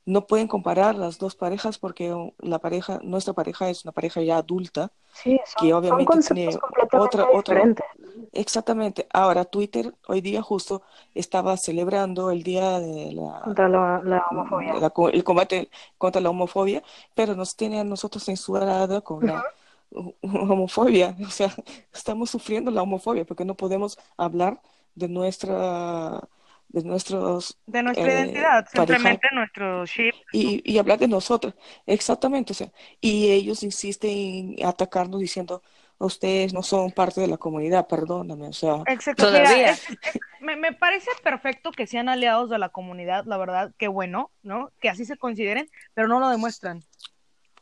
no 0.05 0.27
pueden 0.27 0.47
comparar 0.47 0.95
las 0.95 1.17
dos 1.17 1.35
parejas 1.35 1.77
porque 1.77 2.13
la 2.39 2.59
pareja, 2.59 2.99
nuestra 3.03 3.33
pareja 3.33 3.69
es 3.69 3.85
una 3.85 3.91
pareja 3.91 4.21
ya 4.21 4.37
adulta, 4.37 4.91
Sí, 5.13 5.39
son, 5.45 5.67
que 5.67 5.73
obviamente 5.73 6.21
son 6.23 6.35
tiene 6.35 6.57
otra, 6.93 7.27
otra, 7.31 7.63
exactamente. 8.31 9.07
Ahora, 9.13 9.45
Twitter 9.45 9.93
hoy 10.07 10.21
día 10.21 10.41
justo 10.41 10.81
estaba 11.13 11.55
celebrando 11.55 12.31
el 12.31 12.41
día 12.43 12.79
de 12.79 13.11
la, 13.13 13.41
Contra 13.43 13.69
la, 13.69 14.25
homofobia. 14.31 14.73
la 14.73 14.91
el 15.11 15.23
combate 15.23 15.69
contra 15.97 16.21
la 16.21 16.31
homofobia, 16.31 16.83
pero 17.13 17.35
nos 17.35 17.55
tiene 17.55 17.79
a 17.79 17.83
nosotros 17.83 18.25
censurada 18.25 19.01
con 19.01 19.27
la 19.27 19.43
homofobia. 20.21 21.15
O 21.25 21.29
sea, 21.29 21.53
estamos 21.93 22.31
sufriendo 22.31 22.71
la 22.71 22.81
homofobia 22.81 23.23
porque 23.23 23.45
no 23.45 23.55
podemos 23.55 23.99
hablar 24.17 24.61
de 24.95 25.07
nuestra, 25.07 26.21
de 26.73 26.83
nuestros 26.85 27.59
De 27.65 27.83
nuestra 27.83 28.13
eh, 28.13 28.13
identidad, 28.13 28.65
pareja 28.73 29.21
simplemente 29.21 29.27
nuestro 29.33 29.85
chip. 29.85 30.15
y, 30.31 30.61
y 30.71 30.77
hablar 30.77 30.99
de 30.99 31.07
nosotros. 31.07 31.53
Exactamente, 31.85 32.53
o 32.53 32.55
sea, 32.55 32.71
y 33.01 33.31
ellos 33.31 33.63
insisten 33.63 34.55
en 34.57 34.65
atacarnos 34.65 35.19
diciendo, 35.19 35.61
ustedes 35.99 36.53
no 36.53 36.63
son 36.63 36.91
parte 36.91 37.21
de 37.21 37.27
la 37.27 37.37
comunidad, 37.37 37.87
perdóname, 37.87 38.47
o 38.47 38.53
sea, 38.53 38.87
Exacto, 38.87 39.27
Todavía. 39.27 39.47
mira, 39.47 39.71
es- 39.71 39.83
es- 40.01 40.19
me, 40.39 40.55
me 40.57 40.73
parece 40.73 41.09
perfecto 41.23 41.71
que 41.71 41.87
sean 41.87 42.09
aliados 42.09 42.49
de 42.49 42.59
la 42.59 42.69
comunidad, 42.69 43.23
la 43.25 43.37
verdad, 43.37 43.73
qué 43.77 43.87
bueno, 43.87 44.31
¿no? 44.41 44.71
Que 44.81 44.89
así 44.89 45.05
se 45.05 45.17
consideren, 45.17 45.69
pero 45.93 46.07
no 46.09 46.19
lo 46.19 46.29
demuestran. 46.29 46.81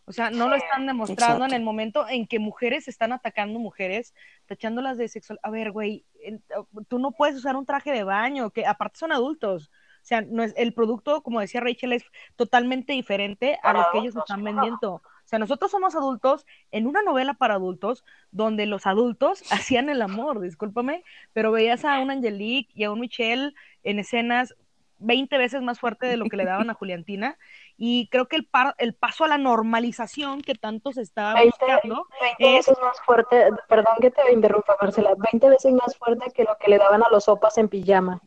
O 0.06 0.12
sea, 0.12 0.30
no 0.30 0.50
lo 0.50 0.56
están 0.56 0.86
demostrando 0.88 1.46
en 1.46 1.54
el 1.54 1.62
momento 1.62 2.08
en 2.10 2.26
que 2.28 2.40
mujeres 2.40 2.88
están 2.88 3.14
atacando 3.14 3.60
mujeres, 3.60 4.14
tachándolas 4.46 4.98
de 4.98 5.08
sexual. 5.08 5.40
A 5.44 5.50
ver, 5.50 5.72
güey, 5.72 6.06
en- 6.24 6.44
tú 6.88 7.00
no 7.00 7.12
puedes 7.12 7.36
usar 7.36 7.56
un 7.56 7.66
traje 7.66 7.92
de 7.92 8.04
baño, 8.04 8.50
que 8.50 8.66
aparte 8.66 8.98
son 9.00 9.12
adultos. 9.12 9.70
O 10.02 10.04
sea, 10.04 10.22
no 10.22 10.42
es, 10.42 10.54
el 10.58 10.74
producto, 10.74 11.22
como 11.22 11.40
decía 11.40 11.62
Rachel, 11.62 11.94
es 11.94 12.04
totalmente 12.36 12.94
diferente 12.94 13.60
a 13.62 13.72
lo 13.74 13.86
que 13.92 14.00
ellos 14.00 14.16
están 14.16 14.44
vendiendo. 14.44 14.94
O 14.96 15.02
sea, 15.32 15.38
nosotros 15.38 15.70
somos 15.70 15.96
adultos 15.96 16.46
en 16.72 16.88
una 16.88 17.04
novela 17.04 17.36
para 17.36 17.54
adultos 17.54 18.04
donde 18.32 18.66
los 18.66 18.88
adultos 18.88 19.44
hacían 19.78 19.90
el 19.90 20.02
amor, 20.02 20.42
discúlpame, 20.42 21.04
pero 21.34 21.52
veías 21.52 21.86
a 21.86 22.00
un 22.00 22.10
Angelique 22.10 22.72
y 22.74 22.84
a 22.84 22.92
un 22.92 23.00
Michelle 23.00 23.54
en 23.84 24.00
escenas 24.00 24.56
20 25.02 25.38
veces 25.38 25.62
más 25.62 25.80
fuerte 25.80 26.06
de 26.08 26.18
lo 26.18 26.26
que 26.26 26.38
le 26.38 26.46
daban 26.46 26.70
a 26.70 26.74
Juliantina. 26.74 27.38
Y 27.78 28.08
creo 28.10 28.28
que 28.28 28.36
el, 28.36 28.46
par- 28.46 28.76
el 28.78 28.94
paso 28.94 29.24
a 29.24 29.28
la 29.28 29.38
normalización 29.38 30.42
que 30.42 30.56
tanto 30.56 30.92
se 30.92 31.02
está 31.02 31.34
20, 31.34 31.50
buscando 31.60 32.08
20 32.22 32.36
es 32.58 32.68
veces 32.68 32.78
más 32.82 33.00
fuerte, 33.02 33.50
perdón 33.68 33.96
que 34.02 34.12
te 34.12 34.32
interrumpa, 34.32 34.76
Marcela, 34.82 35.14
20 35.32 35.50
veces 35.50 35.74
más 35.74 35.98
fuerte 35.98 36.32
que 36.34 36.44
lo 36.44 36.56
que 36.60 36.70
le 36.70 36.78
daban 36.78 37.04
a 37.04 37.10
los 37.10 37.26
sopas 37.26 37.58
en 37.58 37.68
pijama. 37.70 38.22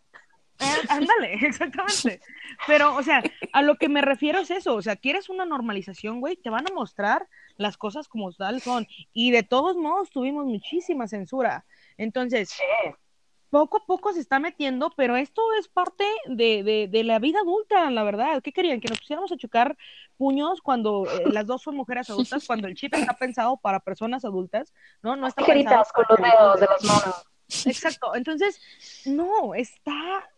Eh, 0.61 0.65
ándale, 0.89 1.35
exactamente. 1.43 2.21
Pero, 2.67 2.95
o 2.95 3.03
sea, 3.03 3.23
a 3.53 3.63
lo 3.63 3.77
que 3.77 3.89
me 3.89 4.03
refiero 4.03 4.39
es 4.39 4.51
eso. 4.51 4.75
O 4.75 4.83
sea, 4.83 4.97
quieres 4.97 5.29
una 5.29 5.45
normalización, 5.45 6.21
güey, 6.21 6.37
te 6.37 6.51
van 6.51 6.67
a 6.71 6.75
mostrar 6.75 7.27
las 7.57 7.77
cosas 7.77 8.09
como 8.09 8.33
tal 8.33 8.61
son. 8.61 8.87
Y 9.13 9.31
de 9.33 9.43
todos 9.43 9.77
modos 9.77 10.11
tuvimos 10.11 10.47
muchísima 10.47 11.09
censura. 11.09 11.65
Entonces, 11.97 12.51
Sí. 12.51 12.95
Poco 13.51 13.79
a 13.79 13.87
poco 13.87 14.13
se 14.13 14.21
está 14.21 14.39
metiendo, 14.39 14.91
pero 14.97 15.17
esto 15.17 15.43
es 15.59 15.69
parte 15.69 16.05
de, 16.27 16.63
de, 16.63 16.89
de 16.89 17.05
la 17.05 17.19
vida 17.19 17.41
adulta, 17.41 17.91
la 17.91 18.03
verdad. 18.03 18.43
¿Qué 18.43 18.53
querían? 18.53 18.81
Que 18.81 18.89
nos 18.89 18.99
pusiéramos 18.99 19.31
a 19.31 19.37
chocar 19.37 19.77
puños 20.17 20.61
cuando 20.61 21.07
eh, 21.07 21.31
las 21.31 21.47
dos 21.47 21.63
son 21.63 21.77
mujeres 21.77 22.11
adultas, 22.11 22.47
cuando 22.47 22.67
el 22.69 22.75
chip 22.75 22.95
está 22.95 23.15
pensado 23.15 23.57
para 23.57 23.81
personas 23.81 24.25
adultas, 24.25 24.73
¿no? 25.03 25.17
No 25.17 25.27
está 25.27 25.45
pensado 25.45 25.85
Tijeritas 25.85 25.93
con 25.93 26.05
los 26.09 26.61
dedos 26.61 26.61
de. 26.61 27.71
Exacto, 27.71 28.15
entonces, 28.17 28.61
no, 29.05 29.55
está, 29.55 30.29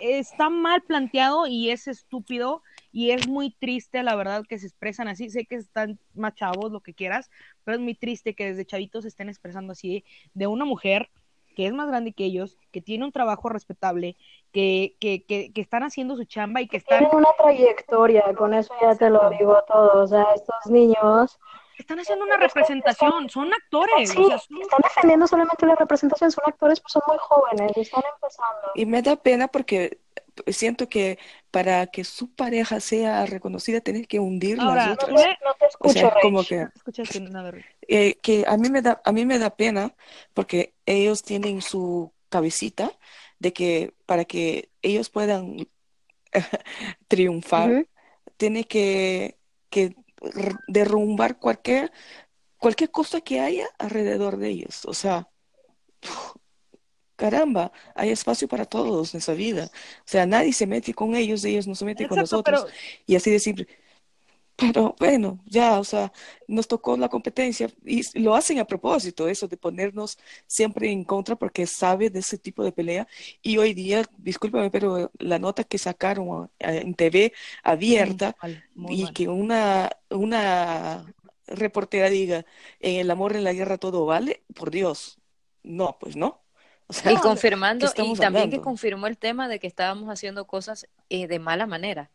está 0.00 0.48
mal 0.48 0.82
planteado 0.82 1.46
y 1.46 1.70
es 1.70 1.86
estúpido 1.88 2.62
y 2.90 3.10
es 3.10 3.28
muy 3.28 3.50
triste, 3.50 4.02
la 4.02 4.16
verdad, 4.16 4.44
que 4.48 4.58
se 4.58 4.66
expresan 4.66 5.08
así. 5.08 5.28
Sé 5.28 5.46
que 5.46 5.56
están 5.56 5.98
más 6.14 6.34
chavos, 6.34 6.72
lo 6.72 6.80
que 6.80 6.94
quieras, 6.94 7.30
pero 7.64 7.76
es 7.76 7.82
muy 7.82 7.94
triste 7.94 8.34
que 8.34 8.46
desde 8.46 8.64
chavitos 8.64 9.02
se 9.02 9.08
estén 9.08 9.28
expresando 9.28 9.72
así 9.72 10.04
de 10.32 10.46
una 10.46 10.64
mujer 10.64 11.10
que 11.54 11.66
es 11.66 11.72
más 11.72 11.88
grande 11.88 12.12
que 12.12 12.24
ellos, 12.24 12.58
que 12.72 12.80
tiene 12.80 13.04
un 13.04 13.12
trabajo 13.12 13.48
respetable, 13.48 14.16
que, 14.52 14.96
que, 15.00 15.24
que, 15.24 15.52
que 15.52 15.60
están 15.60 15.82
haciendo 15.82 16.16
su 16.16 16.24
chamba 16.24 16.60
y 16.60 16.68
que 16.68 16.76
están, 16.78 16.98
Tienen 17.00 17.16
una 17.16 17.28
trayectoria, 17.38 18.34
con 18.36 18.54
eso 18.54 18.74
ya 18.80 18.94
te 18.94 19.10
lo 19.10 19.30
digo 19.30 19.62
todo. 19.66 20.02
O 20.02 20.06
sea, 20.06 20.26
estos 20.34 20.66
niños 20.70 21.38
están 21.78 21.98
haciendo 21.98 22.24
una 22.24 22.36
representación, 22.36 23.28
son 23.28 23.52
actores, 23.52 24.10
sí, 24.10 24.18
o 24.20 24.26
sea, 24.28 24.38
son- 24.38 24.62
están 24.62 24.80
defendiendo 24.82 25.26
solamente 25.26 25.66
la 25.66 25.74
representación, 25.74 26.30
son 26.30 26.44
actores, 26.46 26.80
pues 26.80 26.92
son 26.92 27.02
muy 27.06 27.18
jóvenes, 27.18 27.76
están 27.76 28.02
empezando. 28.14 28.68
y 28.74 28.86
me 28.86 29.02
da 29.02 29.16
pena 29.16 29.48
porque 29.48 30.00
siento 30.48 30.88
que 30.88 31.18
para 31.50 31.86
que 31.88 32.04
su 32.04 32.34
pareja 32.34 32.80
sea 32.80 33.26
reconocida, 33.26 33.80
tienen 33.80 34.04
que 34.06 34.20
hundir 34.20 34.62
las 34.62 34.86
No 34.86 34.88
otras. 34.88 35.10
te, 35.14 35.38
no 35.44 35.54
te 35.60 35.66
O 35.78 35.88
escucho, 35.88 35.90
sea, 35.90 36.10
Rach. 36.10 36.18
como 36.18 36.46
que, 36.46 36.68
Rick. 37.52 37.72
eh, 37.88 38.18
que 38.22 38.44
a 38.46 38.56
mí 38.56 38.70
me 38.70 38.82
da, 38.82 39.00
a 39.04 39.12
mí 39.12 39.26
me 39.26 39.38
da 39.38 39.56
pena 39.56 39.94
porque 40.34 40.74
ellos 40.86 41.22
tienen 41.22 41.62
su 41.62 42.12
cabecita 42.28 42.92
de 43.38 43.52
que 43.52 43.94
para 44.06 44.24
que 44.24 44.70
ellos 44.82 45.10
puedan 45.10 45.56
triunfar, 47.08 47.80
tiene 48.36 48.64
que, 48.66 49.38
que 49.70 49.96
derrumbar 50.68 51.38
cualquier, 51.38 51.92
cualquier 52.58 52.90
cosa 52.92 53.22
que 53.22 53.40
haya 53.40 53.68
alrededor 53.78 54.38
de 54.38 54.50
ellos. 54.50 54.84
O 54.86 54.94
sea, 54.94 55.28
caramba, 57.16 57.72
hay 57.94 58.10
espacio 58.10 58.48
para 58.48 58.64
todos 58.66 59.14
en 59.14 59.18
esa 59.18 59.34
vida. 59.34 59.66
O 59.74 60.02
sea, 60.06 60.26
nadie 60.26 60.52
se 60.52 60.66
mete 60.66 60.94
con 60.94 61.14
ellos, 61.16 61.44
ellos 61.44 61.66
no 61.66 61.74
se 61.74 61.84
meten 61.84 62.06
con 62.08 62.18
nosotros. 62.20 62.66
pero 62.66 62.74
Y 63.06 63.16
así 63.16 63.30
de 63.30 63.40
simple. 63.40 63.68
Pero 64.56 64.94
bueno, 65.00 65.40
ya, 65.46 65.80
o 65.80 65.84
sea, 65.84 66.12
nos 66.46 66.68
tocó 66.68 66.96
la 66.96 67.08
competencia 67.08 67.68
y 67.84 68.02
lo 68.22 68.36
hacen 68.36 68.60
a 68.60 68.64
propósito, 68.66 69.26
eso 69.28 69.48
de 69.48 69.56
ponernos 69.56 70.16
siempre 70.46 70.92
en 70.92 71.04
contra 71.04 71.34
porque 71.36 71.66
sabe 71.66 72.08
de 72.08 72.20
ese 72.20 72.38
tipo 72.38 72.62
de 72.62 72.70
pelea. 72.72 73.08
Y 73.42 73.58
hoy 73.58 73.74
día, 73.74 74.04
discúlpame, 74.16 74.70
pero 74.70 75.10
la 75.18 75.40
nota 75.40 75.64
que 75.64 75.76
sacaron 75.78 76.50
eh, 76.60 76.82
en 76.84 76.94
TV 76.94 77.32
abierta 77.64 78.36
Muy 78.42 78.42
mal, 78.42 78.64
muy 78.74 78.96
y 78.96 79.08
mal. 79.08 79.14
que 79.14 79.28
una, 79.28 79.90
una 80.10 81.04
reportera 81.46 82.08
diga, 82.10 82.46
en 82.80 83.00
el 83.00 83.10
amor, 83.10 83.34
en 83.36 83.44
la 83.44 83.52
guerra 83.52 83.78
todo 83.78 84.06
vale, 84.06 84.44
por 84.54 84.70
Dios, 84.70 85.18
no, 85.64 85.98
pues 86.00 86.16
no. 86.16 86.43
O 86.86 86.92
sea, 86.92 87.12
Y 87.12 87.16
confirmando, 87.16 87.86
¿qué 87.86 87.88
estamos 87.88 88.18
y 88.18 88.20
también 88.20 88.50
que 88.50 88.60
confirmó 88.60 89.06
el 89.06 89.16
tema 89.18 89.48
de 89.48 89.58
que 89.58 89.66
estábamos 89.66 90.08
haciendo 90.10 90.46
cosas 90.46 90.86
eh, 91.08 91.26
de 91.26 91.38
mala 91.38 91.66
manera. 91.66 92.10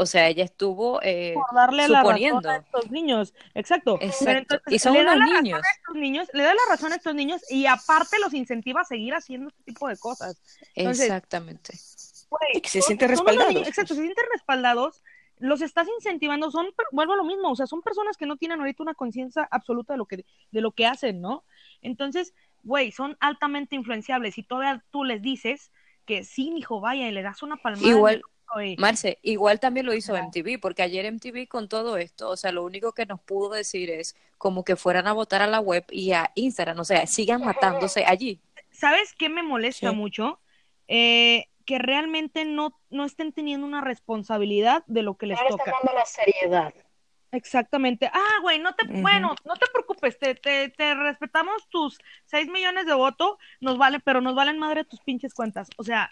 O 0.00 0.06
sea, 0.06 0.28
ella 0.28 0.44
estuvo 0.44 1.00
eh, 1.02 1.34
por 1.34 1.52
darle 1.56 1.88
la 1.88 2.04
razón 2.04 2.46
a 2.46 2.56
estos 2.58 2.90
niños. 2.92 3.34
Exacto. 3.54 3.96
Pero 3.98 4.12
Exacto. 4.12 4.54
entonces 4.54 4.72
Y 4.72 4.78
son 4.78 4.92
le 4.94 5.02
da 5.02 5.12
unos 5.14 5.18
la 5.18 5.24
razón 5.26 5.42
niños. 5.42 5.60
a 5.64 5.70
estos 5.76 5.96
niños, 5.96 6.28
le 6.32 6.42
da 6.44 6.54
la 6.54 6.60
razón 6.70 6.92
a 6.92 6.96
estos 6.96 7.14
niños 7.16 7.42
y 7.50 7.66
aparte 7.66 8.16
los 8.20 8.32
incentiva 8.32 8.82
a 8.82 8.84
seguir 8.84 9.14
haciendo 9.14 9.48
este 9.48 9.62
tipo 9.64 9.88
de 9.88 9.96
cosas. 9.96 10.40
Entonces, 10.76 11.10
Y 12.54 12.60
que 12.60 12.68
se 12.68 12.80
sienten 12.82 13.08
respaldados, 13.08 13.52
niños- 13.52 13.68
exacto, 13.68 13.94
se 13.94 14.00
sienten 14.02 14.24
respaldados, 14.32 15.02
los 15.38 15.62
estás 15.62 15.88
incentivando, 15.88 16.50
son, 16.50 16.66
vuelvo 16.92 17.14
a 17.14 17.16
lo 17.16 17.24
mismo, 17.24 17.50
o 17.50 17.56
sea, 17.56 17.66
son 17.66 17.80
personas 17.82 18.16
que 18.16 18.26
no 18.26 18.36
tienen 18.36 18.60
ahorita 18.60 18.82
una 18.82 18.94
conciencia 18.94 19.48
absoluta 19.50 19.94
de 19.94 19.98
lo 19.98 20.06
que, 20.06 20.24
de 20.50 20.60
lo 20.60 20.72
que 20.72 20.86
hacen, 20.86 21.20
¿no? 21.20 21.44
Entonces, 21.80 22.34
güey, 22.68 22.92
son 22.92 23.16
altamente 23.20 23.74
influenciables 23.74 24.36
y 24.38 24.42
todavía 24.42 24.84
tú 24.90 25.02
les 25.02 25.22
dices 25.22 25.72
que 26.04 26.22
sí, 26.22 26.52
hijo, 26.56 26.80
vaya, 26.80 27.08
y 27.08 27.12
le 27.12 27.22
das 27.22 27.42
una 27.42 27.56
palmada. 27.56 27.88
Igual, 27.88 28.22
y- 28.64 28.76
Marce, 28.76 29.18
igual 29.22 29.58
también 29.58 29.86
lo 29.86 29.94
hizo 29.94 30.14
Ajá. 30.14 30.24
MTV, 30.24 30.58
porque 30.60 30.82
ayer 30.82 31.04
MTV 31.06 31.48
con 31.48 31.68
todo 31.68 31.96
esto, 31.96 32.28
o 32.30 32.36
sea, 32.36 32.52
lo 32.52 32.64
único 32.64 32.92
que 32.92 33.06
nos 33.06 33.20
pudo 33.20 33.50
decir 33.50 33.90
es 33.90 34.16
como 34.36 34.64
que 34.64 34.76
fueran 34.76 35.06
a 35.06 35.12
votar 35.12 35.42
a 35.42 35.46
la 35.46 35.60
web 35.60 35.84
y 35.90 36.12
a 36.12 36.30
Instagram, 36.34 36.78
o 36.80 36.84
sea, 36.84 37.06
sigan 37.06 37.42
matándose 37.44 38.04
allí. 38.06 38.40
¿Sabes 38.70 39.14
qué 39.18 39.28
me 39.28 39.42
molesta 39.42 39.90
Sí. 39.90 39.96
mucho? 39.96 40.40
Eh, 40.88 41.46
que 41.66 41.78
realmente 41.78 42.44
no, 42.46 42.78
no 42.90 43.04
estén 43.04 43.32
teniendo 43.32 43.66
una 43.66 43.80
responsabilidad 43.82 44.84
de 44.86 45.02
lo 45.02 45.16
que 45.18 45.26
les 45.26 45.36
No 45.38 45.42
le 45.44 45.48
están 45.50 45.64
toca. 45.66 45.76
dando 45.82 45.98
la 45.98 46.06
seriedad. 46.06 46.74
Exactamente. 47.32 48.10
Ah, 48.12 48.38
güey, 48.42 48.58
no 48.58 48.74
te, 48.74 48.86
bueno, 48.86 49.34
no 49.44 49.54
te 49.56 49.66
preocupes, 49.72 50.18
te, 50.18 50.34
te, 50.34 50.70
te 50.70 50.94
respetamos 50.94 51.68
tus 51.68 51.98
6 52.26 52.48
millones 52.48 52.86
de 52.86 52.94
votos, 52.94 53.36
nos 53.60 53.76
vale, 53.76 54.00
pero 54.00 54.20
nos 54.20 54.34
valen 54.34 54.58
madre 54.58 54.84
tus 54.84 55.00
pinches 55.00 55.34
cuentas. 55.34 55.68
O 55.76 55.84
sea, 55.84 56.10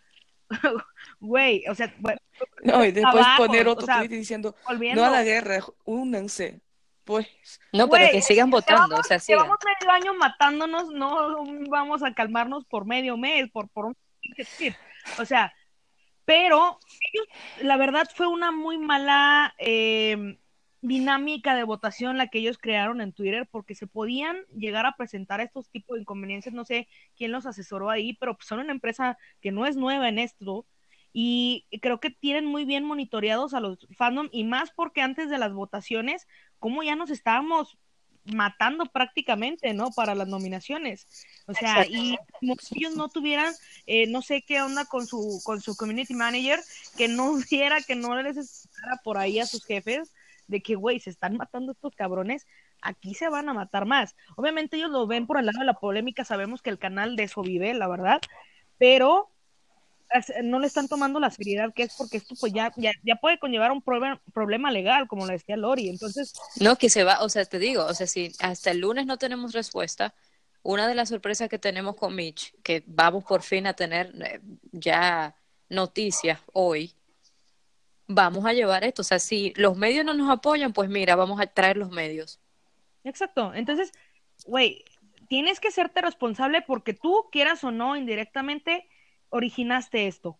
güey, 1.20 1.64
o 1.68 1.74
sea, 1.74 1.94
bueno, 1.98 2.20
No, 2.62 2.84
y 2.84 2.92
después 2.92 3.24
Abajo, 3.24 3.46
poner 3.46 3.68
o 3.68 3.72
otro 3.72 3.86
sea, 3.86 3.98
tweet 3.98 4.08
diciendo, 4.08 4.54
volviendo. 4.66 5.00
no 5.00 5.08
a 5.08 5.10
la 5.10 5.22
guerra, 5.22 5.60
únanse. 5.84 6.60
Pues, 7.04 7.28
No, 7.72 7.88
pero 7.88 8.02
Güey, 8.04 8.12
que 8.12 8.22
sigan 8.22 8.50
votando, 8.50 8.96
o 8.96 9.02
sea, 9.02 9.20
sigan. 9.20 9.44
Llevamos 9.44 9.58
medio 9.64 9.92
año 9.92 10.14
matándonos, 10.14 10.90
no 10.90 11.44
vamos 11.68 12.02
a 12.02 12.12
calmarnos 12.12 12.64
por 12.64 12.84
medio 12.84 13.16
mes, 13.16 13.48
por, 13.50 13.68
por 13.68 13.86
un. 13.86 13.96
O 15.18 15.24
sea, 15.24 15.54
pero 16.24 16.80
ellos, 17.12 17.28
la 17.62 17.76
verdad 17.76 18.08
fue 18.12 18.26
una 18.26 18.50
muy 18.50 18.76
mala, 18.76 19.54
eh, 19.58 20.36
dinámica 20.86 21.56
de 21.56 21.64
votación 21.64 22.16
la 22.16 22.28
que 22.28 22.38
ellos 22.38 22.58
crearon 22.58 23.00
en 23.00 23.12
Twitter, 23.12 23.48
porque 23.50 23.74
se 23.74 23.86
podían 23.86 24.36
llegar 24.56 24.86
a 24.86 24.96
presentar 24.96 25.40
estos 25.40 25.68
tipos 25.68 25.96
de 25.96 26.02
inconveniencias, 26.02 26.54
no 26.54 26.64
sé 26.64 26.88
quién 27.16 27.32
los 27.32 27.44
asesoró 27.46 27.90
ahí, 27.90 28.14
pero 28.14 28.36
pues 28.36 28.46
son 28.46 28.60
una 28.60 28.72
empresa 28.72 29.18
que 29.40 29.50
no 29.50 29.66
es 29.66 29.76
nueva 29.76 30.08
en 30.08 30.18
esto, 30.18 30.66
y 31.12 31.66
creo 31.80 31.98
que 31.98 32.10
tienen 32.10 32.44
muy 32.44 32.66
bien 32.66 32.84
monitoreados 32.84 33.54
a 33.54 33.60
los 33.60 33.88
fandom, 33.96 34.28
y 34.32 34.44
más 34.44 34.70
porque 34.70 35.00
antes 35.00 35.28
de 35.30 35.38
las 35.38 35.52
votaciones, 35.52 36.28
como 36.58 36.82
ya 36.82 36.94
nos 36.94 37.10
estábamos 37.10 37.78
matando 38.26 38.86
prácticamente, 38.86 39.72
¿no? 39.72 39.90
Para 39.92 40.14
las 40.14 40.28
nominaciones. 40.28 41.06
O 41.46 41.54
sea, 41.54 41.86
y 41.86 42.16
como 42.40 42.56
si 42.56 42.78
ellos 42.78 42.96
no 42.96 43.08
tuvieran, 43.08 43.54
eh, 43.86 44.06
no 44.08 44.20
sé 44.20 44.42
qué 44.42 44.60
onda 44.60 44.84
con 44.84 45.06
su, 45.06 45.40
con 45.44 45.60
su 45.60 45.76
community 45.76 46.14
manager, 46.14 46.60
que 46.96 47.08
no 47.08 47.30
hubiera, 47.32 47.80
que 47.80 47.96
no 47.96 48.20
les 48.20 48.36
escuchara 48.36 49.00
por 49.02 49.18
ahí 49.18 49.38
a 49.38 49.46
sus 49.46 49.64
jefes, 49.64 50.12
de 50.46 50.62
que, 50.62 50.74
güey, 50.74 51.00
se 51.00 51.10
están 51.10 51.36
matando 51.36 51.72
estos 51.72 51.94
cabrones, 51.94 52.46
aquí 52.80 53.14
se 53.14 53.28
van 53.28 53.48
a 53.48 53.54
matar 53.54 53.86
más. 53.86 54.14
Obviamente 54.36 54.76
ellos 54.76 54.90
lo 54.90 55.06
ven 55.06 55.26
por 55.26 55.38
el 55.38 55.46
lado 55.46 55.60
de 55.60 55.66
la 55.66 55.74
polémica, 55.74 56.24
sabemos 56.24 56.62
que 56.62 56.70
el 56.70 56.78
canal 56.78 57.16
de 57.16 57.24
eso 57.24 57.42
vive, 57.42 57.74
la 57.74 57.88
verdad, 57.88 58.20
pero 58.78 59.30
no 60.44 60.60
le 60.60 60.66
están 60.66 60.88
tomando 60.88 61.18
la 61.18 61.30
seriedad 61.30 61.72
que 61.74 61.82
es 61.82 61.94
porque 61.96 62.18
esto 62.18 62.34
pues 62.38 62.52
ya, 62.52 62.72
ya, 62.76 63.16
puede 63.16 63.38
conllevar 63.38 63.72
un 63.72 63.82
problema, 63.82 64.20
problema 64.32 64.70
legal, 64.70 65.08
como 65.08 65.26
le 65.26 65.34
decía 65.34 65.56
Lori, 65.56 65.88
entonces... 65.88 66.32
No, 66.60 66.76
que 66.76 66.88
se 66.88 67.04
va, 67.04 67.22
o 67.22 67.28
sea, 67.28 67.44
te 67.44 67.58
digo, 67.58 67.84
o 67.84 67.94
sea, 67.94 68.06
si 68.06 68.32
hasta 68.40 68.70
el 68.70 68.78
lunes 68.78 69.06
no 69.06 69.18
tenemos 69.18 69.52
respuesta, 69.52 70.14
una 70.62 70.88
de 70.88 70.94
las 70.94 71.08
sorpresas 71.08 71.48
que 71.48 71.58
tenemos 71.58 71.96
con 71.96 72.14
Mitch, 72.14 72.54
que 72.62 72.82
vamos 72.86 73.24
por 73.24 73.42
fin 73.42 73.66
a 73.66 73.74
tener 73.74 74.12
eh, 74.22 74.40
ya 74.72 75.36
noticias 75.68 76.40
hoy, 76.52 76.94
vamos 78.06 78.44
a 78.46 78.52
llevar 78.52 78.84
esto. 78.84 79.02
O 79.02 79.04
sea, 79.04 79.18
si 79.18 79.52
los 79.56 79.76
medios 79.76 80.04
no 80.04 80.14
nos 80.14 80.30
apoyan, 80.30 80.72
pues 80.72 80.88
mira, 80.88 81.16
vamos 81.16 81.40
a 81.40 81.46
traer 81.46 81.76
los 81.76 81.90
medios. 81.90 82.40
Exacto. 83.04 83.54
Entonces, 83.54 83.92
güey, 84.46 84.84
tienes 85.28 85.60
que 85.60 85.70
serte 85.70 86.00
responsable 86.00 86.62
porque 86.62 86.94
tú, 86.94 87.28
quieras 87.30 87.64
o 87.64 87.70
no, 87.70 87.96
indirectamente, 87.96 88.88
originaste 89.30 90.06
esto 90.06 90.38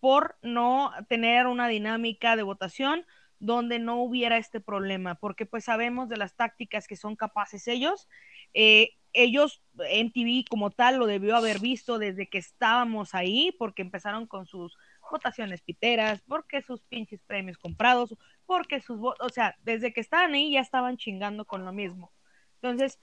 por 0.00 0.36
no 0.42 0.92
tener 1.08 1.46
una 1.46 1.68
dinámica 1.68 2.36
de 2.36 2.42
votación 2.42 3.06
donde 3.38 3.78
no 3.78 4.02
hubiera 4.02 4.38
este 4.38 4.60
problema, 4.60 5.16
porque 5.16 5.46
pues 5.46 5.64
sabemos 5.64 6.08
de 6.08 6.16
las 6.16 6.34
tácticas 6.36 6.86
que 6.86 6.96
son 6.96 7.16
capaces 7.16 7.66
ellos. 7.68 8.08
Eh, 8.54 8.94
ellos 9.12 9.62
en 9.88 10.12
TV 10.12 10.44
como 10.48 10.70
tal 10.70 10.96
lo 10.96 11.06
debió 11.06 11.36
haber 11.36 11.58
visto 11.58 11.98
desde 11.98 12.28
que 12.28 12.38
estábamos 12.38 13.14
ahí, 13.14 13.54
porque 13.58 13.82
empezaron 13.82 14.26
con 14.26 14.46
sus 14.46 14.76
votaciones 15.10 15.62
piteras, 15.62 16.22
porque 16.26 16.62
sus 16.62 16.82
pinches 16.82 17.20
premios 17.22 17.58
comprados, 17.58 18.14
porque 18.46 18.80
sus 18.80 18.98
o 19.00 19.28
sea, 19.28 19.56
desde 19.62 19.92
que 19.92 20.00
estaban 20.00 20.34
ahí 20.34 20.52
ya 20.52 20.60
estaban 20.60 20.96
chingando 20.96 21.44
con 21.44 21.64
lo 21.64 21.72
mismo. 21.72 22.12
Entonces, 22.60 22.98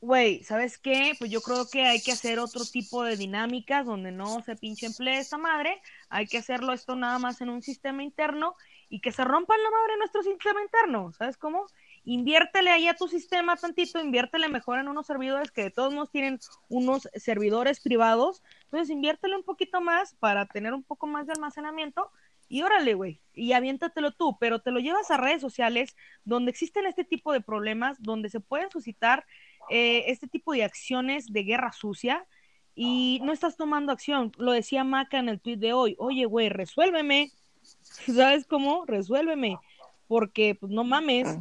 güey, 0.00 0.42
¿sabes 0.44 0.78
qué? 0.78 1.14
Pues 1.18 1.30
yo 1.30 1.40
creo 1.40 1.66
que 1.70 1.84
hay 1.86 2.02
que 2.02 2.12
hacer 2.12 2.38
otro 2.38 2.64
tipo 2.64 3.04
de 3.04 3.16
dinámicas 3.16 3.86
donde 3.86 4.12
no 4.12 4.42
se 4.42 4.56
pinche 4.56 4.86
emplea 4.86 5.18
esta 5.18 5.38
madre, 5.38 5.80
hay 6.08 6.26
que 6.26 6.38
hacerlo 6.38 6.72
esto 6.72 6.94
nada 6.94 7.18
más 7.18 7.40
en 7.40 7.48
un 7.48 7.62
sistema 7.62 8.02
interno 8.02 8.54
y 8.88 9.00
que 9.00 9.12
se 9.12 9.24
rompa 9.24 9.56
la 9.56 9.70
madre 9.70 9.96
nuestro 9.96 10.22
sistema 10.22 10.60
interno, 10.62 11.12
¿sabes 11.12 11.36
cómo? 11.36 11.66
Inviértele 12.04 12.70
ahí 12.70 12.86
a 12.86 12.94
tu 12.94 13.08
sistema 13.08 13.56
tantito, 13.56 14.00
inviértele 14.00 14.48
mejor 14.48 14.78
en 14.78 14.88
unos 14.88 15.06
servidores 15.06 15.50
que 15.50 15.62
de 15.62 15.70
todos 15.70 15.92
modos 15.92 16.10
tienen 16.10 16.38
unos 16.68 17.08
servidores 17.14 17.80
privados, 17.80 18.42
entonces 18.64 18.90
inviértele 18.90 19.36
un 19.36 19.42
poquito 19.42 19.80
más 19.80 20.14
para 20.14 20.46
tener 20.46 20.74
un 20.74 20.82
poco 20.82 21.06
más 21.06 21.26
de 21.26 21.32
almacenamiento 21.32 22.10
y 22.48 22.62
órale, 22.62 22.94
güey, 22.94 23.20
y 23.32 23.52
aviéntatelo 23.52 24.12
tú, 24.12 24.36
pero 24.38 24.60
te 24.60 24.70
lo 24.70 24.80
llevas 24.80 25.10
a 25.10 25.16
redes 25.16 25.40
sociales 25.40 25.96
donde 26.24 26.50
existen 26.50 26.86
este 26.86 27.04
tipo 27.04 27.32
de 27.32 27.40
problemas, 27.40 28.00
donde 28.02 28.28
se 28.28 28.40
pueden 28.40 28.70
suscitar 28.70 29.24
eh, 29.70 30.04
este 30.08 30.28
tipo 30.28 30.52
de 30.52 30.64
acciones 30.64 31.32
de 31.32 31.42
guerra 31.42 31.72
sucia 31.72 32.26
y 32.74 33.20
no 33.24 33.32
estás 33.32 33.56
tomando 33.56 33.92
acción. 33.92 34.30
Lo 34.36 34.52
decía 34.52 34.84
Maca 34.84 35.18
en 35.18 35.30
el 35.30 35.40
tweet 35.40 35.56
de 35.56 35.72
hoy, 35.72 35.96
oye, 35.98 36.26
güey, 36.26 36.50
resuélveme, 36.50 37.30
¿sabes 37.82 38.46
cómo? 38.46 38.84
Resuélveme 38.84 39.58
porque 40.06 40.54
pues 40.54 40.70
no 40.70 40.84
mames, 40.84 41.38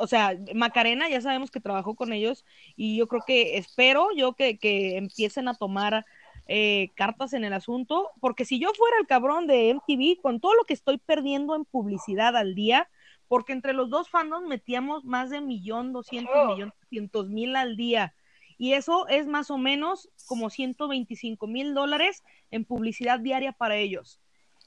o 0.00 0.06
sea, 0.06 0.36
Macarena 0.54 1.08
ya 1.08 1.20
sabemos 1.20 1.50
que 1.50 1.60
trabajó 1.60 1.94
con 1.94 2.12
ellos 2.12 2.44
y 2.76 2.96
yo 2.96 3.06
creo 3.06 3.22
que 3.26 3.58
espero 3.58 4.08
yo 4.16 4.32
que, 4.32 4.58
que 4.58 4.96
empiecen 4.96 5.48
a 5.48 5.54
tomar 5.54 6.04
eh, 6.52 6.90
cartas 6.96 7.32
en 7.32 7.44
el 7.44 7.52
asunto, 7.52 8.10
porque 8.20 8.44
si 8.44 8.58
yo 8.58 8.72
fuera 8.74 8.96
el 8.98 9.06
cabrón 9.06 9.46
de 9.46 9.70
MTV, 9.70 10.20
con 10.20 10.40
todo 10.40 10.54
lo 10.54 10.64
que 10.64 10.74
estoy 10.74 10.98
perdiendo 10.98 11.54
en 11.54 11.64
publicidad 11.64 12.36
al 12.36 12.56
día, 12.56 12.88
porque 13.28 13.52
entre 13.52 13.72
los 13.72 13.90
dos 13.90 14.10
fandoms 14.10 14.48
metíamos 14.48 15.04
más 15.04 15.30
de 15.30 15.40
millón 15.40 15.92
doscientos 15.92 16.48
millón 16.48 16.72
doscientos 16.80 17.28
mil 17.28 17.54
al 17.54 17.76
día. 17.76 18.14
Y 18.58 18.72
eso 18.72 19.06
es 19.06 19.28
más 19.28 19.52
o 19.52 19.58
menos 19.58 20.10
como 20.26 20.50
125 20.50 21.46
mil 21.46 21.72
dólares 21.72 22.24
en 22.50 22.64
publicidad 22.64 23.20
diaria 23.20 23.52
para 23.52 23.76
ellos. 23.76 24.20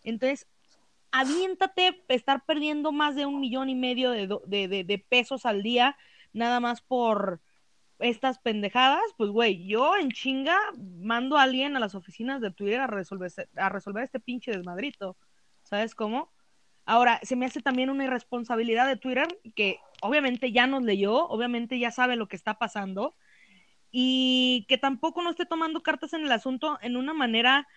Entonces, 0.03 0.47
aviéntate 1.13 2.03
estar 2.09 2.43
perdiendo 2.43 2.91
más 2.91 3.15
de 3.15 3.27
un 3.27 3.39
millón 3.39 3.69
y 3.69 3.75
medio 3.75 4.09
de, 4.09 5.05
pesos 5.07 5.45
al 5.45 5.61
día, 5.61 5.95
nada 6.33 6.59
más 6.59 6.81
por 6.81 7.39
estas 7.99 8.39
pendejadas, 8.39 9.03
pues 9.15 9.29
güey, 9.29 9.65
yo 9.67 9.95
en 9.95 10.11
chinga 10.11 10.57
mando 10.99 11.37
a 11.37 11.43
alguien 11.43 11.77
a 11.77 11.79
las 11.79 11.93
oficinas 11.93 12.41
de 12.41 12.49
Twitter 12.49 12.79
a 12.79 12.87
resolver, 12.87 13.31
a 13.55 13.69
resolver 13.69 14.03
este 14.03 14.19
pinche 14.19 14.51
desmadrito. 14.51 15.15
¿Sabes 15.61 15.93
cómo? 15.93 16.31
Ahora, 16.83 17.19
se 17.21 17.35
me 17.35 17.45
hace 17.45 17.61
también 17.61 17.91
una 17.91 18.05
irresponsabilidad 18.05 18.87
de 18.87 18.97
Twitter 18.97 19.27
que 19.55 19.79
obviamente 20.01 20.51
ya 20.51 20.65
nos 20.65 20.81
leyó, 20.81 21.27
obviamente 21.27 21.77
ya 21.77 21.91
sabe 21.91 22.15
lo 22.15 22.27
que 22.27 22.35
está 22.35 22.57
pasando 22.57 23.15
y 23.91 24.65
que 24.67 24.79
tampoco 24.79 25.21
no 25.21 25.29
esté 25.29 25.45
tomando 25.45 25.83
cartas 25.83 26.13
en 26.13 26.23
el 26.23 26.31
asunto 26.31 26.79
en 26.81 26.97
una 26.97 27.13
manera 27.13 27.67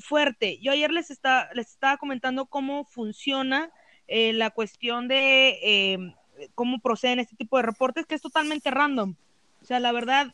fuerte. 0.00 0.58
Yo 0.60 0.72
ayer 0.72 0.90
les, 0.90 1.10
está, 1.10 1.50
les 1.54 1.70
estaba 1.70 1.96
comentando 1.96 2.46
cómo 2.46 2.84
funciona 2.84 3.70
eh, 4.08 4.32
la 4.32 4.50
cuestión 4.50 5.08
de 5.08 5.58
eh, 5.62 6.14
cómo 6.54 6.80
proceden 6.80 7.20
este 7.20 7.36
tipo 7.36 7.56
de 7.56 7.62
reportes, 7.64 8.06
que 8.06 8.14
es 8.14 8.22
totalmente 8.22 8.70
random. 8.70 9.14
O 9.60 9.64
sea, 9.64 9.80
la 9.80 9.92
verdad, 9.92 10.32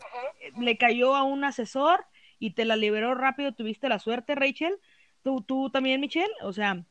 le 0.58 0.78
cayó 0.78 1.14
a 1.14 1.22
un 1.22 1.44
asesor 1.44 2.06
y 2.38 2.52
te 2.52 2.64
la 2.64 2.76
liberó 2.76 3.14
rápido, 3.14 3.52
tuviste 3.52 3.88
la 3.88 3.98
suerte, 3.98 4.34
Rachel. 4.34 4.78
Tú, 5.22 5.42
tú 5.42 5.70
también, 5.70 6.00
Michelle. 6.00 6.32
O 6.42 6.52
sea, 6.52 6.84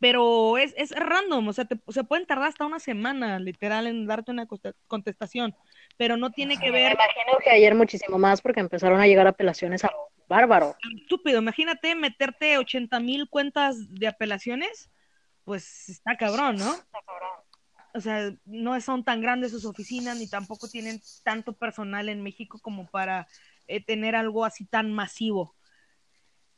pero 0.00 0.58
es, 0.58 0.74
es 0.76 0.90
random, 0.90 1.48
o 1.48 1.52
sea, 1.52 1.66
se 1.88 2.04
pueden 2.04 2.26
tardar 2.26 2.48
hasta 2.48 2.66
una 2.66 2.80
semana, 2.80 3.38
literal, 3.38 3.86
en 3.86 4.06
darte 4.06 4.32
una 4.32 4.46
contestación, 4.86 5.54
pero 5.96 6.16
no 6.16 6.30
tiene 6.30 6.56
que 6.58 6.70
ver... 6.70 6.96
Me 6.96 7.04
imagino 7.04 7.38
que 7.42 7.50
ayer 7.50 7.74
muchísimo 7.74 8.18
más 8.18 8.40
porque 8.40 8.60
empezaron 8.60 9.00
a 9.00 9.06
llegar 9.06 9.26
apelaciones 9.26 9.84
a 9.84 9.90
bárbaro. 10.28 10.76
Estúpido, 11.00 11.38
imagínate 11.40 11.94
meterte 11.94 12.58
80 12.58 13.00
mil 13.00 13.28
cuentas 13.28 13.92
de 13.94 14.08
apelaciones, 14.08 14.90
pues 15.44 15.88
está 15.88 16.16
cabrón, 16.16 16.56
¿no? 16.56 16.74
Está 16.74 16.98
cabrón. 17.06 17.30
O 17.94 18.00
sea, 18.00 18.34
no 18.44 18.80
son 18.80 19.04
tan 19.04 19.20
grandes 19.20 19.52
sus 19.52 19.64
oficinas 19.64 20.18
ni 20.18 20.28
tampoco 20.28 20.68
tienen 20.68 21.00
tanto 21.22 21.52
personal 21.52 22.08
en 22.08 22.22
México 22.22 22.58
como 22.60 22.86
para 22.86 23.28
eh, 23.68 23.84
tener 23.84 24.16
algo 24.16 24.44
así 24.44 24.64
tan 24.64 24.92
masivo. 24.92 25.54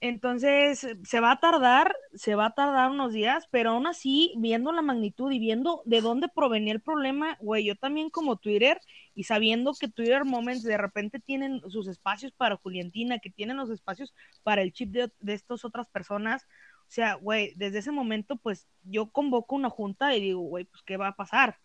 Entonces, 0.01 0.87
se 1.05 1.21
va 1.21 1.33
a 1.33 1.41
tardar, 1.41 1.97
se 2.15 2.35
va 2.35 2.47
a 2.47 2.55
tardar 2.55 2.91
unos 2.91 3.13
días, 3.13 3.49
pero 3.51 3.71
aún 3.71 3.87
así, 3.87 4.35
viendo 4.37 4.73
la 4.73 4.83
magnitud 4.83 5.33
y 5.33 5.39
viendo 5.39 5.83
de 5.87 6.01
dónde 6.03 6.29
provenía 6.29 6.73
el 6.73 6.83
problema, 6.83 7.37
güey, 7.41 7.65
yo 7.65 7.77
también 7.77 8.11
como 8.11 8.37
Twitter 8.37 8.81
y 9.17 9.25
sabiendo 9.25 9.73
que 9.75 9.89
Twitter 9.89 10.25
Moments 10.25 10.63
de 10.63 10.77
repente 10.77 11.19
tienen 11.19 11.61
sus 11.69 11.89
espacios 11.89 12.31
para 12.31 12.57
Juliantina, 12.57 13.19
que 13.19 13.31
tienen 13.31 13.57
los 13.57 13.71
espacios 13.71 14.15
para 14.45 14.63
el 14.63 14.73
chip 14.73 14.93
de, 14.93 15.11
de 15.19 15.35
estas 15.35 15.65
otras 15.65 15.89
personas, 15.89 16.47
o 16.87 16.91
sea, 16.91 17.15
güey, 17.15 17.53
desde 17.57 17.79
ese 17.79 17.91
momento, 17.91 18.37
pues 18.37 18.69
yo 18.85 19.11
convoco 19.11 19.57
una 19.57 19.71
junta 19.71 20.15
y 20.15 20.21
digo, 20.21 20.41
güey, 20.41 20.65
pues, 20.65 20.83
¿qué 20.85 20.97
va 20.97 21.09
a 21.09 21.17
pasar? 21.17 21.59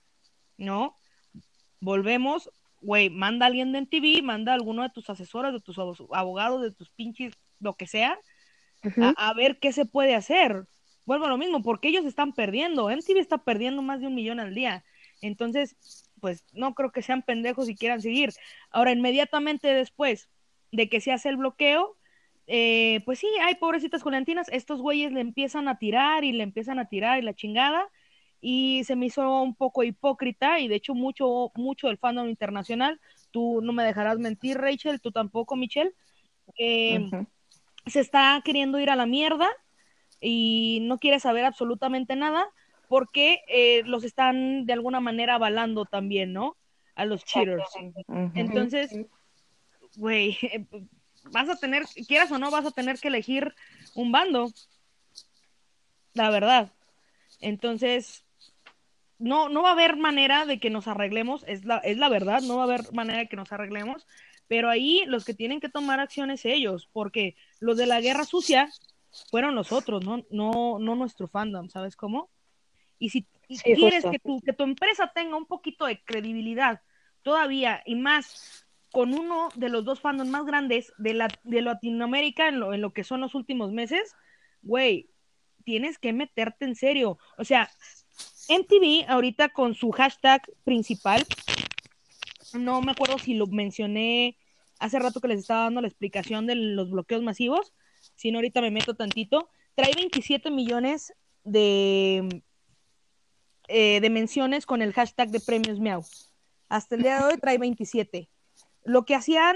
¿No? 0.58 0.97
Volvemos, 1.80 2.49
güey, 2.82 3.10
manda 3.10 3.45
a 3.45 3.47
alguien 3.47 3.72
de 3.72 3.80
NTV, 3.80 4.24
manda 4.24 4.52
a 4.52 4.56
alguno 4.56 4.82
de 4.82 4.89
tus 4.89 5.10
asesores, 5.10 5.54
de 5.54 5.62
tus 5.62 5.78
abogados, 5.78 6.62
de 6.64 6.72
tus 6.72 6.89
pinches 6.91 7.34
lo 7.60 7.76
que 7.76 7.86
sea, 7.86 8.18
a, 9.16 9.34
ver 9.36 9.60
qué 9.60 9.72
se 9.72 9.86
puede 9.86 10.16
hacer. 10.16 10.66
Vuelvo 11.06 11.26
a 11.26 11.30
lo 11.30 11.38
mismo, 11.38 11.62
porque 11.62 11.89
ellos 11.89 12.06
están 12.06 12.34
perdiendo. 12.34 12.89
MTV 12.89 13.20
está 13.20 13.38
perdiendo 13.43 13.84
más 13.84 14.02
de 14.02 14.08
un 14.08 14.16
millón 14.16 14.39
al 14.39 14.56
día. 14.56 14.84
Entonces, 15.22 16.10
pues 16.22 16.45
no 16.53 16.74
creo 16.74 16.91
que 16.91 17.01
sean 17.01 17.24
pendejos 17.24 17.67
y 17.67 17.76
quieran 17.76 18.01
seguir. 18.01 18.32
Ahora, 18.69 18.91
inmediatamente 18.91 19.67
después 19.74 20.30
de 20.72 20.88
que 20.88 21.01
se 21.01 21.11
hace 21.11 21.28
el 21.28 21.38
bloqueo, 21.38 21.97
eh, 22.47 23.01
pues 23.05 23.19
sí, 23.19 23.28
hay 23.41 23.55
pobrecitas 23.55 24.03
juliantinas, 24.03 24.47
estos 24.49 24.82
güeyes 24.82 25.11
le 25.11 25.19
empiezan 25.19 25.67
a 25.67 25.78
tirar 25.78 26.24
y 26.24 26.32
le 26.32 26.43
empiezan 26.43 26.80
a 26.80 26.88
tirar 26.88 27.19
y 27.19 27.24
la 27.24 27.34
chingada, 27.34 27.89
y 28.39 28.84
se 28.86 28.95
me 28.95 29.07
hizo 29.07 29.41
un 29.41 29.55
poco 29.55 29.84
hipócrita, 29.84 30.59
y 30.59 30.67
de 30.67 30.76
hecho 30.76 30.93
mucho, 30.93 31.51
mucho 31.55 31.88
del 31.88 31.97
fandom 31.97 32.30
internacional, 32.30 32.99
tú 33.32 33.61
no 33.61 33.74
me 33.74 33.84
dejarás 33.84 34.17
mentir, 34.17 34.57
Rachel, 34.57 35.01
tú 35.01 35.11
tampoco, 35.11 35.55
Michelle, 35.55 35.93
eh, 36.57 37.09
se 37.86 37.99
está 37.99 38.41
queriendo 38.43 38.80
ir 38.80 38.89
a 38.89 38.95
la 38.95 39.05
mierda 39.05 39.49
y 40.19 40.80
no 40.84 40.99
quiere 40.99 41.19
saber 41.19 41.45
absolutamente 41.45 42.15
nada 42.15 42.47
porque 42.92 43.39
eh, 43.48 43.84
los 43.86 44.04
están 44.04 44.66
de 44.66 44.74
alguna 44.74 45.00
manera 45.00 45.36
avalando 45.36 45.86
también, 45.86 46.34
¿no? 46.34 46.58
A 46.94 47.06
los 47.06 47.24
cheaters. 47.24 47.64
Entonces, 48.36 48.92
güey, 49.96 50.38
vas 51.32 51.48
a 51.48 51.56
tener, 51.56 51.86
quieras 52.06 52.34
o 52.34 52.38
no, 52.38 52.52
vas 52.52 52.66
a 52.66 52.72
tener 52.72 53.00
que 53.00 53.08
elegir 53.08 53.56
un 53.96 54.12
bando. 54.12 54.52
La 56.16 56.30
verdad. 56.32 56.74
Entonces, 57.39 58.26
no, 59.20 59.48
no 59.48 59.64
va 59.64 59.70
a 59.70 59.72
haber 59.72 59.96
manera 59.96 60.46
de 60.46 60.60
que 60.60 60.70
nos 60.70 60.89
arreglemos, 60.89 61.46
es 61.48 61.64
la, 61.64 61.78
es 61.78 61.98
la 61.98 62.10
verdad, 62.10 62.42
no 62.42 62.58
va 62.58 62.64
a 62.64 62.66
haber 62.66 62.92
manera 62.92 63.20
de 63.20 63.30
que 63.30 63.38
nos 63.38 63.54
arreglemos, 63.54 64.06
pero 64.50 64.70
ahí 64.70 65.06
los 65.08 65.24
que 65.24 65.34
tienen 65.34 65.62
que 65.62 65.70
tomar 65.70 66.02
acciones 66.02 66.44
ellos, 66.44 66.89
porque 66.92 67.38
los 67.62 67.78
de 67.78 67.86
la 67.86 68.02
guerra 68.02 68.26
sucia 68.26 68.70
fueron 69.30 69.56
los 69.56 69.72
otros, 69.72 70.04
no, 70.04 70.26
no, 70.30 70.78
no 70.78 70.96
nuestro 70.96 71.30
fandom, 71.30 71.70
¿sabes 71.70 71.96
cómo? 71.96 72.30
Y 73.02 73.10
si 73.10 73.26
quieres 73.76 74.06
que 74.06 74.20
tu, 74.20 74.39
que 74.41 74.54
tu 74.54 74.64
empresa 74.64 75.12
tenga 75.14 75.36
un 75.36 75.47
poquito 75.47 75.88
de 75.88 76.04
credibilidad 76.04 76.82
todavía 77.24 77.82
y 77.84 77.95
más 77.95 78.68
con 78.91 79.16
uno 79.16 79.49
de 79.56 79.70
los 79.70 79.84
dos 79.84 79.99
fandoms 79.99 80.30
más 80.30 80.45
grandes 80.45 80.93
de, 80.99 81.16
la, 81.16 81.28
de 81.43 81.62
Latinoamérica 81.64 82.47
en 82.47 82.60
lo, 82.60 82.74
en 82.76 82.82
lo 82.82 82.93
que 82.93 83.04
son 83.04 83.20
los 83.22 83.34
últimos 83.34 83.72
meses, 83.72 84.16
güey, 84.62 85.10
tienes 85.64 85.97
que 85.97 86.14
meterte 86.14 86.66
en 86.66 86.76
serio. 86.76 87.18
O 87.39 87.43
sea, 87.43 87.72
MTV 88.49 89.10
ahorita 89.10 89.49
con 89.49 89.74
su 89.74 89.89
hashtag 89.89 90.43
principal, 90.64 91.26
no 92.54 92.82
me 92.82 92.91
acuerdo 92.91 93.18
si 93.18 93.34
lo 93.34 93.47
mencioné 93.47 94.38
hace 94.78 94.99
rato 94.99 95.22
que 95.22 95.28
les 95.28 95.39
estaba 95.39 95.64
dando 95.64 95.82
la 95.82 95.88
explicación 95.88 96.45
de 96.45 96.56
los 96.56 96.91
bloqueos 96.91 97.24
masivos, 97.24 97.74
si 98.16 98.32
no 98.32 98.38
ahorita 98.38 98.62
me 98.62 98.70
meto 98.70 98.95
tantito, 98.95 99.49
trae 99.74 99.93
27 99.95 100.52
millones 100.52 101.14
de, 101.43 102.43
eh, 103.74 104.01
de 104.01 104.09
menciones 104.09 104.65
con 104.65 104.82
el 104.82 104.91
hashtag 104.91 105.30
de 105.30 105.39
premios 105.39 105.80
Meow. 105.80 106.03
Hasta 106.67 106.95
el 106.95 107.03
día 107.03 107.19
de 107.19 107.24
hoy 107.24 107.38
trae 107.38 107.57
27. 107.57 108.30
Lo 108.84 109.05
que 109.05 109.15
hacían 109.15 109.55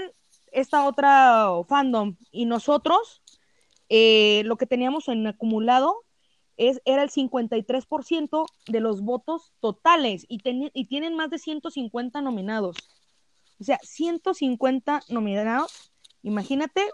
esta 0.52 0.86
otra 0.86 1.50
fandom 1.68 2.16
y 2.30 2.46
nosotros, 2.46 3.22
eh, 3.90 4.42
lo 4.46 4.56
que 4.56 4.64
teníamos 4.64 5.08
en 5.08 5.26
acumulado 5.26 6.02
es, 6.56 6.80
era 6.86 7.02
el 7.02 7.10
53% 7.10 8.46
de 8.68 8.80
los 8.80 9.02
votos 9.02 9.52
totales 9.60 10.24
y, 10.28 10.40
y 10.72 10.86
tienen 10.86 11.14
más 11.14 11.28
de 11.28 11.38
150 11.38 12.22
nominados. 12.22 12.76
O 13.60 13.64
sea, 13.64 13.78
150 13.82 15.02
nominados, 15.10 15.92
imagínate, 16.22 16.88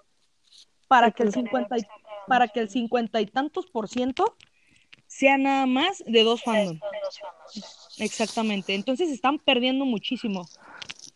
para 0.89 1.13
que 1.13 1.23
el 1.23 1.33
50 1.33 1.79
y, 1.79 1.83
para 2.27 2.49
que 2.49 2.61
el 2.61 2.69
50 2.69 3.21
y 3.21 3.27
tantos 3.27 3.67
por 3.67 3.89
ciento 3.89 4.37
sea 5.13 5.37
nada 5.37 5.67
más 5.67 6.03
de 6.07 6.25
dos 6.25 6.43
fandoms. 6.43 6.81
Exactamente. 7.99 8.75
Entonces 8.75 9.11
están 9.11 9.39
perdiendo 9.39 9.85
muchísimo, 9.85 10.49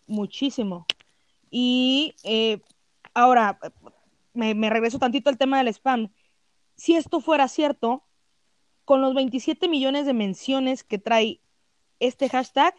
muchísimo. 0.07 0.86
Y 1.51 2.14
eh, 2.22 2.61
ahora, 3.14 3.59
me, 4.34 4.55
me 4.55 4.68
regreso 4.68 4.99
tantito 4.99 5.30
al 5.30 5.38
tema 5.38 5.59
del 5.59 5.68
spam. 5.68 6.12
Si 6.76 6.94
esto 6.94 7.20
fuera 7.20 7.49
cierto, 7.49 8.05
con 8.84 9.01
los 9.01 9.14
27 9.14 9.66
millones 9.66 10.05
de 10.05 10.12
menciones 10.12 10.84
que 10.84 10.99
trae 10.99 11.40
este 11.99 12.28
hashtag, 12.28 12.74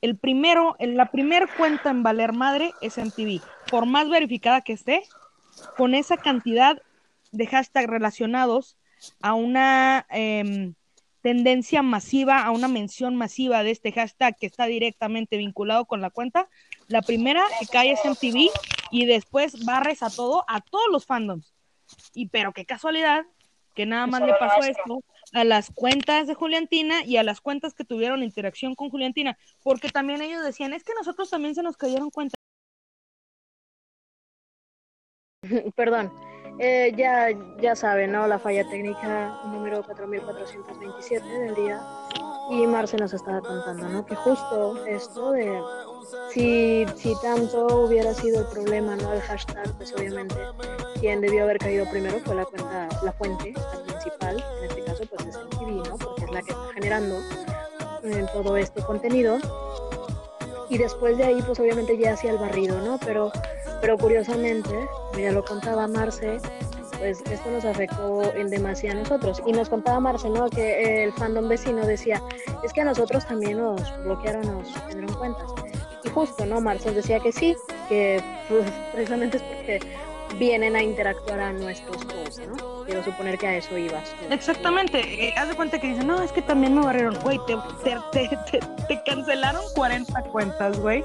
el 0.00 0.16
primero, 0.16 0.76
la 0.80 1.12
primera 1.12 1.46
cuenta 1.56 1.90
en 1.90 2.02
valer 2.02 2.32
madre 2.32 2.72
es 2.80 2.98
MTV. 2.98 3.40
Por 3.70 3.86
más 3.86 4.08
verificada 4.08 4.62
que 4.62 4.72
esté, 4.72 5.04
con 5.76 5.94
esa 5.94 6.16
cantidad 6.16 6.82
de 7.30 7.46
hashtags 7.46 7.88
relacionados 7.88 8.76
a 9.20 9.34
una 9.34 10.06
em, 10.10 10.74
tendencia 11.20 11.82
masiva, 11.82 12.42
a 12.42 12.50
una 12.50 12.68
mención 12.68 13.16
masiva 13.16 13.62
de 13.62 13.70
este 13.70 13.92
hashtag 13.92 14.36
que 14.38 14.46
está 14.46 14.66
directamente 14.66 15.36
vinculado 15.36 15.84
con 15.84 16.00
la 16.00 16.10
cuenta, 16.10 16.48
la 16.86 17.02
primera 17.02 17.44
que 17.60 17.66
cae 17.66 17.92
es 17.92 18.04
MTV 18.04 18.50
y 18.90 19.06
después 19.06 19.64
barres 19.64 20.02
a 20.02 20.10
todo, 20.10 20.44
a 20.48 20.60
todos 20.60 20.86
los 20.90 21.06
fandoms. 21.06 21.52
Y 22.14 22.28
pero 22.28 22.52
qué 22.52 22.64
casualidad 22.64 23.24
que 23.74 23.86
nada 23.86 24.06
más 24.06 24.22
le 24.22 24.34
pasó 24.34 24.62
esto 24.62 25.04
a 25.32 25.44
las 25.44 25.70
cuentas 25.70 26.26
de 26.26 26.34
Juliantina 26.34 27.04
y 27.04 27.16
a 27.16 27.22
las 27.22 27.40
cuentas 27.40 27.74
que 27.74 27.84
tuvieron 27.84 28.22
interacción 28.22 28.74
con 28.74 28.90
Juliantina, 28.90 29.38
porque 29.62 29.88
también 29.88 30.20
ellos 30.20 30.42
decían, 30.42 30.72
es 30.72 30.82
que 30.82 30.94
nosotros 30.94 31.30
también 31.30 31.54
se 31.54 31.62
nos 31.62 31.76
cayeron 31.76 32.10
cuentas. 32.10 32.34
Perdón, 35.76 36.12
eh, 36.58 36.92
ya, 36.96 37.28
ya 37.60 37.76
saben, 37.76 38.12
¿no? 38.12 38.26
La 38.26 38.38
falla 38.38 38.68
técnica 38.68 39.38
número 39.46 39.82
4427 39.84 41.26
del 41.26 41.54
día. 41.54 41.80
Y 42.50 42.66
Marce 42.66 42.96
nos 42.96 43.12
estaba 43.12 43.40
contando, 43.40 43.88
¿no? 43.88 44.06
Que 44.06 44.14
justo 44.14 44.86
esto 44.86 45.32
de 45.32 45.60
si, 46.32 46.86
si 46.96 47.14
tanto 47.20 47.84
hubiera 47.84 48.14
sido 48.14 48.40
el 48.40 48.46
problema, 48.46 48.96
¿no? 48.96 49.12
El 49.12 49.20
hashtag, 49.20 49.70
pues 49.76 49.92
obviamente 49.94 50.34
quien 51.00 51.20
debió 51.20 51.44
haber 51.44 51.58
caído 51.58 51.88
primero 51.90 52.18
fue 52.24 52.34
la 52.34 52.44
cuenta, 52.44 52.88
la 53.02 53.12
fuente, 53.12 53.52
la 53.52 53.82
principal, 53.84 54.44
en 54.58 54.64
este 54.64 54.84
caso 54.84 55.04
pues 55.06 55.26
es 55.26 55.36
el 55.36 55.48
TV, 55.50 55.70
¿no? 55.88 55.96
Porque 55.96 56.24
es 56.24 56.30
la 56.30 56.42
que 56.42 56.50
está 56.50 56.72
generando 56.74 57.20
eh, 58.02 58.26
todo 58.32 58.56
este 58.56 58.82
contenido. 58.82 59.38
Y 60.68 60.78
después 60.78 61.16
de 61.16 61.24
ahí 61.24 61.42
pues 61.42 61.58
obviamente 61.60 61.96
ya 61.98 62.14
hacía 62.14 62.32
el 62.32 62.38
barrido, 62.38 62.80
¿no? 62.80 62.98
Pero, 63.04 63.30
pero 63.80 63.96
curiosamente, 63.96 64.88
ya 65.18 65.32
lo 65.32 65.44
contaba 65.44 65.86
Marce, 65.86 66.38
pues 66.98 67.20
esto 67.30 67.50
nos 67.50 67.64
afectó 67.64 68.34
en 68.34 68.50
demasía 68.50 68.92
a 68.92 68.94
nosotros. 68.94 69.42
Y 69.46 69.52
nos 69.52 69.68
contaba 69.68 70.00
Marce, 70.00 70.28
¿no? 70.28 70.48
Que 70.50 71.04
el 71.04 71.12
fandom 71.12 71.48
vecino 71.48 71.86
decía, 71.86 72.22
es 72.64 72.72
que 72.72 72.80
a 72.80 72.84
nosotros 72.84 73.26
también 73.26 73.58
nos 73.58 73.80
bloquearon, 74.02 74.46
nos 74.46 74.72
tendrán 74.88 75.14
cuentas. 75.14 75.50
Y 76.04 76.08
justo, 76.10 76.46
¿no? 76.46 76.60
Marcel 76.60 76.94
decía 76.94 77.20
que 77.20 77.32
sí, 77.32 77.56
que 77.88 78.22
pues, 78.48 78.64
precisamente 78.92 79.38
es 79.38 79.42
porque 79.42 79.80
vienen 80.38 80.76
a 80.76 80.82
interactuar 80.82 81.40
a 81.40 81.52
nuestros 81.52 82.04
posts, 82.04 82.40
¿no? 82.46 82.84
Quiero 82.84 83.02
suponer 83.04 83.38
que 83.38 83.46
a 83.46 83.56
eso 83.56 83.76
ibas. 83.76 84.14
Exactamente. 84.30 85.00
Eh, 85.00 85.34
haz 85.36 85.48
de 85.48 85.54
cuenta 85.54 85.78
que 85.78 85.88
dicen, 85.88 86.06
no, 86.06 86.22
es 86.22 86.32
que 86.32 86.42
también 86.42 86.74
me 86.74 86.82
barrieron. 86.82 87.18
Güey, 87.22 87.38
te, 87.46 87.56
te, 87.84 88.28
te, 88.50 88.60
te, 88.86 89.02
cancelaron 89.04 89.62
40 89.74 90.22
cuentas, 90.24 90.78
güey, 90.78 91.02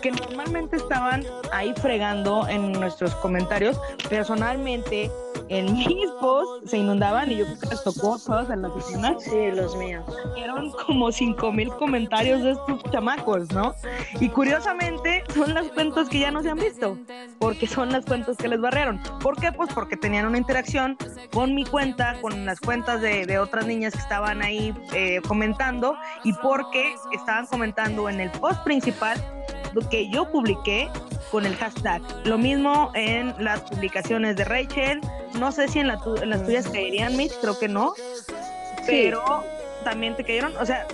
que 0.00 0.10
normalmente 0.10 0.76
estaban 0.76 1.24
ahí 1.52 1.72
fregando 1.80 2.46
en 2.48 2.72
nuestros 2.72 3.14
comentarios. 3.16 3.78
Personalmente, 4.08 5.10
en 5.48 5.72
mis 5.72 6.10
posts 6.20 6.70
se 6.70 6.78
inundaban 6.78 7.30
y 7.30 7.38
yo 7.38 7.44
creo 7.46 7.58
que 7.58 7.66
les 7.68 7.84
tocó 7.84 8.18
todos 8.18 8.50
en 8.50 8.62
la 8.62 8.68
oficina. 8.68 9.16
Sí, 9.18 9.50
los 9.52 9.76
míos. 9.76 10.04
Eran 10.36 10.70
como 10.86 11.10
5 11.10 11.52
mil 11.52 11.68
comentarios 11.70 12.42
de 12.42 12.52
estos 12.52 12.82
chamacos, 12.90 13.50
¿no? 13.52 13.74
Y 14.20 14.28
curiosamente 14.28 15.24
son 15.34 15.54
las 15.54 15.66
cuentas 15.68 16.08
que 16.08 16.20
ya 16.20 16.30
no 16.30 16.42
se 16.42 16.50
han 16.50 16.58
visto, 16.58 16.98
porque 17.38 17.66
son 17.66 17.90
las 17.90 18.04
cuentas 18.04 18.36
que 18.36 18.48
les 18.48 18.60
barrieron. 18.60 19.00
¿Por 19.20 19.36
qué? 19.36 19.52
Pues 19.52 19.72
porque 19.74 19.96
tenían 19.96 20.26
una 20.26 20.38
interacción 20.38 20.96
con 21.32 21.54
mi 21.54 21.64
cuenta, 21.64 22.20
con 22.20 22.44
las 22.44 22.60
cuentas 22.60 23.00
de, 23.00 23.26
de 23.26 23.38
otras 23.38 23.66
niñas 23.66 23.92
que 23.92 24.00
estaban 24.00 24.42
ahí 24.42 24.74
eh, 24.92 25.20
comentando 25.26 25.96
y 26.24 26.32
porque 26.34 26.94
estaban 27.12 27.46
comentando 27.46 28.08
en 28.08 28.20
el 28.20 28.30
post 28.30 28.62
principal 28.62 29.22
que 29.90 30.08
yo 30.08 30.30
publiqué 30.30 30.88
con 31.30 31.46
el 31.46 31.54
hashtag. 31.56 32.02
Lo 32.24 32.38
mismo 32.38 32.90
en 32.94 33.34
las 33.38 33.60
publicaciones 33.60 34.36
de 34.36 34.44
Rachel. 34.44 35.00
No 35.38 35.52
sé 35.52 35.68
si 35.68 35.78
en, 35.78 35.88
la 35.88 36.00
en 36.22 36.30
las 36.30 36.44
tuyas 36.44 36.68
caerían, 36.68 37.16
Mitch, 37.16 37.32
creo 37.40 37.58
que 37.58 37.68
no. 37.68 37.94
Pero 38.86 39.44
también 39.84 40.16
te 40.16 40.24
cayeron. 40.24 40.56
O 40.56 40.66
sea, 40.66 40.86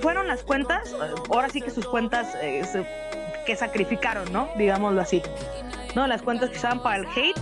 fueron 0.00 0.26
las 0.26 0.42
cuentas, 0.42 0.94
ahora 1.30 1.48
sí 1.48 1.60
que 1.60 1.70
sus 1.70 1.86
cuentas 1.86 2.34
eh, 2.42 2.64
se, 2.64 2.86
que 3.46 3.56
sacrificaron, 3.56 4.30
¿no? 4.32 4.48
Digámoslo 4.56 5.00
así. 5.00 5.22
¿No? 5.94 6.06
Las 6.06 6.22
cuentas 6.22 6.50
que 6.50 6.56
estaban 6.56 6.82
para 6.82 6.96
el 6.96 7.06
hate 7.06 7.38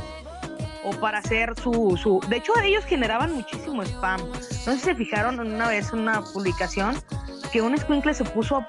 o 0.85 0.91
para 0.93 1.19
hacer 1.19 1.55
su, 1.61 1.99
su... 2.01 2.21
De 2.29 2.37
hecho, 2.37 2.53
ellos 2.63 2.85
generaban 2.85 3.33
muchísimo 3.33 3.83
spam. 3.83 4.21
No 4.21 4.41
sé 4.41 4.75
si 4.75 4.81
se 4.81 4.95
fijaron 4.95 5.39
una 5.41 5.69
vez 5.69 5.93
en 5.93 6.01
una 6.01 6.23
publicación 6.23 6.97
que 7.53 7.61
un 7.63 7.77
squinkle 7.77 8.15
se 8.15 8.25
puso 8.25 8.57
a 8.57 8.69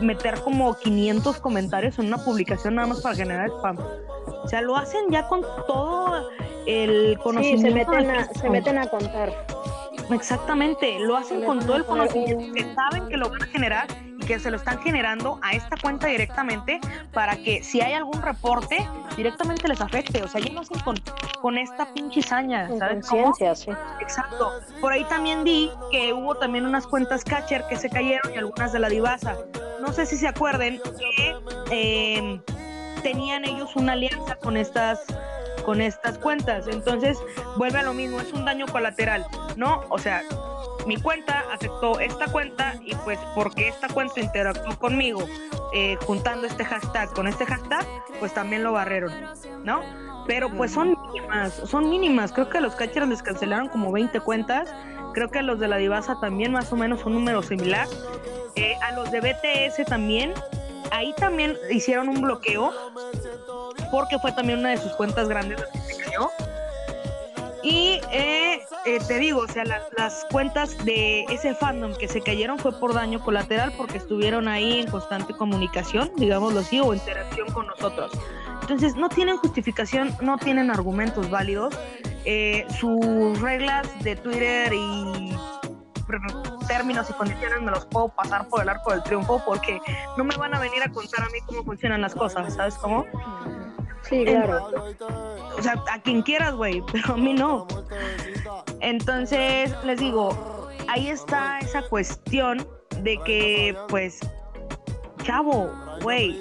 meter 0.00 0.40
como 0.40 0.74
500 0.76 1.38
comentarios 1.38 1.98
en 1.98 2.06
una 2.06 2.18
publicación 2.18 2.76
nada 2.76 2.88
más 2.88 3.00
para 3.00 3.14
generar 3.14 3.48
spam. 3.48 3.78
O 3.78 4.48
sea, 4.48 4.60
lo 4.62 4.76
hacen 4.76 5.02
ya 5.10 5.28
con 5.28 5.42
todo 5.66 6.30
el 6.66 7.18
conocimiento. 7.22 7.62
Sí, 7.62 7.68
se 7.68 7.74
meten, 7.74 8.10
a, 8.10 8.24
se 8.32 8.50
meten 8.50 8.78
a 8.78 8.86
contar. 8.86 9.32
Exactamente, 10.10 10.98
lo 11.00 11.16
hacen 11.16 11.44
con 11.44 11.60
todo 11.60 11.76
el 11.76 11.84
conocimiento 11.84 12.52
que 12.54 12.74
saben 12.74 13.08
que 13.08 13.16
lo 13.16 13.30
van 13.30 13.42
a 13.42 13.46
generar 13.46 13.86
que 14.32 14.38
se 14.38 14.50
lo 14.50 14.56
están 14.56 14.80
generando 14.80 15.38
a 15.42 15.52
esta 15.52 15.76
cuenta 15.76 16.06
directamente 16.06 16.80
para 17.12 17.36
que 17.36 17.62
si 17.62 17.82
hay 17.82 17.92
algún 17.92 18.22
reporte, 18.22 18.78
directamente 19.14 19.68
les 19.68 19.78
afecte. 19.78 20.22
O 20.22 20.28
sea, 20.28 20.40
ya 20.40 20.50
no 20.54 20.62
hacen 20.62 20.80
con, 20.80 20.96
con 21.42 21.58
esta 21.58 21.92
pinche 21.92 22.22
saña. 22.22 22.66
¿sabes 22.78 23.06
Conciencia, 23.06 23.54
sí. 23.54 23.70
Exacto. 24.00 24.50
Por 24.80 24.90
ahí 24.90 25.04
también 25.04 25.44
vi 25.44 25.70
que 25.90 26.14
hubo 26.14 26.34
también 26.36 26.64
unas 26.64 26.86
cuentas 26.86 27.24
catcher 27.24 27.64
que 27.68 27.76
se 27.76 27.90
cayeron 27.90 28.32
y 28.32 28.38
algunas 28.38 28.72
de 28.72 28.78
la 28.78 28.88
divasa. 28.88 29.36
No 29.82 29.92
sé 29.92 30.06
si 30.06 30.16
se 30.16 30.28
acuerden 30.28 30.80
que 30.98 31.36
eh, 31.70 32.40
tenían 33.02 33.44
ellos 33.44 33.76
una 33.76 33.92
alianza 33.92 34.36
con 34.36 34.56
estas 34.56 35.04
con 35.62 35.80
estas 35.80 36.18
cuentas. 36.18 36.66
Entonces, 36.68 37.18
vuelve 37.56 37.78
a 37.78 37.82
lo 37.82 37.94
mismo, 37.94 38.20
es 38.20 38.32
un 38.32 38.44
daño 38.44 38.66
colateral, 38.66 39.26
¿no? 39.56 39.82
O 39.88 39.98
sea, 39.98 40.22
mi 40.86 40.96
cuenta 40.96 41.44
aceptó 41.52 42.00
esta 42.00 42.26
cuenta 42.26 42.74
y 42.84 42.94
pues 42.96 43.18
porque 43.34 43.68
esta 43.68 43.88
cuenta 43.88 44.20
interactuó 44.20 44.76
conmigo 44.78 45.24
eh, 45.72 45.96
juntando 46.06 46.46
este 46.46 46.64
hashtag 46.64 47.12
con 47.14 47.26
este 47.26 47.46
hashtag, 47.46 47.86
pues 48.18 48.34
también 48.34 48.62
lo 48.62 48.72
barreron, 48.72 49.12
¿no? 49.64 49.80
Pero 50.26 50.50
pues 50.50 50.72
son 50.72 50.96
mínimas, 51.12 51.52
son 51.52 51.88
mínimas. 51.88 52.32
Creo 52.32 52.48
que 52.48 52.58
a 52.58 52.60
los 52.60 52.74
catchers 52.74 53.08
les 53.08 53.22
cancelaron 53.22 53.68
como 53.68 53.90
20 53.90 54.20
cuentas. 54.20 54.72
Creo 55.14 55.30
que 55.30 55.40
a 55.40 55.42
los 55.42 55.58
de 55.58 55.68
la 55.68 55.78
Divasa 55.78 56.20
también 56.20 56.52
más 56.52 56.72
o 56.72 56.76
menos 56.76 57.04
un 57.04 57.14
número 57.14 57.42
similar. 57.42 57.88
Eh, 58.54 58.74
a 58.82 58.92
los 58.92 59.10
de 59.10 59.20
BTS 59.20 59.84
también. 59.86 60.32
Ahí 60.92 61.14
también 61.16 61.56
hicieron 61.70 62.08
un 62.10 62.20
bloqueo 62.20 62.70
porque 63.90 64.18
fue 64.18 64.30
también 64.32 64.58
una 64.58 64.70
de 64.70 64.76
sus 64.76 64.92
cuentas 64.92 65.26
grandes 65.26 65.64
que 65.72 65.78
se 65.78 66.04
cayó. 66.04 66.30
Y 67.62 68.00
eh, 68.12 68.60
eh, 68.84 68.98
te 69.06 69.18
digo, 69.18 69.40
o 69.40 69.48
sea, 69.48 69.64
las 69.64 70.26
cuentas 70.30 70.84
de 70.84 71.24
ese 71.30 71.54
fandom 71.54 71.94
que 71.94 72.08
se 72.08 72.20
cayeron 72.20 72.58
fue 72.58 72.78
por 72.78 72.92
daño 72.92 73.24
colateral 73.24 73.72
porque 73.76 73.98
estuvieron 73.98 74.48
ahí 74.48 74.80
en 74.80 74.90
constante 74.90 75.32
comunicación, 75.32 76.10
digámoslo 76.16 76.60
así, 76.60 76.78
o 76.80 76.92
interacción 76.92 77.50
con 77.52 77.68
nosotros. 77.68 78.12
Entonces, 78.60 78.94
no 78.94 79.08
tienen 79.08 79.38
justificación, 79.38 80.14
no 80.20 80.36
tienen 80.36 80.70
argumentos 80.70 81.30
válidos. 81.30 81.74
Eh, 82.24 82.66
sus 82.78 83.40
reglas 83.40 83.88
de 84.04 84.16
Twitter 84.16 84.72
y 84.74 85.34
términos 86.62 87.08
y 87.10 87.12
condiciones 87.12 87.60
me 87.60 87.70
los 87.70 87.86
puedo 87.86 88.08
pasar 88.08 88.48
por 88.48 88.62
el 88.62 88.68
arco 88.68 88.92
del 88.92 89.02
triunfo 89.02 89.42
porque 89.44 89.80
no 90.16 90.24
me 90.24 90.36
van 90.36 90.54
a 90.54 90.60
venir 90.60 90.82
a 90.82 90.90
contar 90.90 91.24
a 91.24 91.28
mí 91.30 91.38
cómo 91.46 91.64
funcionan 91.64 92.00
las 92.00 92.14
cosas, 92.14 92.54
¿sabes 92.54 92.74
cómo? 92.76 93.04
Sí, 94.02 94.24
claro. 94.24 94.68
o 95.56 95.62
sea, 95.62 95.82
a 95.90 96.00
quien 96.00 96.22
quieras, 96.22 96.54
güey, 96.54 96.82
pero 96.92 97.14
a 97.14 97.16
mí 97.16 97.34
no. 97.34 97.66
Entonces, 98.80 99.74
les 99.84 100.00
digo, 100.00 100.68
ahí 100.88 101.08
está 101.08 101.58
esa 101.60 101.82
cuestión 101.82 102.66
de 103.00 103.18
que, 103.18 103.76
pues, 103.88 104.20
chavo, 105.22 105.70
güey, 106.02 106.40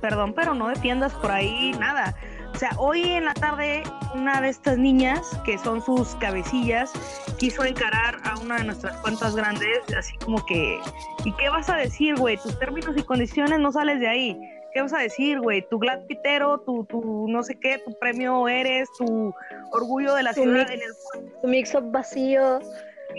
perdón, 0.00 0.34
pero 0.34 0.54
no 0.54 0.68
defiendas 0.68 1.12
por 1.14 1.30
ahí 1.30 1.72
nada. 1.78 2.16
O 2.54 2.56
sea, 2.56 2.70
hoy 2.78 3.02
en 3.02 3.24
la 3.24 3.34
tarde 3.34 3.82
una 4.14 4.40
de 4.40 4.48
estas 4.48 4.78
niñas, 4.78 5.38
que 5.44 5.58
son 5.58 5.82
sus 5.82 6.14
cabecillas, 6.16 6.92
quiso 7.36 7.64
encarar 7.64 8.16
a 8.22 8.38
una 8.38 8.58
de 8.58 8.64
nuestras 8.64 8.96
cuentas 8.98 9.34
grandes, 9.34 9.80
así 9.96 10.16
como 10.18 10.44
que, 10.46 10.78
¿y 11.24 11.32
qué 11.32 11.48
vas 11.48 11.68
a 11.68 11.76
decir, 11.76 12.16
güey? 12.16 12.36
Tus 12.36 12.56
términos 12.58 12.96
y 12.96 13.02
condiciones 13.02 13.58
no 13.58 13.72
sales 13.72 13.98
de 13.98 14.08
ahí. 14.08 14.40
¿qué 14.74 14.82
vas 14.82 14.92
a 14.92 14.98
decir, 14.98 15.40
güey? 15.40 15.66
Tu 15.68 15.78
Glad 15.78 16.06
Pitero, 16.06 16.58
tu, 16.60 16.84
tu 16.84 17.26
no 17.28 17.42
sé 17.44 17.58
qué, 17.58 17.78
tu 17.78 17.96
premio 17.98 18.48
eres, 18.48 18.88
tu 18.98 19.32
orgullo 19.70 20.14
de 20.14 20.24
la 20.24 20.32
ciudad 20.34 20.68
en 20.70 20.80
el... 20.80 21.30
Tu 21.40 21.48
mix-up 21.48 21.92
vacío. 21.92 22.58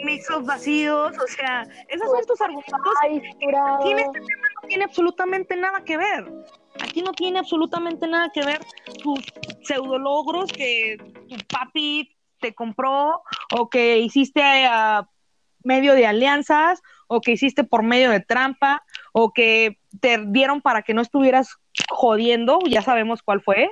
Mix-up 0.04 0.46
vacíos, 0.46 1.18
o 1.18 1.28
sea, 1.28 1.66
esos 1.88 2.12
son 2.12 2.26
tus 2.26 2.42
argumentos. 2.42 2.76
Aquí 3.02 3.92
en 3.92 4.00
este 4.00 4.20
tema 4.20 4.48
no 4.62 4.68
tiene 4.68 4.84
absolutamente 4.84 5.56
nada 5.56 5.82
que 5.86 5.96
ver. 5.96 6.26
Aquí 6.82 7.02
no 7.02 7.12
tiene 7.14 7.40
absolutamente 7.40 8.08
nada 8.08 8.30
que 8.34 8.46
ver 8.46 8.60
tus 9.02 9.20
pseudologros 9.64 10.52
que 10.52 10.98
tu 11.30 11.36
papi 11.48 12.16
te 12.40 12.54
compró 12.54 13.22
o 13.52 13.70
que 13.70 14.00
hiciste 14.00 14.42
a 14.44 15.08
medio 15.64 15.94
de 15.94 16.06
alianzas 16.06 16.82
o 17.08 17.22
que 17.22 17.32
hiciste 17.32 17.64
por 17.64 17.84
medio 17.84 18.12
de 18.12 18.20
trampa 18.20 18.84
o 19.14 19.34
que 19.34 19.80
te 20.00 20.24
dieron 20.28 20.62
para 20.62 20.82
que 20.82 20.94
no 20.94 21.02
estuvieras 21.02 21.58
jodiendo, 21.90 22.60
ya 22.68 22.82
sabemos 22.82 23.22
cuál 23.22 23.42
fue, 23.42 23.70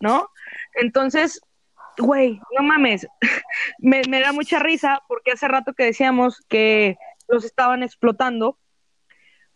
¿no? 0.00 0.28
Entonces, 0.74 1.40
güey, 1.98 2.40
no 2.56 2.62
mames, 2.62 3.06
me, 3.78 4.02
me, 4.08 4.20
da 4.20 4.32
mucha 4.32 4.58
risa 4.58 5.02
porque 5.08 5.32
hace 5.32 5.48
rato 5.48 5.74
que 5.74 5.84
decíamos 5.84 6.40
que 6.48 6.96
los 7.28 7.44
estaban 7.44 7.82
explotando, 7.82 8.58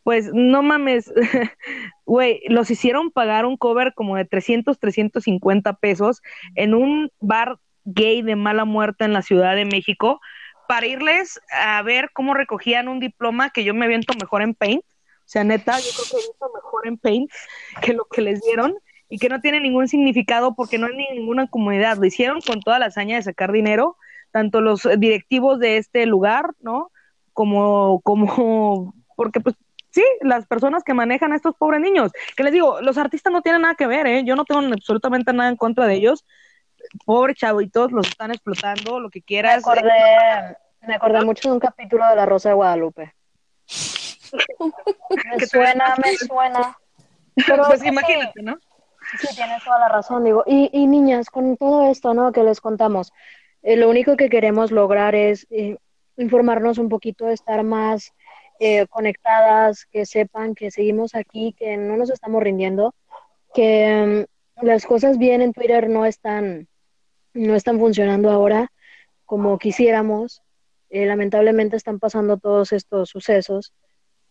pues 0.06 0.30
no 0.32 0.62
mames, 0.62 1.12
güey, 2.06 2.40
los 2.46 2.70
hicieron 2.70 3.10
pagar 3.10 3.44
un 3.44 3.56
cover 3.56 3.92
como 3.92 4.14
de 4.14 4.24
300, 4.24 4.78
350 4.78 5.72
pesos 5.74 6.22
en 6.54 6.74
un 6.74 7.10
bar 7.18 7.58
gay 7.84 8.22
de 8.22 8.36
mala 8.36 8.64
muerte 8.64 9.04
en 9.04 9.12
la 9.12 9.22
Ciudad 9.22 9.56
de 9.56 9.64
México 9.64 10.20
para 10.68 10.86
irles 10.86 11.40
a 11.50 11.82
ver 11.82 12.10
cómo 12.12 12.34
recogían 12.34 12.86
un 12.86 13.00
diploma 13.00 13.50
que 13.50 13.64
yo 13.64 13.74
me 13.74 13.86
aviento 13.86 14.14
mejor 14.14 14.42
en 14.42 14.54
Paint 14.54 14.84
o 15.26 15.28
sea, 15.28 15.42
neta, 15.42 15.76
yo 15.80 15.90
creo 15.92 16.06
que 16.08 16.28
visto 16.28 16.50
mejor 16.54 16.86
en 16.86 16.98
Paint 16.98 17.30
que 17.82 17.92
lo 17.92 18.04
que 18.04 18.22
les 18.22 18.40
dieron 18.42 18.76
y 19.08 19.18
que 19.18 19.28
no 19.28 19.40
tiene 19.40 19.58
ningún 19.58 19.88
significado 19.88 20.54
porque 20.54 20.78
no 20.78 20.86
es 20.86 20.94
ni 20.94 21.08
ninguna 21.18 21.48
comunidad. 21.48 21.96
Lo 21.96 22.06
hicieron 22.06 22.40
con 22.40 22.60
toda 22.60 22.78
la 22.78 22.86
hazaña 22.86 23.16
de 23.16 23.22
sacar 23.22 23.50
dinero, 23.50 23.96
tanto 24.30 24.60
los 24.60 24.88
directivos 24.98 25.58
de 25.58 25.78
este 25.78 26.06
lugar, 26.06 26.52
¿no? 26.60 26.92
Como, 27.32 28.00
como, 28.02 28.94
porque 29.16 29.40
pues 29.40 29.56
sí, 29.96 30.04
las 30.20 30.46
personas 30.46 30.84
que 30.84 30.92
manejan 30.92 31.32
a 31.32 31.36
estos 31.36 31.54
pobres 31.56 31.80
niños. 31.80 32.12
Que 32.36 32.44
les 32.44 32.52
digo, 32.52 32.82
los 32.82 32.98
artistas 32.98 33.32
no 33.32 33.40
tienen 33.40 33.62
nada 33.62 33.74
que 33.74 33.86
ver, 33.86 34.06
¿eh? 34.06 34.24
Yo 34.24 34.36
no 34.36 34.44
tengo 34.44 34.60
absolutamente 34.60 35.32
nada 35.32 35.48
en 35.48 35.56
contra 35.56 35.86
de 35.86 35.94
ellos. 35.94 36.26
Pobre 37.06 37.34
chavitos, 37.34 37.92
los 37.92 38.06
están 38.06 38.30
explotando, 38.30 39.00
lo 39.00 39.08
que 39.08 39.22
quieras. 39.22 39.54
Me 39.54 39.72
acordé, 39.72 40.56
me 40.82 40.94
acordé 40.94 41.24
mucho 41.24 41.48
de 41.48 41.54
un 41.54 41.60
capítulo 41.60 42.06
de 42.06 42.14
La 42.14 42.26
Rosa 42.26 42.50
de 42.50 42.54
Guadalupe. 42.56 43.14
me 45.38 45.46
suena, 45.46 45.94
me 46.04 46.14
suena. 46.16 46.76
Pero 47.46 47.64
pues 47.64 47.82
imagínate, 47.84 48.42
¿no? 48.42 48.58
Sí, 49.18 49.34
tienes 49.34 49.64
toda 49.64 49.78
la 49.78 49.88
razón, 49.88 50.24
digo. 50.24 50.44
Y, 50.46 50.68
y 50.72 50.86
niñas, 50.86 51.30
con 51.30 51.56
todo 51.56 51.90
esto, 51.90 52.12
¿no? 52.12 52.32
Que 52.32 52.42
les 52.42 52.60
contamos, 52.60 53.12
eh, 53.62 53.76
lo 53.76 53.88
único 53.88 54.16
que 54.16 54.28
queremos 54.28 54.72
lograr 54.72 55.14
es 55.14 55.46
eh, 55.50 55.78
informarnos 56.18 56.76
un 56.76 56.90
poquito, 56.90 57.28
estar 57.28 57.62
más 57.62 58.12
eh, 58.60 58.86
conectadas, 58.88 59.86
que 59.86 60.06
sepan 60.06 60.54
que 60.54 60.70
seguimos 60.70 61.14
aquí, 61.14 61.54
que 61.58 61.76
no 61.76 61.96
nos 61.96 62.10
estamos 62.10 62.42
rindiendo, 62.42 62.94
que 63.54 64.26
mm, 64.60 64.64
las 64.64 64.86
cosas 64.86 65.18
bien 65.18 65.42
en 65.42 65.52
Twitter 65.52 65.88
no 65.88 66.04
están, 66.06 66.68
no 67.34 67.54
están 67.54 67.78
funcionando 67.78 68.30
ahora 68.30 68.72
como 69.24 69.58
quisiéramos. 69.58 70.42
lamentablemente 70.90 71.76
están 71.76 71.98
pasando 71.98 72.38
todos 72.38 72.72
estos 72.72 73.10
sucesos 73.10 73.72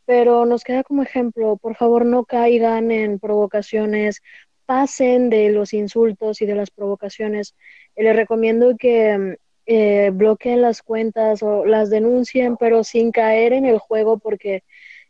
pero 0.06 0.46
nos 0.46 0.64
queda 0.64 0.84
como 0.84 1.04
ejemplo, 1.04 1.58
por 1.58 1.76
favor 1.76 2.06
no 2.06 2.26
caigan 2.26 2.92
en 2.92 3.20
provocaciones, 3.20 4.22
pasen 4.66 5.30
de 5.30 5.50
los 5.50 5.74
insultos 5.74 6.42
y 6.42 6.46
de 6.46 6.56
las 6.56 6.72
provocaciones. 6.72 7.56
les 7.96 8.16
recomiendo 8.16 8.76
que 8.78 9.38
eh, 9.66 10.12
bloqueen 10.14 10.62
las 10.62 10.82
cuentas 10.82 11.42
o 11.44 11.66
las 11.66 11.90
denuncien, 11.90 12.58
pero 12.58 12.84
sin 12.84 13.12
caer 13.12 13.54
en 13.54 13.66
el 13.66 13.80
juego 13.80 14.18
porque 14.18 14.64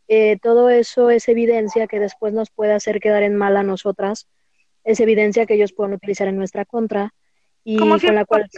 eh, 0.08 0.38
todo 0.40 0.70
eso 0.70 1.10
es 1.10 1.28
evidencia 1.28 1.86
que 1.86 2.00
después 2.00 2.32
nos 2.32 2.50
puede 2.50 2.72
hacer 2.72 3.00
quedar 3.00 3.22
en 3.22 3.36
mal 3.36 3.56
a 3.56 3.62
nosotras, 3.62 4.28
es 4.84 5.00
evidencia 5.00 5.46
que 5.46 5.54
ellos 5.54 5.72
pueden 5.72 5.94
utilizar 5.94 6.28
en 6.28 6.36
nuestra 6.36 6.64
contra 6.64 7.12
y 7.64 7.76
con 7.76 8.14
la 8.14 8.24
cual 8.24 8.48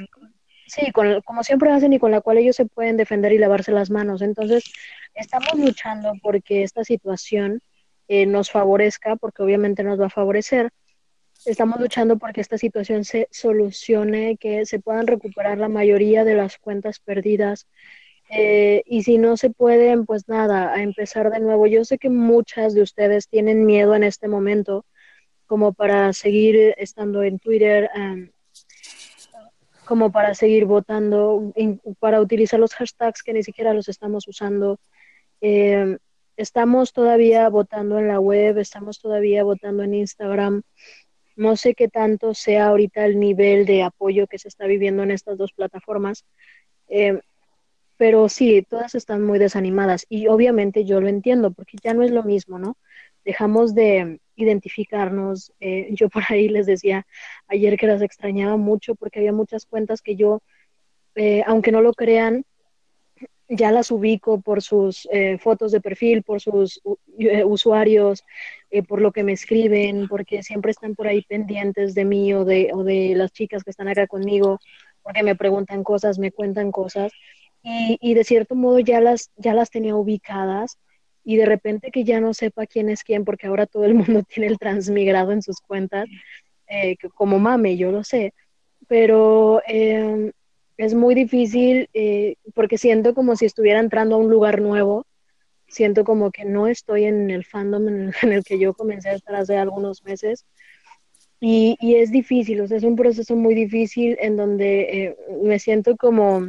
Sí, 0.69 0.93
con, 0.93 1.23
como 1.23 1.43
siempre 1.43 1.71
hacen 1.71 1.95
y 1.95 1.99
con 1.99 2.11
la 2.11 2.21
cual 2.21 2.37
ellos 2.37 2.57
se 2.57 2.67
pueden 2.67 2.99
defender 2.99 3.33
y 3.33 3.39
lavarse 3.39 3.73
las 3.73 3.91
manos. 3.91 4.21
Entonces, 4.21 4.71
estamos 5.15 5.55
luchando 5.55 6.13
porque 6.23 6.63
esta 6.63 6.85
situación 6.85 7.63
eh, 8.07 8.27
nos 8.27 8.51
favorezca, 8.51 9.17
porque 9.17 9.43
obviamente 9.43 9.83
nos 9.83 9.99
va 9.99 10.07
a 10.07 10.11
favorecer. 10.11 10.71
Estamos 11.45 11.81
luchando 11.81 12.19
porque 12.19 12.41
esta 12.41 12.59
situación 12.59 13.05
se 13.05 13.29
solucione, 13.31 14.37
que 14.37 14.67
se 14.67 14.81
puedan 14.81 15.07
recuperar 15.07 15.59
la 15.59 15.69
mayoría 15.69 16.25
de 16.25 16.35
las 16.35 16.59
cuentas 16.59 16.99
perdidas. 16.99 17.67
Eh, 18.31 18.83
y 18.85 19.05
si 19.05 19.19
no 19.19 19.37
se 19.37 19.51
pueden, 19.51 20.05
pues 20.05 20.29
nada, 20.29 20.75
a 20.75 20.83
empezar 20.83 21.31
de 21.31 21.41
nuevo. 21.41 21.67
Yo 21.67 21.85
sé 21.85 21.99
que 21.99 22.11
muchas 22.11 22.75
de 22.75 22.83
ustedes 22.83 23.29
tienen 23.29 23.65
miedo 23.65 23.95
en 23.95 24.05
este 24.05 24.29
momento 24.29 24.85
como 25.47 25.73
para 25.73 26.13
seguir 26.13 26.75
estando 26.77 27.23
en 27.23 27.39
Twitter, 27.39 27.89
como 29.87 30.13
para 30.13 30.35
seguir 30.35 30.67
votando, 30.67 31.55
para 31.99 32.21
utilizar 32.21 32.61
los 32.61 32.75
hashtags 32.75 33.23
que 33.23 33.33
ni 33.33 33.43
siquiera 33.43 33.73
los 33.73 33.89
estamos 33.89 34.29
usando. 34.29 34.79
Eh, 35.41 35.97
estamos 36.37 36.93
todavía 36.93 37.49
votando 37.49 37.99
en 37.99 38.09
la 38.09 38.21
web, 38.21 38.59
estamos 38.59 39.01
todavía 39.01 39.43
votando 39.43 39.83
en 39.83 39.95
Instagram. 39.95 40.63
No 41.39 41.57
sé 41.57 41.75
qué 41.75 41.89
tanto 41.89 42.35
sea 42.35 42.67
ahorita 42.69 43.07
el 43.07 43.19
nivel 43.19 43.65
de 43.65 43.83
apoyo 43.83 44.27
que 44.27 44.39
se 44.39 44.49
está 44.49 44.67
viviendo 44.67 45.03
en 45.03 45.11
estas 45.11 45.39
dos 45.39 45.53
plataformas, 45.53 46.25
eh, 46.89 47.21
pero 47.97 48.29
sí, 48.29 48.63
todas 48.69 48.95
están 48.95 49.25
muy 49.25 49.39
desanimadas 49.39 50.07
y 50.09 50.29
obviamente 50.29 50.85
yo 50.85 51.01
lo 51.01 51.09
entiendo 51.09 51.51
porque 51.53 51.79
ya 51.83 51.95
no 51.95 52.03
es 52.03 52.11
lo 52.11 52.23
mismo, 52.23 52.59
¿no? 52.59 52.77
Dejamos 53.25 53.75
de, 53.75 54.21
identificarnos. 54.39 55.53
Eh, 55.61 55.89
yo 55.91 56.09
por 56.09 56.23
ahí 56.29 56.49
les 56.49 56.67
decía 56.67 57.07
ayer 57.49 57.77
que 57.77 57.87
las 57.87 58.01
extrañaba 58.01 58.57
mucho 58.57 58.95
porque 58.95 59.19
había 59.19 59.33
muchas 59.33 59.67
cuentas 59.67 60.01
que 60.01 60.17
yo, 60.17 60.41
eh, 61.15 61.43
aunque 61.47 61.73
no 61.73 61.83
lo 61.83 61.93
crean, 61.93 62.45
ya 63.49 63.73
las 63.73 63.91
ubico 63.91 64.41
por 64.41 64.63
sus 64.63 65.09
eh, 65.11 65.39
fotos 65.39 65.73
de 65.73 65.81
perfil, 65.81 66.23
por 66.23 66.41
sus 66.41 66.81
usuarios, 67.47 68.25
por 68.87 69.01
lo 69.01 69.13
que 69.13 69.23
me 69.25 69.33
escriben, 69.33 70.07
porque 70.09 70.43
siempre 70.43 70.71
están 70.71 70.95
por 70.95 71.09
ahí 71.09 71.23
pendientes 71.23 71.95
de 71.95 72.05
mí 72.05 72.35
o 72.35 72.45
de, 72.45 72.71
o 72.75 72.85
de 72.85 73.15
las 73.17 73.33
chicas 73.33 73.65
que 73.65 73.71
están 73.71 73.89
acá 73.89 74.07
conmigo, 74.07 74.59
porque 75.03 75.23
me 75.23 75.35
preguntan 75.35 75.83
cosas, 75.83 76.19
me 76.19 76.31
cuentan 76.31 76.71
cosas. 76.71 77.13
y, 77.63 77.99
y, 78.01 78.15
de 78.15 78.25
cierto 78.25 78.55
modo 78.55 78.79
ya 78.79 79.01
las, 79.01 79.31
ya 79.37 79.55
las 79.55 79.71
tenía 79.71 79.97
ubicadas 79.97 80.79
y 81.29 81.37
de 81.37 81.45
repente 81.45 81.91
que 81.91 82.05
ya 82.05 82.21
no 82.21 82.33
sepa 82.33 82.67
quién 82.67 82.89
es 82.89 83.05
quién, 83.05 83.27
porque 83.27 83.49
ahora 83.49 83.67
todo 83.67 83.85
el 83.85 83.93
mundo 84.23 84.23
tiene 84.23 84.47
el 84.47 84.59
transmigrado 84.59 85.33
en 85.33 85.43
sus 85.43 85.61
cuentas, 85.61 86.09
eh, 86.67 86.97
como 87.15 87.39
mame, 87.39 87.77
yo 87.77 87.93
lo 87.93 88.03
sé, 88.03 88.33
pero 88.87 89.61
eh, 89.69 90.33
es 90.79 90.95
muy 90.95 91.15
difícil 91.15 91.91
eh, 91.93 92.37
porque 92.55 92.79
siento 92.79 93.13
como 93.13 93.37
si 93.37 93.45
estuviera 93.45 93.81
entrando 93.81 94.15
a 94.15 94.19
un 94.19 94.31
lugar 94.31 94.61
nuevo, 94.61 95.05
siento 95.67 96.05
como 96.05 96.31
que 96.31 96.45
no 96.45 96.69
estoy 96.69 97.05
en 97.05 97.31
el 97.31 97.45
fandom 97.45 97.89
en 97.89 98.01
el, 98.01 98.15
en 98.23 98.33
el 98.33 98.45
que 98.45 98.59
yo 98.59 98.73
comencé 98.73 99.11
a 99.11 99.15
estar 99.15 99.35
hace 99.35 99.57
algunos 99.57 100.05
meses. 100.05 100.47
Y, 101.41 101.77
y, 101.81 101.97
es 101.97 102.11
difícil, 102.11 102.61
o 102.61 102.67
sea, 102.67 102.79
es 102.79 102.83
un 102.83 102.97
proceso 102.97 103.37
muy 103.37 103.55
difícil 103.55 104.17
en 104.21 104.37
donde 104.37 104.81
eh, 104.81 105.17
me 105.41 105.61
siento 105.61 105.97
como, 105.97 106.49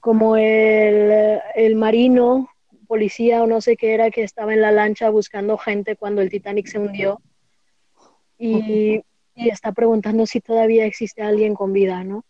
como 0.00 0.38
el, 0.38 1.40
el 1.54 1.76
marino, 1.76 2.48
policía 2.86 3.42
o 3.42 3.46
no 3.46 3.60
sé 3.60 3.76
qué 3.76 3.92
era 3.92 4.10
que 4.10 4.22
estaba 4.22 4.54
en 4.54 4.62
la 4.62 4.72
lancha 4.72 5.10
buscando 5.10 5.58
gente 5.58 5.96
cuando 5.96 6.22
el 6.22 6.30
Titanic 6.30 6.66
se 6.66 6.78
hundió 6.78 7.20
y, 8.38 9.02
y 9.34 9.48
está 9.50 9.72
preguntando 9.72 10.24
si 10.24 10.40
todavía 10.40 10.86
existe 10.86 11.20
alguien 11.20 11.54
con 11.54 11.74
vida, 11.74 12.04
¿no? 12.04 12.24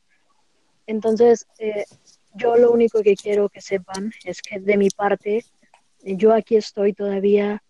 Entonces, 0.86 1.46
eh, 1.58 1.84
yo 2.34 2.56
lo 2.56 2.70
único 2.70 3.02
que 3.02 3.16
quiero 3.16 3.48
que 3.48 3.60
sepan 3.60 4.12
es 4.24 4.42
que 4.42 4.60
de 4.60 4.76
mi 4.76 4.90
parte, 4.90 5.44
yo 6.02 6.32
aquí 6.32 6.56
estoy 6.56 6.92
todavía. 6.92 7.62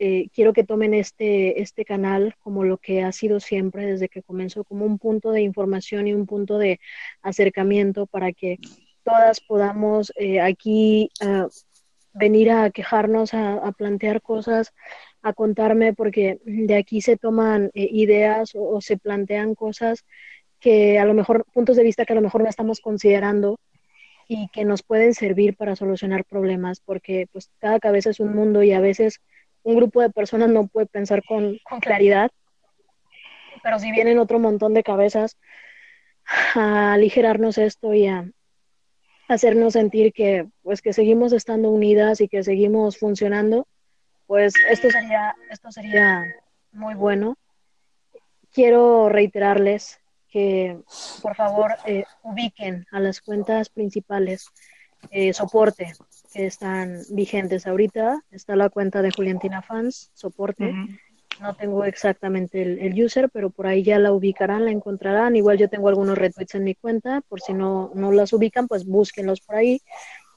Eh, 0.00 0.28
quiero 0.32 0.52
que 0.52 0.62
tomen 0.62 0.94
este, 0.94 1.60
este 1.60 1.84
canal 1.84 2.36
como 2.38 2.62
lo 2.62 2.78
que 2.78 3.02
ha 3.02 3.10
sido 3.10 3.40
siempre 3.40 3.84
desde 3.84 4.08
que 4.08 4.22
comenzó, 4.22 4.62
como 4.62 4.84
un 4.84 4.98
punto 4.98 5.32
de 5.32 5.40
información 5.40 6.06
y 6.06 6.14
un 6.14 6.26
punto 6.26 6.56
de 6.58 6.78
acercamiento 7.20 8.06
para 8.06 8.32
que 8.32 8.58
todas 9.02 9.40
podamos 9.40 10.12
eh, 10.16 10.40
aquí 10.40 11.10
uh, 11.24 11.48
venir 12.12 12.50
a 12.50 12.70
quejarnos, 12.70 13.32
a, 13.32 13.72
plantear 13.72 14.20
cosas, 14.20 14.74
a 15.22 15.32
contarme, 15.32 15.94
porque 15.94 16.40
de 16.44 16.76
aquí 16.76 17.00
se 17.00 17.16
toman 17.16 17.70
eh, 17.74 17.88
ideas 17.90 18.52
o, 18.54 18.80
se 18.80 18.98
plantean 18.98 19.54
cosas 19.54 20.04
que 20.60 20.98
a 20.98 21.04
lo 21.04 21.14
mejor, 21.14 21.44
puntos 21.52 21.76
de 21.76 21.84
vista 21.84 22.04
que 22.04 22.12
a 22.12 22.16
lo 22.16 22.22
mejor 22.22 22.42
no 22.42 22.48
estamos 22.48 22.80
considerando 22.80 23.58
y 24.26 24.48
que 24.48 24.64
nos 24.64 24.82
pueden 24.82 25.14
servir 25.14 25.56
para 25.56 25.76
solucionar 25.76 26.24
problemas, 26.24 26.80
porque 26.80 27.28
pues 27.32 27.50
cada 27.58 27.80
cabeza 27.80 28.10
es 28.10 28.20
un 28.20 28.34
mundo 28.34 28.62
y 28.62 28.72
a 28.72 28.80
veces 28.80 29.20
un 29.62 29.76
grupo 29.76 30.02
de 30.02 30.10
personas 30.10 30.50
no 30.50 30.66
puede 30.66 30.86
pensar 30.86 31.22
con, 31.24 31.58
con 31.68 31.80
claridad, 31.80 32.30
pero 33.62 33.78
si 33.78 33.90
vienen 33.90 34.18
otro 34.18 34.38
montón 34.38 34.74
de 34.74 34.82
cabezas 34.82 35.36
a 36.54 36.92
aligerarnos 36.92 37.58
esto 37.58 37.94
y 37.94 38.06
a 38.06 38.30
hacernos 39.28 39.74
sentir 39.74 40.12
que 40.12 40.46
pues 40.62 40.82
que 40.82 40.92
seguimos 40.92 41.32
estando 41.32 41.70
unidas 41.70 42.20
y 42.20 42.28
que 42.28 42.42
seguimos 42.42 42.98
funcionando, 42.98 43.66
pues 44.26 44.54
esto 44.68 44.90
sería, 44.90 45.34
esto 45.50 45.72
sería 45.72 46.24
muy 46.72 46.94
bueno. 46.94 47.36
Quiero 48.52 49.08
reiterarles 49.08 50.00
que 50.30 50.78
por 51.22 51.34
favor 51.34 51.72
eh, 51.86 52.04
ubiquen 52.22 52.86
a 52.90 53.00
las 53.00 53.20
cuentas 53.20 53.68
principales 53.68 54.46
eh, 55.10 55.32
soporte 55.32 55.92
que 56.32 56.46
están 56.46 57.00
vigentes 57.10 57.66
ahorita. 57.66 58.22
Está 58.30 58.56
la 58.56 58.68
cuenta 58.68 59.02
de 59.02 59.10
Juliantina 59.10 59.62
Fans, 59.62 60.10
soporte. 60.14 60.64
Uh 60.64 60.72
-huh. 60.72 60.98
No 61.40 61.54
tengo 61.54 61.84
exactamente 61.84 62.62
el, 62.62 62.80
el, 62.80 63.04
user, 63.04 63.30
pero 63.30 63.50
por 63.50 63.68
ahí 63.68 63.84
ya 63.84 64.00
la 64.00 64.12
ubicarán, 64.12 64.64
la 64.64 64.72
encontrarán. 64.72 65.36
Igual 65.36 65.56
yo 65.56 65.68
tengo 65.68 65.88
algunos 65.88 66.18
retweets 66.18 66.56
en 66.56 66.64
mi 66.64 66.74
cuenta, 66.74 67.20
por 67.28 67.40
si 67.40 67.52
no, 67.54 67.92
no 67.94 68.10
las 68.10 68.32
ubican, 68.32 68.66
pues 68.66 68.84
búsquenlos 68.84 69.40
por 69.40 69.54
ahí. 69.54 69.80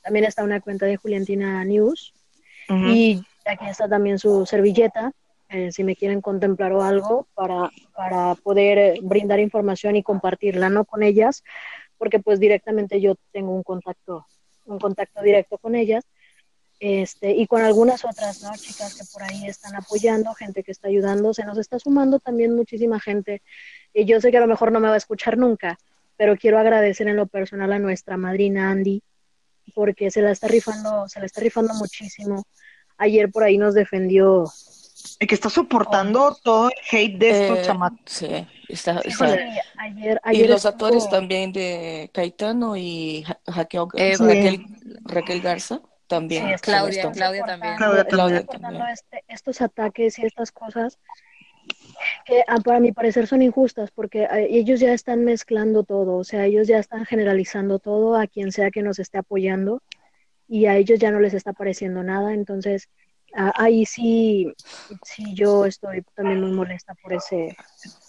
También 0.03 0.25
está 0.25 0.43
una 0.43 0.61
cuenta 0.61 0.85
de 0.85 0.97
Juliantina 0.97 1.65
News. 1.65 2.13
Uh 2.69 2.73
-huh. 2.73 2.95
Y 2.95 3.25
aquí 3.45 3.65
está 3.67 3.89
también 3.89 4.19
su 4.19 4.45
servilleta, 4.45 5.11
eh, 5.51 5.71
si 5.71 5.83
me 5.83 5.95
quieren 5.95 6.21
contemplar 6.21 6.71
o 6.71 6.81
algo, 6.81 7.27
para, 7.33 7.69
para 7.93 8.35
poder 8.35 8.77
eh, 8.77 8.99
brindar 9.01 9.39
información 9.39 9.95
y 9.95 10.03
compartirla, 10.03 10.69
¿no? 10.69 10.85
Con 10.85 11.03
ellas, 11.03 11.43
porque 11.97 12.19
pues 12.19 12.39
directamente 12.39 13.01
yo 13.01 13.15
tengo 13.31 13.53
un 13.53 13.63
contacto, 13.63 14.25
un 14.65 14.79
contacto 14.79 15.21
directo 15.21 15.57
con 15.57 15.75
ellas, 15.75 16.05
este, 16.79 17.31
y 17.31 17.45
con 17.47 17.61
algunas 17.61 18.05
otras, 18.05 18.41
¿no? 18.41 18.51
Chicas 18.55 18.95
que 18.95 19.03
por 19.11 19.23
ahí 19.23 19.45
están 19.45 19.75
apoyando, 19.75 20.33
gente 20.33 20.63
que 20.63 20.71
está 20.71 20.87
ayudando, 20.87 21.33
se 21.33 21.45
nos 21.45 21.57
está 21.57 21.77
sumando 21.79 22.19
también 22.19 22.55
muchísima 22.55 22.99
gente, 22.99 23.41
y 23.93 24.05
yo 24.05 24.21
sé 24.21 24.31
que 24.31 24.37
a 24.37 24.41
lo 24.41 24.47
mejor 24.47 24.71
no 24.71 24.79
me 24.79 24.87
va 24.87 24.93
a 24.93 24.97
escuchar 24.97 25.37
nunca, 25.37 25.77
pero 26.15 26.37
quiero 26.37 26.59
agradecer 26.59 27.07
en 27.07 27.17
lo 27.17 27.27
personal 27.27 27.73
a 27.73 27.79
nuestra 27.79 28.15
madrina 28.15 28.71
Andy, 28.71 29.03
porque 29.75 30.11
se 30.11 30.21
la 30.21 30.31
está 30.31 30.47
rifando, 30.47 31.07
se 31.07 31.19
la 31.19 31.25
está 31.25 31.41
rifando 31.41 31.73
muchísimo. 31.73 32.45
Ayer 32.97 33.31
por 33.31 33.43
ahí 33.43 33.57
nos 33.57 33.73
defendió 33.73 34.45
el 35.21 35.27
que 35.27 35.35
está 35.35 35.51
soportando 35.51 36.23
oh. 36.23 36.35
todo 36.43 36.69
el 36.69 36.75
hate 36.91 37.17
de 37.19 37.29
estos 37.29 37.59
eh, 37.59 37.61
chamacos. 37.61 37.99
Sí, 38.05 38.47
está, 38.67 39.01
está. 39.01 39.25
Ayer, 39.77 40.19
ayer, 40.23 40.45
y 40.45 40.47
los 40.47 40.65
estuvo... 40.65 40.71
actores 40.71 41.07
también 41.11 41.53
de 41.53 42.09
Caetano 42.11 42.75
y 42.75 43.23
Raquel, 43.45 43.83
eh, 43.93 44.15
Raquel, 44.17 44.65
Raquel, 45.03 45.41
Garza 45.41 45.79
también. 46.07 46.47
Sí, 46.47 46.55
Claudia, 46.63 47.11
Claudia 47.11 47.45
también. 47.45 47.75
Claudia, 47.77 48.03
Claudia 48.05 48.45
también. 48.45 48.81
Este, 48.91 49.23
estos 49.27 49.61
ataques 49.61 50.17
y 50.17 50.25
estas 50.25 50.51
cosas 50.51 50.97
que 52.25 52.43
ah, 52.47 52.57
para 52.57 52.79
mi 52.79 52.91
parecer 52.91 53.27
son 53.27 53.43
injustas 53.43 53.91
porque 53.91 54.23
eh, 54.23 54.47
ellos 54.49 54.79
ya 54.79 54.91
están 54.91 55.23
mezclando 55.23 55.83
todo, 55.83 56.15
o 56.15 56.23
sea, 56.23 56.45
ellos 56.45 56.67
ya 56.67 56.79
están 56.79 57.05
generalizando 57.05 57.77
todo 57.77 58.15
a 58.15 58.25
quien 58.25 58.51
sea 58.51 58.71
que 58.71 58.81
nos 58.81 58.97
esté 58.97 59.19
apoyando 59.19 59.83
y 60.47 60.65
a 60.65 60.77
ellos 60.77 60.97
ya 60.97 61.11
no 61.11 61.19
les 61.19 61.35
está 61.35 61.53
pareciendo 61.53 62.01
nada, 62.01 62.33
entonces 62.33 62.89
Ah, 62.89 63.00
ahí 63.33 63.85
sí, 63.85 64.53
sí, 65.03 65.33
yo 65.33 65.65
estoy 65.65 66.03
también 66.15 66.41
muy 66.41 66.51
molesta 66.51 66.93
por 66.95 67.13
ese. 67.13 67.55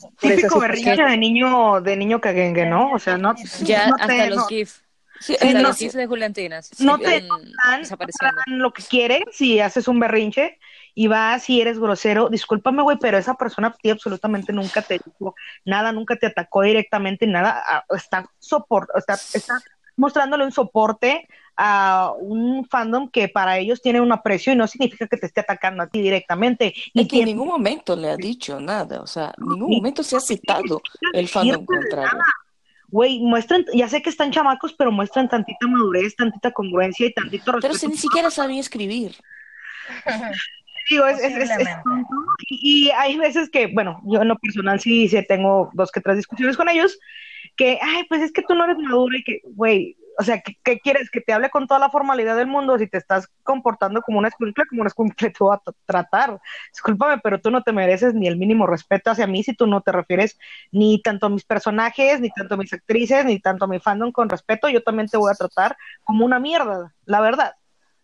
Por 0.01 0.11
Típico 0.17 0.61
berrinche 0.61 1.03
de 1.03 1.17
niño, 1.17 1.81
de 1.81 1.97
niño 1.97 2.21
caguengue, 2.21 2.67
¿no? 2.67 2.93
O 2.93 2.99
sea, 2.99 3.19
no. 3.19 3.35
Ya 3.63 3.89
no 3.89 3.95
hasta 3.95 4.07
te, 4.07 4.27
los 4.29 4.37
no, 4.37 4.47
GIF. 4.47 4.81
Sí, 5.21 5.35
hasta 5.35 5.53
no, 5.53 5.69
los 5.69 5.77
GIFs 5.77 5.95
de 5.95 6.07
Juliantinas. 6.07 6.81
No 6.81 6.99
te 6.99 7.21
dan, 7.21 7.83
dan 7.83 8.59
lo 8.59 8.73
que 8.73 8.83
quieren 8.83 9.23
si 9.31 9.61
haces 9.61 9.87
un 9.89 10.01
berrinche 10.01 10.59
y 10.95 11.07
vas 11.07 11.49
y 11.49 11.61
eres 11.61 11.79
grosero. 11.79 12.29
Discúlpame, 12.29 12.83
güey, 12.83 12.99
pero 13.01 13.19
esa 13.19 13.35
persona 13.35 13.69
a 13.69 13.73
ti 13.73 13.91
absolutamente 13.91 14.53
nunca 14.53 14.83
te 14.83 15.01
dijo 15.05 15.35
nada, 15.65 15.93
nunca 15.93 16.17
te 16.17 16.27
atacó 16.27 16.63
directamente, 16.63 17.27
nada. 17.27 17.63
Ah, 17.67 17.85
está, 17.91 18.27
soport, 18.39 18.89
está, 18.97 19.15
está 19.15 19.61
mostrándole 19.97 20.45
un 20.45 20.53
soporte 20.53 21.29
a 21.57 22.13
un 22.19 22.67
fandom 22.67 23.11
que 23.11 23.29
para 23.29 23.59
ellos 23.59 23.83
tiene 23.83 24.01
un 24.01 24.13
aprecio 24.13 24.53
y 24.53 24.57
no 24.57 24.67
significa 24.67 25.07
que 25.07 25.17
te 25.17 25.27
esté 25.27 25.41
atacando 25.41 25.83
a 25.83 25.87
ti 25.89 26.01
directamente. 26.01 26.75
Y 26.95 27.07
que 27.07 27.21
en 27.21 27.27
ningún 27.27 27.49
momento 27.49 27.95
le 27.97 28.11
ha 28.11 28.17
dicho 28.17 28.59
nada, 28.61 29.01
o 29.01 29.07
sea, 29.07 29.35
en 29.39 29.49
ningún 29.49 29.77
momento 29.77 30.03
se 30.03 30.17
ha 30.17 30.21
citado 30.21 30.81
el 31.13 31.29
fandom 31.29 31.65
contrario. 31.65 32.23
Güey, 32.89 33.21
muestran, 33.21 33.65
ya 33.73 33.89
sé 33.89 34.03
que 34.03 34.11
están 34.11 34.31
chamacos, 34.31 34.75
pero 34.75 34.93
muestran 34.93 35.27
tantita 35.27 35.67
madurez, 35.67 36.15
tantita 36.15 36.51
congruencia 36.51 37.07
y 37.07 37.15
tantito 37.15 37.53
respeto. 37.53 37.61
Pero 37.61 37.75
si 37.75 37.87
ni 37.89 37.97
siquiera 37.97 38.31
sabía 38.31 38.61
escribir. 38.61 39.17
Digo, 40.91 41.07
es, 41.07 41.21
es, 41.21 41.37
es, 41.37 41.51
es 41.51 41.69
y, 42.51 42.89
y, 42.89 42.91
hay 42.91 43.17
veces 43.17 43.49
que, 43.49 43.69
bueno, 43.69 44.03
yo 44.05 44.21
en 44.21 44.29
lo 44.29 44.37
personal 44.37 44.81
sí, 44.81 45.09
sí 45.09 45.25
tengo 45.27 45.71
dos 45.75 45.91
que 45.91 46.01
tres 46.01 46.17
discusiones 46.17 46.57
con 46.57 46.69
ellos, 46.69 46.99
que, 47.57 47.79
ay, 47.81 48.05
pues 48.09 48.21
es 48.21 48.33
que 48.33 48.43
tú 48.43 48.55
no 48.55 48.65
eres 48.65 48.79
maduro 48.79 49.17
y 49.17 49.23
que, 49.23 49.41
güey, 49.45 49.97
o 50.19 50.23
sea, 50.23 50.41
¿qué, 50.41 50.57
¿qué, 50.63 50.79
quieres? 50.81 51.11
¿Que 51.11 51.21
te 51.21 51.33
hable 51.33 51.51
con 51.51 51.67
toda 51.67 51.81
la 51.81 51.91
formalidad 51.91 52.37
del 52.37 52.47
mundo? 52.47 52.79
Si 52.79 52.87
te 52.87 52.99
estás 52.99 53.29
comportando 53.43 54.03
como 54.03 54.19
una 54.19 54.29
escuincla, 54.29 54.65
como 54.67 54.83
una 54.83 54.89
escuincla 54.89 55.31
te 55.31 55.37
voy 55.39 55.57
a 55.57 55.73
tratar. 55.87 56.41
Discúlpame, 56.73 57.21
pero 57.23 57.41
tú 57.41 57.51
no 57.51 57.63
te 57.63 57.73
mereces 57.73 58.15
ni 58.15 58.27
el 58.27 58.37
mínimo 58.37 58.67
respeto 58.67 59.11
hacia 59.11 59.27
mí 59.27 59.43
si 59.43 59.55
tú 59.55 59.67
no 59.67 59.81
te 59.81 59.93
refieres 59.93 60.39
ni 60.71 61.01
tanto 61.01 61.27
a 61.27 61.31
mis 61.31 61.45
personajes, 61.45 62.21
ni 62.21 62.31
tanto 62.31 62.55
a 62.55 62.59
mis 62.59 62.73
actrices, 62.73 63.25
ni 63.25 63.41
tanto 63.41 63.65
a 63.65 63.69
mi 63.69 63.81
fandom 63.81 64.13
con 64.13 64.29
respeto. 64.29 64.69
Yo 64.69 64.83
también 64.83 65.09
te 65.09 65.17
voy 65.17 65.31
a 65.31 65.37
tratar 65.37 65.77
como 66.05 66.25
una 66.25 66.39
mierda, 66.39 66.95
la 67.05 67.21
verdad, 67.21 67.55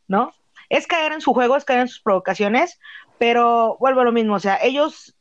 ¿no? 0.06 0.32
Es 0.68 0.86
caer 0.86 1.12
en 1.12 1.20
su 1.20 1.32
juego, 1.34 1.56
es 1.56 1.64
caer 1.64 1.80
en 1.80 1.88
sus 1.88 2.00
provocaciones, 2.00 2.78
pero 3.18 3.76
vuelvo 3.80 4.00
a 4.00 4.04
lo 4.04 4.12
mismo, 4.12 4.34
o 4.34 4.40
sea, 4.40 4.58
ellos 4.62 5.14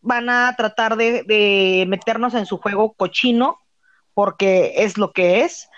van 0.00 0.28
a 0.28 0.54
tratar 0.56 0.96
de 0.96 1.84
meternos 1.88 2.34
en 2.34 2.46
su 2.46 2.58
juego 2.58 2.92
cochino, 2.94 3.58
porque 4.14 4.74
es 4.76 4.98
lo 4.98 5.12
que 5.12 5.42
es, 5.42 5.68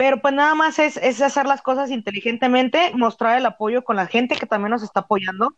pero 0.00 0.18
pues 0.18 0.32
nada 0.32 0.54
más 0.54 0.78
es, 0.78 0.96
es, 0.96 1.20
hacer 1.20 1.44
las 1.44 1.60
cosas 1.60 1.90
inteligentemente, 1.90 2.90
mostrar 2.94 3.36
el 3.36 3.44
apoyo 3.44 3.84
con 3.84 3.96
la 3.96 4.06
gente 4.06 4.34
que 4.34 4.46
también 4.46 4.70
nos 4.70 4.82
está 4.82 5.00
apoyando 5.00 5.54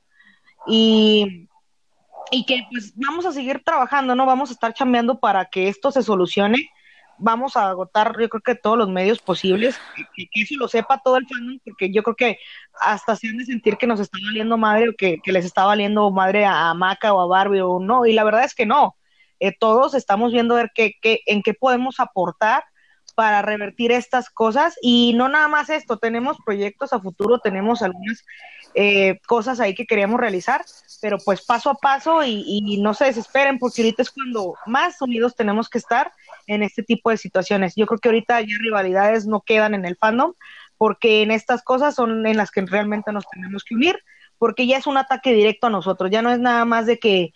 y, 0.67 1.49
y 2.33 2.45
que 2.45 2.67
pues 2.69 2.93
vamos 2.97 3.25
a 3.25 3.31
seguir 3.31 3.63
trabajando, 3.65 4.17
¿no? 4.17 4.27
Vamos 4.27 4.51
a 4.51 4.55
estar 4.55 4.75
chambeando 4.75 5.21
para 5.21 5.45
que 5.45 5.69
esto 5.69 5.93
se 5.93 6.03
solucione. 6.03 6.69
Vamos 7.19 7.57
a 7.57 7.69
agotar, 7.69 8.17
yo 8.21 8.29
creo 8.29 8.43
que 8.43 8.57
todos 8.57 8.77
los 8.77 8.89
medios 8.89 9.21
posibles, 9.21 9.79
que, 10.17 10.27
que 10.27 10.43
eso 10.43 10.57
lo 10.59 10.67
sepa 10.67 11.01
todo 11.05 11.19
el 11.19 11.29
fandom, 11.29 11.61
porque 11.65 11.93
yo 11.93 12.03
creo 12.03 12.17
que 12.17 12.39
hasta 12.81 13.15
se 13.15 13.29
han 13.29 13.39
de 13.39 13.45
sentir 13.45 13.77
que 13.77 13.87
nos 13.87 14.01
está 14.01 14.19
valiendo 14.25 14.57
madre 14.57 14.89
o 14.89 14.95
que, 14.99 15.21
que 15.23 15.31
les 15.31 15.45
está 15.45 15.67
valiendo 15.67 16.11
madre 16.11 16.47
a, 16.47 16.71
a 16.71 16.75
Maca 16.75 17.15
o 17.15 17.21
a 17.21 17.29
Barbie 17.29 17.61
o 17.61 17.79
no, 17.79 18.07
y 18.07 18.13
la 18.13 18.25
verdad 18.25 18.43
es 18.43 18.57
que 18.57 18.67
no. 18.67 18.97
Eh, 19.39 19.55
todos 19.57 19.95
estamos 19.95 20.33
viendo 20.33 20.57
ver 20.57 20.73
qué, 20.75 20.95
qué, 21.01 21.21
en 21.27 21.43
qué 21.43 21.55
podemos 21.55 22.01
aportar 22.01 22.65
para 23.15 23.43
revertir 23.43 23.93
estas 23.93 24.31
cosas 24.31 24.77
y 24.83 25.13
no 25.15 25.29
nada 25.29 25.49
más 25.49 25.71
esto, 25.71 25.99
tenemos 25.99 26.39
proyectos 26.45 26.93
a 26.93 27.01
futuro, 27.01 27.39
tenemos 27.39 27.83
algunas 27.83 28.25
eh, 28.75 29.21
cosas 29.27 29.61
ahí 29.61 29.75
que 29.75 29.87
queríamos 29.87 30.21
realizar, 30.21 30.65
pero 31.01 31.19
pues 31.25 31.45
paso 31.45 31.71
a 31.71 31.75
paso 31.75 32.25
y, 32.25 32.45
y, 32.47 32.81
no 32.81 32.95
se 32.95 33.07
desesperen 33.07 33.59
porque 33.59 33.83
ahorita 33.83 34.03
es 34.03 34.11
cuando 34.11 34.55
más 34.67 35.01
unidos 35.03 35.35
tenemos 35.35 35.69
que 35.69 35.79
estar 35.79 36.13
en 36.47 36.63
este 36.63 36.83
tipo 36.83 37.11
de 37.11 37.19
situaciones. 37.19 37.75
Yo 37.77 37.87
creo 37.87 37.99
que 37.99 38.09
ahorita 38.09 38.41
ya 38.41 38.57
rivalidades 38.61 39.27
no 39.27 39.43
quedan 39.43 39.75
en 39.75 39.85
el 39.85 39.97
fandom 39.97 40.33
porque 40.79 41.23
en 41.23 41.31
estas 41.31 41.63
cosas 41.63 41.95
son 41.95 42.27
en 42.27 42.37
las 42.37 42.51
que 42.51 42.63
realmente 42.63 43.13
nos 43.13 43.29
tenemos 43.29 43.65
que 43.65 43.75
unir 43.75 43.99
porque 44.39 44.67
ya 44.67 44.77
es 44.79 44.89
un 44.89 44.97
ataque 44.97 45.33
directo 45.33 45.69
a 45.69 45.71
nosotros, 45.71 46.11
ya 46.11 46.21
no 46.21 46.33
es 46.33 46.41
nada 46.41 46.65
más 46.65 46.87
de 46.87 46.99
que 46.99 47.33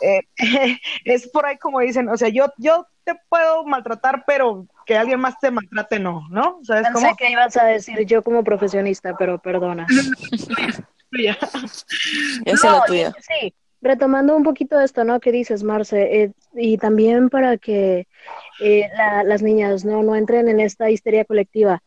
eh, 0.00 0.22
es 1.04 1.28
por 1.28 1.46
ahí 1.46 1.58
como 1.58 1.80
dicen, 1.80 2.08
o 2.08 2.16
sea, 2.16 2.28
yo, 2.28 2.52
yo 2.56 2.86
te 3.06 3.14
puedo 3.28 3.64
maltratar, 3.64 4.24
pero 4.26 4.66
que 4.84 4.96
alguien 4.96 5.20
más 5.20 5.38
te 5.38 5.52
maltrate, 5.52 6.00
no, 6.00 6.26
¿no? 6.28 6.58
¿Sabes 6.64 6.88
Pensé 6.92 7.14
que 7.16 7.30
ibas 7.30 7.56
a 7.56 7.64
decir 7.64 8.04
yo 8.04 8.22
como 8.22 8.42
profesionista, 8.42 9.16
pero 9.16 9.38
perdona. 9.38 9.86
Esa 11.12 11.46
es 12.44 12.62
la 12.64 12.84
tuya. 12.84 13.14
Sí, 13.20 13.54
retomando 13.80 14.36
un 14.36 14.42
poquito 14.42 14.80
esto, 14.80 15.04
¿no? 15.04 15.20
Que 15.20 15.30
dices, 15.30 15.62
Marce, 15.62 16.22
eh, 16.22 16.32
y 16.54 16.78
también 16.78 17.30
para 17.30 17.58
que 17.58 18.08
eh, 18.60 18.90
las 19.24 19.40
niñas 19.40 19.84
no, 19.84 20.02
no 20.02 20.16
entren 20.16 20.48
en 20.48 20.58
esta 20.58 20.90
histeria 20.90 21.24
colectiva. 21.24 21.82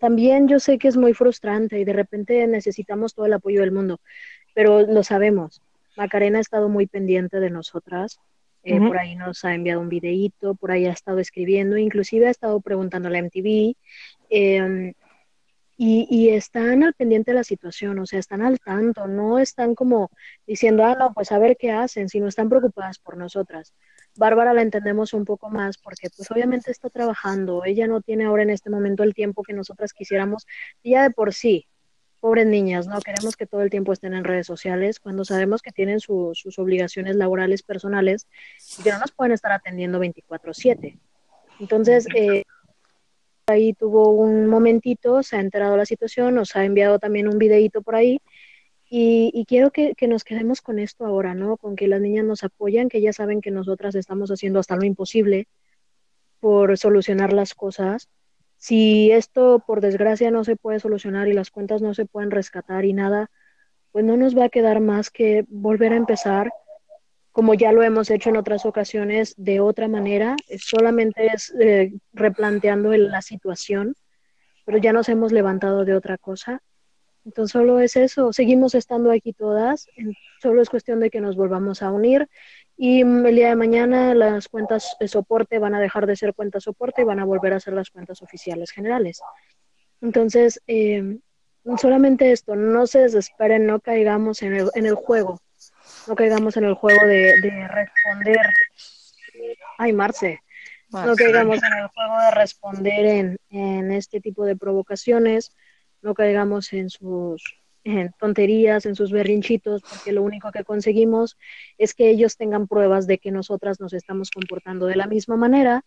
también 0.00 0.46
yo 0.46 0.60
sé 0.60 0.78
que 0.78 0.86
es 0.86 0.96
muy 0.96 1.14
frustrante 1.14 1.80
y 1.80 1.84
de 1.84 1.92
repente 1.92 2.46
necesitamos 2.46 3.12
todo 3.12 3.26
el 3.26 3.32
apoyo 3.32 3.60
del 3.60 3.72
mundo, 3.72 3.98
pero 4.54 4.82
lo 4.82 5.02
sabemos. 5.02 5.60
Macarena 5.96 6.38
ha 6.38 6.42
estado 6.42 6.68
muy 6.68 6.86
pendiente 6.86 7.40
de 7.40 7.50
nosotras. 7.50 8.20
Eh, 8.68 8.80
por 8.80 8.98
ahí 8.98 9.14
nos 9.14 9.44
ha 9.44 9.54
enviado 9.54 9.80
un 9.80 9.88
videíto, 9.88 10.56
por 10.56 10.72
ahí 10.72 10.86
ha 10.86 10.92
estado 10.92 11.20
escribiendo, 11.20 11.76
inclusive 11.76 12.26
ha 12.26 12.30
estado 12.30 12.60
preguntando 12.60 13.06
a 13.06 13.12
la 13.12 13.18
MTV. 13.18 13.76
Em, 14.28 14.92
y, 15.76 16.06
y, 16.10 16.30
están 16.30 16.82
al 16.82 16.94
pendiente 16.94 17.30
de 17.30 17.36
la 17.36 17.44
situación, 17.44 17.98
o 18.00 18.06
sea, 18.06 18.18
están 18.18 18.42
al 18.42 18.58
tanto, 18.58 19.06
no 19.06 19.38
están 19.38 19.74
como 19.76 20.10
diciendo, 20.46 20.84
ah, 20.84 20.96
no, 20.98 21.12
pues 21.12 21.30
a 21.30 21.38
ver 21.38 21.56
qué 21.56 21.70
hacen, 21.70 22.08
sino 22.08 22.26
están 22.26 22.48
preocupadas 22.48 22.98
por 22.98 23.16
nosotras. 23.16 23.72
Bárbara 24.16 24.52
la 24.52 24.62
entendemos 24.62 25.12
un 25.12 25.24
poco 25.24 25.48
más 25.50 25.78
porque 25.78 26.08
pues 26.16 26.28
obviamente 26.30 26.70
está 26.72 26.90
trabajando, 26.90 27.64
ella 27.64 27.86
no 27.86 28.00
tiene 28.00 28.24
ahora 28.24 28.42
en 28.42 28.50
este 28.50 28.70
momento 28.70 29.04
el 29.04 29.14
tiempo 29.14 29.42
que 29.44 29.52
nosotras 29.52 29.92
quisiéramos, 29.92 30.46
y 30.82 30.92
ya 30.92 31.02
de 31.04 31.10
por 31.10 31.34
sí, 31.34 31.68
pobres 32.26 32.48
niñas, 32.48 32.88
¿no? 32.88 33.00
Queremos 33.00 33.36
que 33.36 33.46
todo 33.46 33.62
el 33.62 33.70
tiempo 33.70 33.92
estén 33.92 34.12
en 34.12 34.24
redes 34.24 34.48
sociales 34.48 34.98
cuando 34.98 35.24
sabemos 35.24 35.62
que 35.62 35.70
tienen 35.70 36.00
sus 36.00 36.58
obligaciones 36.58 37.14
laborales 37.14 37.62
personales 37.62 38.26
y 38.80 38.82
que 38.82 38.90
no 38.90 38.98
nos 38.98 39.12
pueden 39.12 39.30
estar 39.30 39.52
atendiendo 39.52 40.00
24/7. 40.00 40.98
Entonces, 41.60 42.08
eh, 42.16 42.42
ahí 43.46 43.74
tuvo 43.74 44.10
un 44.10 44.48
momentito, 44.48 45.22
se 45.22 45.36
ha 45.36 45.40
enterado 45.40 45.72
de 45.74 45.78
la 45.78 45.86
situación, 45.86 46.34
nos 46.34 46.56
ha 46.56 46.64
enviado 46.64 46.98
también 46.98 47.28
un 47.28 47.38
videíto 47.38 47.80
por 47.80 47.94
ahí 47.94 48.18
y, 48.90 49.44
quiero 49.46 49.70
que, 49.70 49.94
que, 49.94 50.08
nos 50.08 50.24
quedemos 50.24 50.60
con 50.62 50.80
esto 50.80 51.06
ahora, 51.06 51.32
¿no? 51.36 51.56
Con 51.56 51.76
que 51.76 51.86
las 51.86 52.00
niñas 52.00 52.24
nos 52.24 52.42
apoyan, 52.42 52.88
que 52.88 53.00
ya 53.00 53.12
saben 53.12 53.40
que 53.40 53.52
nosotras 53.52 53.94
estamos 53.94 54.30
haciendo 54.30 54.58
hasta 54.58 54.74
lo 54.74 54.84
imposible 54.84 55.46
por 56.40 56.76
solucionar 56.76 57.32
las 57.32 57.54
cosas 57.54 58.08
si 58.66 59.12
esto, 59.12 59.62
por 59.64 59.80
desgracia, 59.80 60.32
no 60.32 60.42
se 60.42 60.56
puede 60.56 60.80
solucionar 60.80 61.28
y 61.28 61.32
las 61.32 61.52
cuentas 61.52 61.82
no 61.82 61.94
se 61.94 62.04
pueden 62.04 62.32
rescatar 62.32 62.84
y 62.84 62.92
nada, 62.92 63.30
pues 63.92 64.04
no 64.04 64.16
nos 64.16 64.36
va 64.36 64.46
a 64.46 64.48
quedar 64.48 64.80
más 64.80 65.08
que 65.08 65.44
volver 65.48 65.92
a 65.92 65.96
empezar, 65.96 66.50
como 67.30 67.54
ya 67.54 67.70
lo 67.70 67.84
hemos 67.84 68.10
hecho 68.10 68.30
en 68.30 68.36
otras 68.36 68.66
ocasiones, 68.66 69.34
de 69.36 69.60
otra 69.60 69.86
manera. 69.86 70.34
Solamente 70.58 71.28
es 71.32 71.54
eh, 71.60 71.92
replanteando 72.12 72.90
la 72.96 73.22
situación, 73.22 73.94
pero 74.64 74.78
ya 74.78 74.92
nos 74.92 75.08
hemos 75.08 75.30
levantado 75.30 75.84
de 75.84 75.94
otra 75.94 76.18
cosa. 76.18 76.60
Entonces 77.26 77.50
solo 77.50 77.80
es 77.80 77.96
eso, 77.96 78.32
seguimos 78.32 78.76
estando 78.76 79.10
aquí 79.10 79.32
todas, 79.32 79.88
solo 80.40 80.62
es 80.62 80.70
cuestión 80.70 81.00
de 81.00 81.10
que 81.10 81.20
nos 81.20 81.34
volvamos 81.34 81.82
a 81.82 81.90
unir 81.90 82.28
y 82.76 83.00
el 83.00 83.34
día 83.34 83.48
de 83.48 83.56
mañana 83.56 84.14
las 84.14 84.46
cuentas 84.46 84.96
de 85.00 85.08
soporte 85.08 85.58
van 85.58 85.74
a 85.74 85.80
dejar 85.80 86.06
de 86.06 86.14
ser 86.14 86.34
cuentas 86.34 86.62
soporte 86.62 87.02
y 87.02 87.04
van 87.04 87.18
a 87.18 87.24
volver 87.24 87.52
a 87.52 87.58
ser 87.58 87.74
las 87.74 87.90
cuentas 87.90 88.22
oficiales 88.22 88.70
generales. 88.70 89.20
Entonces, 90.00 90.62
eh, 90.68 91.18
solamente 91.78 92.30
esto, 92.30 92.54
no 92.54 92.86
se 92.86 93.00
desesperen, 93.00 93.66
no 93.66 93.80
caigamos 93.80 94.42
en 94.42 94.54
el, 94.54 94.70
en 94.74 94.86
el 94.86 94.94
juego, 94.94 95.40
no 96.06 96.14
caigamos 96.14 96.56
en 96.56 96.64
el 96.64 96.74
juego 96.74 97.04
de, 97.06 97.32
responder. 97.68 98.38
Ay, 99.78 99.92
Marce, 99.92 100.42
no 100.90 101.16
caigamos 101.16 101.60
en 101.60 101.72
el 101.72 101.88
juego 101.88 102.20
de 102.20 102.30
responder 102.30 103.06
en, 103.06 103.36
en 103.50 103.90
este 103.90 104.20
tipo 104.20 104.44
de 104.44 104.54
provocaciones, 104.54 105.50
no 106.02 106.14
caigamos 106.14 106.72
en 106.72 106.90
sus 106.90 107.42
en 107.84 108.12
tonterías, 108.18 108.84
en 108.84 108.96
sus 108.96 109.12
berrinchitos, 109.12 109.82
porque 109.82 110.10
lo 110.10 110.24
único 110.24 110.50
que 110.50 110.64
conseguimos 110.64 111.38
es 111.78 111.94
que 111.94 112.10
ellos 112.10 112.36
tengan 112.36 112.66
pruebas 112.66 113.06
de 113.06 113.18
que 113.18 113.30
nosotras 113.30 113.78
nos 113.78 113.92
estamos 113.92 114.30
comportando 114.30 114.86
de 114.86 114.96
la 114.96 115.06
misma 115.06 115.36
manera 115.36 115.84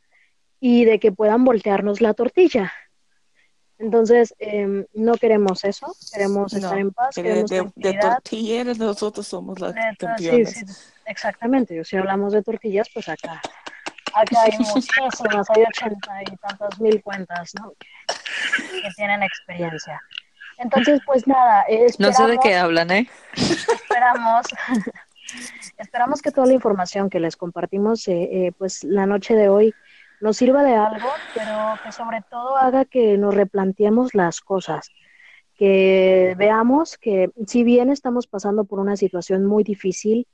y 0.62 0.86
de 0.86 0.99
que 0.99 1.12
puedan 1.12 1.43
voltearnos 1.43 1.99
la 1.99 2.14
tortilla. 2.14 2.72
Entonces, 3.80 4.34
eh, 4.39 4.86
no 4.93 5.14
queremos 5.16 5.64
eso, 5.64 5.93
queremos 6.14 6.53
estar 6.53 6.78
en 6.78 6.91
paz. 6.91 7.16
Queremos 7.16 7.49
de, 7.49 7.70
de, 7.76 7.93
tortilleras 7.93 8.78
nosotros 8.78 9.28
somos 9.28 9.60
las 9.60 9.74
campeonas. 9.97 10.53
Sí, 10.53 10.66
sí, 10.66 10.74
exactamente, 11.05 11.82
si 11.84 11.97
hablamos 11.97 12.34
de 12.34 12.43
tortillas, 12.43 12.89
pues 12.93 13.07
acá, 13.07 13.41
acá 14.14 14.41
hay 14.43 14.57
muchísimas, 14.57 15.49
hay 15.49 15.64
ochenta 15.64 16.22
y 16.24 16.36
tantas 16.38 16.80
mil 16.80 17.01
cuentas, 17.01 17.51
¿no? 17.60 17.74
que 18.82 18.89
tienen 18.95 19.24
experiencia. 19.24 20.01
Entonces, 20.57 20.99
pues 21.05 21.26
nada, 21.26 21.66
no 21.99 22.12
sé 22.12 22.28
de 22.28 22.38
qué 22.38 22.55
hablan, 22.55 22.91
¿eh? 22.91 23.10
Esperamos, 23.34 24.45
esperamos 25.78 26.22
que 26.22 26.32
toda 26.32 26.47
la 26.47 26.53
información 26.53 27.10
que 27.10 27.22
les 27.22 27.38
compartimos, 27.38 28.07
eh, 28.10 28.30
eh, 28.32 28.51
pues 28.57 28.84
la 28.84 29.05
noche 29.05 29.36
de 29.36 29.47
hoy 29.47 29.74
nos 30.20 30.36
sirva 30.36 30.64
de 30.64 30.76
algo, 30.76 31.07
pero 31.34 31.80
que 31.84 31.93
sobre 31.93 32.22
todo 32.30 32.57
haga 32.57 32.84
que 32.84 33.18
nos 33.18 33.34
replanteemos 33.34 34.14
las 34.14 34.41
cosas, 34.41 34.89
que 35.55 36.36
veamos 36.38 36.97
que 36.97 37.32
si 37.47 37.64
bien 37.64 37.89
estamos 37.89 38.28
pasando 38.28 38.66
por 38.66 38.80
una 38.80 38.97
situación 38.97 39.45
muy 39.45 39.64
difícil, 39.64 40.28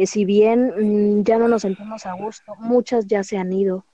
que 0.00 0.06
si 0.06 0.24
bien 0.24 1.18
mm, 1.18 1.24
ya 1.24 1.36
no 1.36 1.46
nos 1.46 1.60
sentimos 1.60 2.06
a 2.06 2.14
gusto, 2.14 2.54
muchas 2.58 3.06
ya 3.06 3.22
se 3.22 3.36
han 3.36 3.52
ido. 3.52 3.84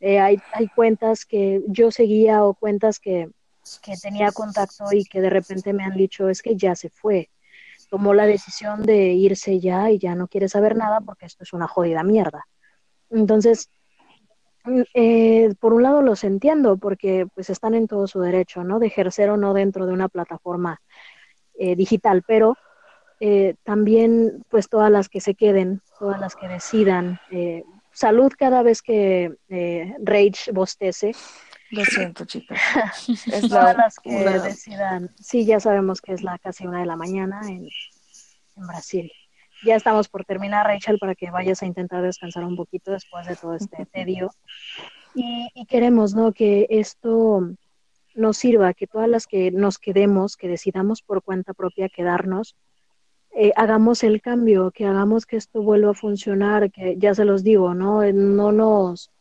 Eh, 0.00 0.18
hay, 0.18 0.40
hay 0.52 0.66
cuentas 0.66 1.24
que 1.24 1.62
yo 1.68 1.92
seguía 1.92 2.42
o 2.42 2.54
cuentas 2.54 2.98
que 2.98 3.30
que 3.80 3.94
tenía 4.02 4.32
contacto 4.32 4.86
y 4.90 5.04
que 5.04 5.20
de 5.20 5.30
repente 5.30 5.72
me 5.72 5.84
han 5.84 5.94
dicho 5.94 6.28
es 6.28 6.42
que 6.42 6.56
ya 6.56 6.74
se 6.74 6.90
fue, 6.90 7.30
tomó 7.88 8.14
la 8.14 8.26
decisión 8.26 8.82
de 8.82 9.12
irse 9.12 9.60
ya 9.60 9.92
y 9.92 9.98
ya 10.00 10.16
no 10.16 10.26
quiere 10.26 10.48
saber 10.48 10.74
nada 10.74 11.00
porque 11.02 11.26
esto 11.26 11.44
es 11.44 11.52
una 11.52 11.68
jodida 11.68 12.02
mierda. 12.02 12.48
Entonces, 13.08 13.70
mm, 14.64 14.82
eh, 14.92 15.54
por 15.60 15.72
un 15.72 15.84
lado 15.84 16.02
los 16.02 16.24
entiendo 16.24 16.78
porque 16.78 17.28
pues 17.32 17.48
están 17.48 17.74
en 17.74 17.86
todo 17.86 18.08
su 18.08 18.18
derecho, 18.18 18.64
¿no? 18.64 18.80
De 18.80 18.88
ejercer 18.88 19.30
o 19.30 19.36
no 19.36 19.54
dentro 19.54 19.86
de 19.86 19.92
una 19.92 20.08
plataforma 20.08 20.80
eh, 21.60 21.76
digital, 21.76 22.24
pero 22.26 22.56
eh, 23.20 23.54
también 23.64 24.44
pues 24.48 24.68
todas 24.68 24.90
las 24.90 25.08
que 25.08 25.20
se 25.20 25.34
queden, 25.34 25.82
todas 25.98 26.20
las 26.20 26.36
que 26.36 26.48
decidan, 26.48 27.20
salud 27.92 28.32
cada 28.38 28.62
vez 28.62 28.82
que 28.82 29.34
Rage 30.00 30.52
bostece, 30.52 31.12
lo 31.70 31.84
siento, 31.84 32.24
chicas. 32.24 32.58
Es 33.32 33.48
Todas 33.48 33.76
las 33.76 33.96
que 33.96 34.10
decidan. 34.10 35.10
Sí, 35.20 35.44
ya 35.44 35.60
sabemos 35.60 36.00
que 36.00 36.12
es 36.12 36.22
la 36.22 36.38
casi 36.38 36.66
una 36.66 36.80
de 36.80 36.86
la 36.86 36.96
mañana 36.96 37.40
en, 37.46 37.68
Brasil. 38.56 39.12
Ya 39.64 39.76
estamos 39.76 40.08
por 40.08 40.24
terminar, 40.24 40.66
Rachel, 40.66 40.98
para 40.98 41.14
que 41.14 41.30
vayas 41.30 41.62
a 41.62 41.66
intentar 41.66 42.02
descansar 42.02 42.44
un 42.44 42.56
poquito 42.56 42.90
después 42.90 43.26
de 43.26 43.36
todo 43.36 43.54
este 43.54 43.86
tedio. 43.92 44.30
Y, 45.14 45.66
queremos, 45.66 46.14
¿no? 46.14 46.32
Que 46.32 46.66
esto 46.70 47.48
nos 48.14 48.36
sirva, 48.36 48.74
que 48.74 48.86
todas 48.86 49.08
las 49.08 49.26
que 49.26 49.50
nos 49.50 49.78
quedemos, 49.78 50.36
que 50.36 50.48
decidamos 50.48 51.02
por 51.02 51.22
cuenta 51.22 51.54
propia 51.54 51.88
quedarnos, 51.88 52.56
eh, 53.40 53.52
hagamos 53.54 54.02
el 54.02 54.20
cambio, 54.20 54.72
que 54.72 54.84
hagamos 54.84 55.24
que 55.24 55.36
esto 55.36 55.62
vuelva 55.62 55.92
a 55.92 55.94
funcionar, 55.94 56.72
que 56.72 56.96
ya 56.98 57.14
se 57.14 57.24
los 57.24 57.44
digo, 57.44 57.72
¿no? 57.72 58.02
No 58.12 58.50
nos 58.50 59.12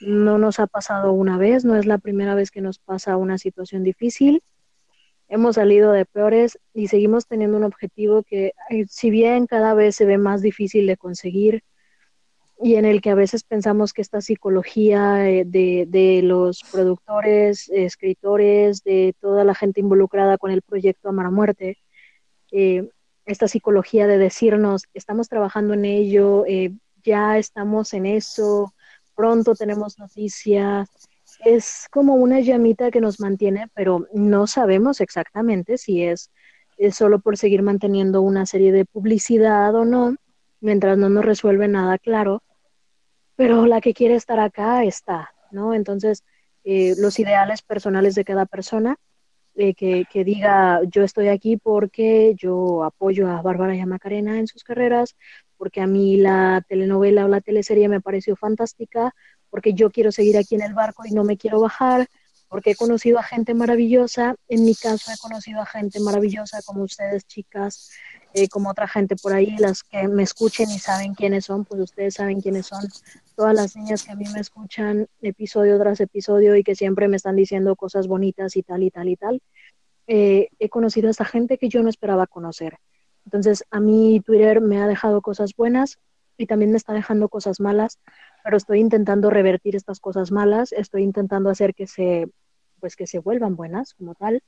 no 0.00 0.36
nos 0.36 0.60
ha 0.60 0.66
pasado 0.66 1.12
una 1.12 1.38
vez, 1.38 1.64
no 1.64 1.74
es 1.76 1.86
la 1.86 1.96
primera 1.96 2.34
vez 2.34 2.50
que 2.50 2.60
nos 2.60 2.78
pasa 2.78 3.16
una 3.16 3.38
situación 3.38 3.82
difícil. 3.82 4.42
Hemos 5.28 5.54
salido 5.54 5.92
de 5.92 6.04
peores 6.04 6.58
y 6.74 6.88
seguimos 6.88 7.26
teniendo 7.26 7.56
un 7.56 7.64
objetivo 7.64 8.22
que, 8.22 8.52
eh, 8.68 8.84
si 8.86 9.08
bien 9.08 9.46
cada 9.46 9.72
vez 9.72 9.96
se 9.96 10.04
ve 10.04 10.18
más 10.18 10.42
difícil 10.42 10.86
de 10.86 10.98
conseguir 10.98 11.62
y 12.62 12.74
en 12.76 12.84
el 12.84 13.00
que 13.00 13.10
a 13.10 13.14
veces 13.14 13.44
pensamos 13.44 13.94
que 13.94 14.02
esta 14.02 14.20
psicología 14.20 15.30
eh, 15.30 15.44
de, 15.46 15.86
de 15.88 16.20
los 16.22 16.62
productores, 16.70 17.70
escritores, 17.70 18.84
de 18.84 19.14
toda 19.20 19.42
la 19.44 19.54
gente 19.54 19.80
involucrada 19.80 20.36
con 20.36 20.50
el 20.50 20.60
proyecto 20.60 21.08
Amar 21.08 21.26
a 21.26 21.30
Muerte, 21.30 21.78
eh, 22.52 22.90
esta 23.26 23.48
psicología 23.48 24.06
de 24.06 24.18
decirnos, 24.18 24.84
estamos 24.94 25.28
trabajando 25.28 25.74
en 25.74 25.84
ello, 25.84 26.44
ya 27.02 27.38
estamos 27.38 27.94
en 27.94 28.06
eso, 28.06 28.74
pronto 29.14 29.54
tenemos 29.54 29.98
noticias, 29.98 30.88
es 31.44 31.86
como 31.90 32.14
una 32.14 32.40
llamita 32.40 32.90
que 32.90 33.00
nos 33.00 33.20
mantiene, 33.20 33.68
pero 33.74 34.06
no 34.12 34.46
sabemos 34.46 35.00
exactamente 35.00 35.78
si 35.78 36.04
es, 36.04 36.30
es 36.76 36.96
solo 36.96 37.18
por 37.18 37.36
seguir 37.36 37.62
manteniendo 37.62 38.22
una 38.22 38.46
serie 38.46 38.72
de 38.72 38.84
publicidad 38.84 39.74
o 39.74 39.84
no, 39.84 40.16
mientras 40.60 40.98
no 40.98 41.08
nos 41.08 41.24
resuelve 41.24 41.68
nada 41.68 41.98
claro. 41.98 42.42
Pero 43.36 43.66
la 43.66 43.80
que 43.80 43.94
quiere 43.94 44.14
estar 44.14 44.38
acá 44.38 44.84
está, 44.84 45.30
¿no? 45.50 45.74
Entonces, 45.74 46.22
eh, 46.62 46.94
los 46.98 47.18
ideales 47.18 47.62
personales 47.62 48.14
de 48.14 48.24
cada 48.24 48.46
persona, 48.46 48.96
eh, 49.56 49.74
que, 49.74 50.04
que, 50.10 50.24
diga 50.24 50.80
yo 50.90 51.02
estoy 51.02 51.28
aquí 51.28 51.56
porque 51.56 52.34
yo 52.36 52.82
apoyo 52.84 53.28
a 53.28 53.42
Bárbara 53.42 53.76
y 53.76 53.80
a 53.80 53.86
Macarena 53.86 54.38
en 54.38 54.46
sus 54.46 54.64
carreras, 54.64 55.16
porque 55.56 55.80
a 55.80 55.86
mí 55.86 56.16
la 56.16 56.64
telenovela 56.68 57.24
o 57.24 57.28
la 57.28 57.40
teleserie 57.40 57.88
me 57.88 58.00
pareció 58.00 58.36
fantástica, 58.36 59.14
porque 59.50 59.74
yo 59.74 59.90
quiero 59.90 60.10
seguir 60.12 60.36
aquí 60.36 60.56
en 60.56 60.62
el 60.62 60.74
barco 60.74 61.04
y 61.06 61.12
no 61.12 61.24
me 61.24 61.36
quiero 61.36 61.60
bajar, 61.60 62.08
porque 62.48 62.72
he 62.72 62.74
conocido 62.76 63.18
a 63.18 63.22
gente 63.22 63.54
maravillosa, 63.54 64.36
en 64.48 64.64
mi 64.64 64.74
caso 64.74 65.10
he 65.12 65.18
conocido 65.18 65.60
a 65.60 65.66
gente 65.66 66.00
maravillosa 66.00 66.60
como 66.64 66.82
ustedes 66.82 67.26
chicas, 67.26 67.90
eh, 68.32 68.48
como 68.48 68.70
otra 68.70 68.88
gente 68.88 69.16
por 69.16 69.32
ahí, 69.32 69.56
las 69.58 69.82
que 69.82 70.08
me 70.08 70.22
escuchen 70.22 70.70
y 70.70 70.78
saben 70.78 71.14
quiénes 71.14 71.44
son, 71.44 71.64
pues 71.64 71.80
ustedes 71.80 72.14
saben 72.14 72.40
quiénes 72.40 72.66
son, 72.66 72.84
todas 73.34 73.54
las 73.54 73.76
niñas 73.76 74.04
que 74.04 74.12
a 74.12 74.16
mí 74.16 74.24
me 74.32 74.40
escuchan 74.40 75.08
episodio 75.20 75.78
tras 75.78 76.00
episodio 76.00 76.56
y 76.56 76.62
que 76.62 76.74
siempre 76.74 77.08
me 77.08 77.16
están 77.16 77.36
diciendo 77.36 77.76
cosas 77.76 78.06
bonitas 78.06 78.56
y 78.56 78.62
tal 78.62 78.82
y 78.82 78.90
tal 78.90 79.08
y 79.08 79.16
tal. 79.16 79.42
Eh, 80.06 80.48
he 80.58 80.68
conocido 80.68 81.08
a 81.08 81.10
esta 81.10 81.24
gente 81.24 81.58
que 81.58 81.68
yo 81.68 81.82
no 81.82 81.88
esperaba 81.88 82.26
conocer. 82.26 82.78
Entonces, 83.24 83.64
a 83.70 83.80
mí 83.80 84.22
Twitter 84.24 84.60
me 84.60 84.80
ha 84.80 84.86
dejado 84.86 85.22
cosas 85.22 85.54
buenas 85.56 85.98
y 86.36 86.46
también 86.46 86.70
me 86.70 86.76
está 86.76 86.92
dejando 86.92 87.28
cosas 87.28 87.60
malas, 87.60 87.98
pero 88.42 88.56
estoy 88.56 88.80
intentando 88.80 89.30
revertir 89.30 89.76
estas 89.76 90.00
cosas 90.00 90.30
malas, 90.30 90.72
estoy 90.72 91.02
intentando 91.02 91.48
hacer 91.48 91.74
que 91.74 91.86
se, 91.86 92.28
pues 92.80 92.96
que 92.96 93.06
se 93.06 93.18
vuelvan 93.18 93.56
buenas 93.56 93.94
como 93.94 94.14
tal 94.14 94.42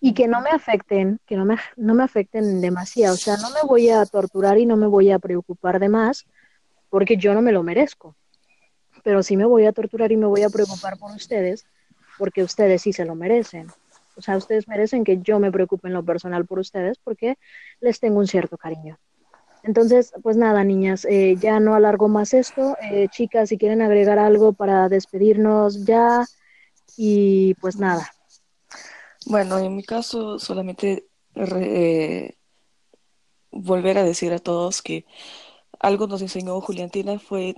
y 0.00 0.14
que 0.14 0.28
no 0.28 0.40
me 0.42 0.50
afecten, 0.50 1.18
que 1.26 1.36
no 1.36 1.44
me, 1.44 1.56
no 1.76 1.94
me 1.94 2.04
afecten 2.04 2.60
demasiado. 2.60 3.14
O 3.14 3.16
sea, 3.16 3.36
no 3.38 3.50
me 3.50 3.66
voy 3.66 3.90
a 3.90 4.04
torturar 4.06 4.58
y 4.58 4.66
no 4.66 4.76
me 4.76 4.86
voy 4.86 5.10
a 5.10 5.18
preocupar 5.18 5.80
de 5.80 5.88
más 5.88 6.26
porque 6.94 7.16
yo 7.16 7.34
no 7.34 7.42
me 7.42 7.50
lo 7.50 7.64
merezco. 7.64 8.14
Pero 9.02 9.24
sí 9.24 9.36
me 9.36 9.44
voy 9.44 9.66
a 9.66 9.72
torturar 9.72 10.12
y 10.12 10.16
me 10.16 10.26
voy 10.26 10.44
a 10.44 10.48
preocupar 10.48 10.96
por 10.96 11.10
ustedes 11.10 11.66
porque 12.18 12.44
ustedes 12.44 12.82
sí 12.82 12.92
se 12.92 13.04
lo 13.04 13.16
merecen. 13.16 13.66
O 14.16 14.22
sea, 14.22 14.36
ustedes 14.36 14.68
merecen 14.68 15.02
que 15.02 15.18
yo 15.18 15.40
me 15.40 15.50
preocupe 15.50 15.88
en 15.88 15.94
lo 15.94 16.04
personal 16.04 16.46
por 16.46 16.60
ustedes 16.60 16.98
porque 17.02 17.36
les 17.80 17.98
tengo 17.98 18.20
un 18.20 18.28
cierto 18.28 18.56
cariño. 18.56 18.96
Entonces, 19.64 20.12
pues 20.22 20.36
nada, 20.36 20.62
niñas, 20.62 21.04
eh, 21.04 21.34
ya 21.36 21.58
no 21.58 21.74
alargo 21.74 22.06
más 22.06 22.32
esto. 22.32 22.76
Eh, 22.80 23.08
chicas, 23.10 23.48
si 23.48 23.58
quieren 23.58 23.82
agregar 23.82 24.20
algo 24.20 24.52
para 24.52 24.88
despedirnos 24.88 25.84
ya. 25.84 26.24
Y 26.96 27.54
pues 27.54 27.74
nada. 27.74 28.08
Bueno, 29.26 29.58
en 29.58 29.74
mi 29.74 29.82
caso, 29.82 30.38
solamente 30.38 31.08
eh, 31.34 32.36
volver 33.50 33.98
a 33.98 34.04
decir 34.04 34.32
a 34.32 34.38
todos 34.38 34.80
que 34.80 35.06
algo 35.84 36.06
nos 36.06 36.22
enseñó 36.22 36.60
Juliantina 36.60 37.18
fue 37.18 37.56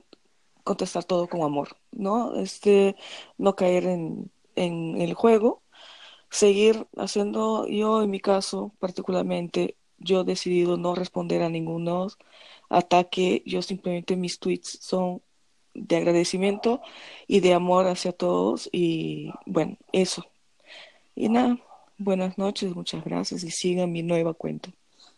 contestar 0.64 1.04
todo 1.04 1.28
con 1.28 1.42
amor, 1.42 1.76
¿no? 1.92 2.36
Este, 2.36 2.96
no 3.38 3.56
caer 3.56 3.86
en, 3.86 4.30
en 4.56 5.00
el 5.00 5.14
juego, 5.14 5.62
seguir 6.30 6.86
haciendo, 6.96 7.66
yo 7.68 8.02
en 8.02 8.10
mi 8.10 8.20
caso 8.20 8.72
particularmente, 8.80 9.76
yo 9.98 10.22
he 10.22 10.24
decidido 10.24 10.76
no 10.76 10.94
responder 10.94 11.42
a 11.42 11.48
ninguno 11.48 12.08
ataque, 12.68 13.42
yo 13.46 13.62
simplemente 13.62 14.16
mis 14.16 14.38
tweets 14.40 14.78
son 14.82 15.22
de 15.74 15.96
agradecimiento 15.96 16.80
y 17.28 17.40
de 17.40 17.54
amor 17.54 17.86
hacia 17.86 18.12
todos 18.12 18.68
y 18.72 19.32
bueno, 19.46 19.76
eso. 19.92 20.26
Y 21.14 21.28
nada, 21.28 21.58
buenas 21.98 22.38
noches, 22.38 22.74
muchas 22.74 23.04
gracias 23.04 23.44
y 23.44 23.50
sigan 23.50 23.92
mi 23.92 24.02
nueva 24.02 24.34
cuenta. 24.34 24.70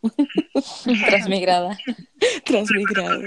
Transmigrada. 1.06 1.78
Transmigrada. 2.44 3.18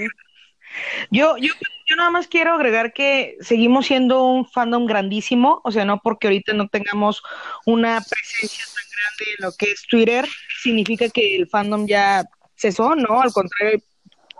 Yo, 1.10 1.36
yo, 1.36 1.52
yo 1.88 1.96
nada 1.96 2.10
más 2.10 2.26
quiero 2.28 2.54
agregar 2.54 2.92
que 2.92 3.36
seguimos 3.40 3.86
siendo 3.86 4.24
un 4.24 4.46
fandom 4.46 4.86
grandísimo, 4.86 5.60
o 5.64 5.70
sea, 5.70 5.84
no 5.84 6.00
porque 6.02 6.28
ahorita 6.28 6.54
no 6.54 6.68
tengamos 6.68 7.22
una 7.66 8.00
presencia 8.00 8.64
tan 8.64 8.84
grande 8.90 9.34
en 9.36 9.44
lo 9.44 9.52
que 9.52 9.72
es 9.72 9.82
Twitter, 9.88 10.26
significa 10.62 11.08
que 11.08 11.36
el 11.36 11.48
fandom 11.48 11.86
ya 11.86 12.24
cesó, 12.56 12.94
¿no? 12.94 13.20
Al 13.20 13.32
contrario, 13.32 13.80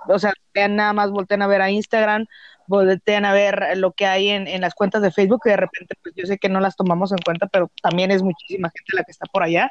o 0.09 0.19
sea, 0.19 0.33
vean 0.55 0.77
nada 0.77 0.93
más, 0.93 1.11
voltean 1.11 1.43
a 1.43 1.47
ver 1.47 1.61
a 1.61 1.71
Instagram, 1.71 2.27
voltean 2.67 3.25
a 3.25 3.33
ver 3.33 3.77
lo 3.77 3.93
que 3.93 4.07
hay 4.07 4.29
en, 4.29 4.47
en 4.47 4.61
las 4.61 4.75
cuentas 4.75 5.03
de 5.03 5.11
Facebook, 5.11 5.43
que 5.45 5.51
de 5.51 5.57
repente, 5.57 5.95
pues 6.03 6.15
yo 6.17 6.27
sé 6.27 6.39
que 6.39 6.49
no 6.49 6.61
las 6.61 6.77
tomamos 6.77 7.13
en 7.13 7.19
cuenta, 7.19 7.47
pero 7.47 7.71
también 7.83 8.11
es 8.11 8.23
muchísima 8.23 8.71
gente 8.75 8.97
la 8.97 9.05
que 9.05 9.13
está 9.13 9.27
por 9.27 9.43
allá. 9.43 9.71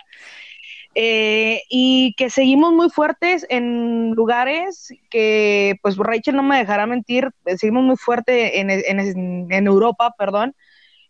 Eh, 0.93 1.61
y 1.69 2.13
que 2.17 2.29
seguimos 2.29 2.73
muy 2.73 2.89
fuertes 2.89 3.45
en 3.49 4.11
lugares 4.11 4.93
que, 5.09 5.75
pues 5.81 5.95
Rachel 5.95 6.35
no 6.35 6.43
me 6.43 6.57
dejará 6.57 6.85
mentir, 6.85 7.29
eh, 7.45 7.57
seguimos 7.57 7.83
muy 7.83 7.95
fuerte 7.95 8.59
en, 8.59 8.69
en, 8.69 9.51
en 9.51 9.67
Europa, 9.67 10.13
perdón, 10.17 10.53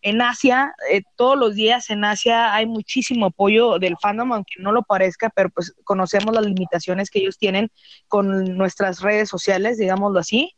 en 0.02 0.22
Asia, 0.22 0.74
eh, 0.92 1.04
todos 1.16 1.38
los 1.38 1.56
días 1.56 1.90
en 1.90 2.04
Asia 2.04 2.54
hay 2.54 2.66
muchísimo 2.66 3.28
apoyo 3.28 3.78
del 3.80 3.98
fandom, 4.02 4.34
aunque 4.34 4.56
no 4.60 4.72
lo 4.72 4.84
parezca, 4.84 5.30
pero 5.30 5.50
pues 5.50 5.74
conocemos 5.84 6.34
las 6.34 6.46
limitaciones 6.46 7.10
que 7.10 7.20
ellos 7.20 7.38
tienen 7.38 7.70
con 8.08 8.58
nuestras 8.58 9.02
redes 9.02 9.30
sociales, 9.30 9.78
digámoslo 9.78 10.20
así. 10.20 10.56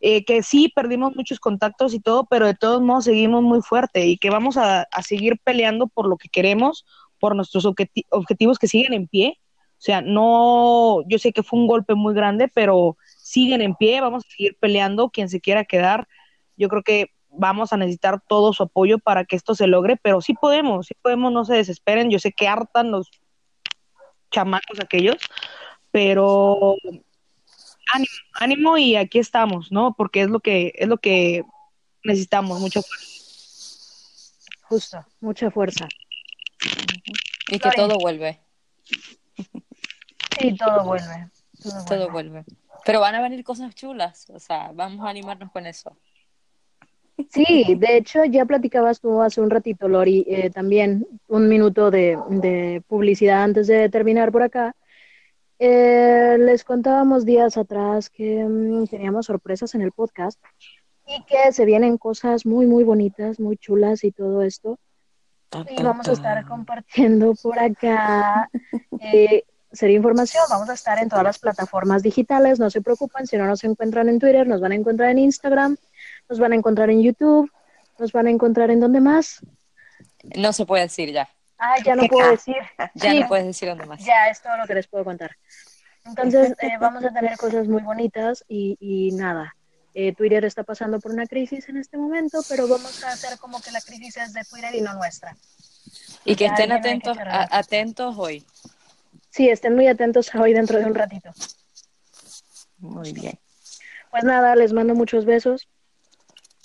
Eh, 0.00 0.24
que 0.26 0.42
sí 0.42 0.70
perdimos 0.74 1.16
muchos 1.16 1.40
contactos 1.40 1.94
y 1.94 2.00
todo, 2.00 2.26
pero 2.26 2.46
de 2.46 2.54
todos 2.54 2.82
modos 2.82 3.04
seguimos 3.06 3.42
muy 3.42 3.62
fuerte 3.62 4.06
y 4.06 4.18
que 4.18 4.28
vamos 4.28 4.58
a, 4.58 4.82
a 4.82 5.02
seguir 5.02 5.40
peleando 5.42 5.86
por 5.86 6.06
lo 6.06 6.18
que 6.18 6.28
queremos, 6.28 6.84
por 7.18 7.36
nuestros 7.36 7.64
objetivos 7.66 8.58
que 8.58 8.68
siguen 8.68 8.92
en 8.92 9.08
pie. 9.08 9.38
O 9.78 9.82
sea, 9.86 10.00
no, 10.00 11.02
yo 11.06 11.18
sé 11.18 11.32
que 11.32 11.42
fue 11.42 11.58
un 11.58 11.66
golpe 11.66 11.94
muy 11.94 12.14
grande, 12.14 12.48
pero 12.52 12.96
siguen 13.18 13.60
en 13.60 13.74
pie, 13.74 14.00
vamos 14.00 14.24
a 14.24 14.30
seguir 14.30 14.56
peleando, 14.58 15.10
quien 15.10 15.28
se 15.28 15.40
quiera 15.40 15.64
quedar. 15.64 16.08
Yo 16.56 16.68
creo 16.68 16.82
que 16.82 17.10
vamos 17.28 17.72
a 17.72 17.76
necesitar 17.76 18.22
todo 18.26 18.52
su 18.52 18.62
apoyo 18.62 18.98
para 18.98 19.24
que 19.24 19.36
esto 19.36 19.54
se 19.54 19.66
logre, 19.66 19.96
pero 19.96 20.20
sí 20.20 20.32
podemos, 20.32 20.86
sí 20.86 20.94
podemos, 21.02 21.32
no 21.32 21.44
se 21.44 21.54
desesperen. 21.54 22.10
Yo 22.10 22.18
sé 22.18 22.32
que 22.32 22.48
hartan 22.48 22.90
los 22.90 23.10
chamacos 24.30 24.80
aquellos, 24.80 25.16
pero 25.90 26.76
ánimo, 27.92 28.10
ánimo 28.34 28.78
y 28.78 28.96
aquí 28.96 29.18
estamos, 29.18 29.70
¿no? 29.70 29.94
Porque 29.96 30.22
es 30.22 30.30
lo 30.30 30.40
que 30.40 30.72
es 30.76 30.88
lo 30.88 30.96
que 30.96 31.44
necesitamos, 32.02 32.60
mucha 32.60 32.80
fuerza. 32.82 33.16
Justo, 34.68 35.04
mucha 35.20 35.50
fuerza. 35.50 35.86
Y 37.48 37.58
que 37.58 37.70
todo 37.76 37.96
vuelve. 37.98 38.40
Sí, 40.38 40.56
todo 40.56 40.84
vuelve. 40.84 41.28
Todo, 41.62 41.84
todo 41.84 42.10
vuelve. 42.10 42.44
Pero 42.84 43.00
van 43.00 43.14
a 43.14 43.22
venir 43.22 43.42
cosas 43.42 43.74
chulas, 43.74 44.30
o 44.30 44.38
sea, 44.38 44.70
vamos 44.72 45.04
a 45.04 45.10
animarnos 45.10 45.50
con 45.50 45.66
eso. 45.66 45.96
Sí, 47.30 47.74
de 47.78 47.96
hecho 47.96 48.24
ya 48.24 48.44
platicabas 48.44 49.00
tú 49.00 49.22
hace 49.22 49.40
un 49.40 49.48
ratito, 49.48 49.88
Lori, 49.88 50.24
eh, 50.28 50.50
también 50.50 51.06
un 51.28 51.48
minuto 51.48 51.90
de, 51.90 52.18
de, 52.28 52.82
publicidad 52.86 53.42
antes 53.42 53.66
de 53.68 53.88
terminar 53.88 54.30
por 54.30 54.42
acá. 54.42 54.76
Eh, 55.58 56.36
les 56.38 56.62
contábamos 56.62 57.24
días 57.24 57.56
atrás 57.56 58.10
que 58.10 58.44
um, 58.44 58.86
teníamos 58.86 59.26
sorpresas 59.26 59.74
en 59.74 59.80
el 59.80 59.92
podcast 59.92 60.38
y 61.06 61.24
que 61.24 61.52
se 61.52 61.64
vienen 61.64 61.96
cosas 61.96 62.44
muy, 62.44 62.66
muy 62.66 62.84
bonitas, 62.84 63.40
muy 63.40 63.56
chulas 63.56 64.04
y 64.04 64.12
todo 64.12 64.42
esto. 64.42 64.78
Y 65.70 65.82
vamos 65.82 66.08
a 66.08 66.12
estar 66.12 66.44
compartiendo 66.46 67.34
por 67.34 67.58
acá 67.58 68.48
eh, 69.00 69.44
sería 69.72 69.96
información. 69.96 70.42
Vamos 70.50 70.68
a 70.68 70.74
estar 70.74 70.98
en 70.98 71.08
todas 71.08 71.24
las 71.24 71.38
plataformas 71.38 72.02
digitales. 72.02 72.58
No 72.58 72.70
se 72.70 72.80
preocupen, 72.80 73.26
si 73.26 73.36
no 73.36 73.46
nos 73.46 73.62
encuentran 73.64 74.08
en 74.08 74.18
Twitter, 74.18 74.46
nos 74.46 74.60
van 74.60 74.72
a 74.72 74.74
encontrar 74.74 75.10
en 75.10 75.18
Instagram, 75.18 75.76
nos 76.28 76.38
van 76.38 76.52
a 76.52 76.56
encontrar 76.56 76.90
en 76.90 77.02
YouTube, 77.02 77.50
nos 77.98 78.12
van 78.12 78.26
a 78.26 78.30
encontrar 78.30 78.70
en 78.70 78.80
donde 78.80 79.00
más. 79.00 79.40
No 80.36 80.52
se 80.52 80.66
puede 80.66 80.84
decir 80.84 81.12
ya. 81.12 81.28
Ah, 81.58 81.76
ya 81.84 81.94
no 81.94 82.02
puedo 82.08 82.30
decir. 82.30 82.56
ya 82.94 83.10
sí, 83.10 83.20
no 83.20 83.28
puedes 83.28 83.46
decir 83.46 83.68
dónde 83.68 83.86
más. 83.86 84.04
Ya 84.04 84.28
es 84.28 84.42
todo 84.42 84.56
lo 84.56 84.66
que 84.66 84.74
les 84.74 84.86
puedo 84.86 85.04
contar. 85.04 85.36
Entonces, 86.04 86.54
eh, 86.60 86.76
vamos 86.80 87.04
a 87.04 87.10
tener 87.10 87.36
cosas 87.36 87.66
muy 87.66 87.82
bonitas 87.82 88.44
y, 88.48 88.76
y 88.78 89.10
nada. 89.12 89.55
Eh, 89.98 90.12
Twitter 90.12 90.44
está 90.44 90.62
pasando 90.62 91.00
por 91.00 91.10
una 91.10 91.26
crisis 91.26 91.70
en 91.70 91.78
este 91.78 91.96
momento, 91.96 92.40
pero 92.50 92.68
vamos 92.68 93.02
a 93.02 93.12
hacer 93.12 93.38
como 93.38 93.62
que 93.62 93.70
la 93.70 93.80
crisis 93.80 94.18
es 94.18 94.34
de 94.34 94.44
Twitter 94.44 94.74
y 94.74 94.82
no 94.82 94.92
nuestra. 94.92 95.34
Y 96.26 96.36
que 96.36 96.44
estén 96.44 96.70
atentos, 96.70 97.16
a, 97.16 97.48
atentos 97.56 98.14
hoy. 98.18 98.44
Sí, 99.30 99.48
estén 99.48 99.74
muy 99.74 99.86
atentos 99.86 100.34
a 100.34 100.42
hoy 100.42 100.52
dentro 100.52 100.78
de 100.78 100.84
un 100.84 100.94
ratito. 100.94 101.30
Muy 102.76 103.14
bien. 103.14 103.38
Pues 104.10 104.22
nada, 104.22 104.54
les 104.54 104.74
mando 104.74 104.94
muchos 104.94 105.24
besos. 105.24 105.66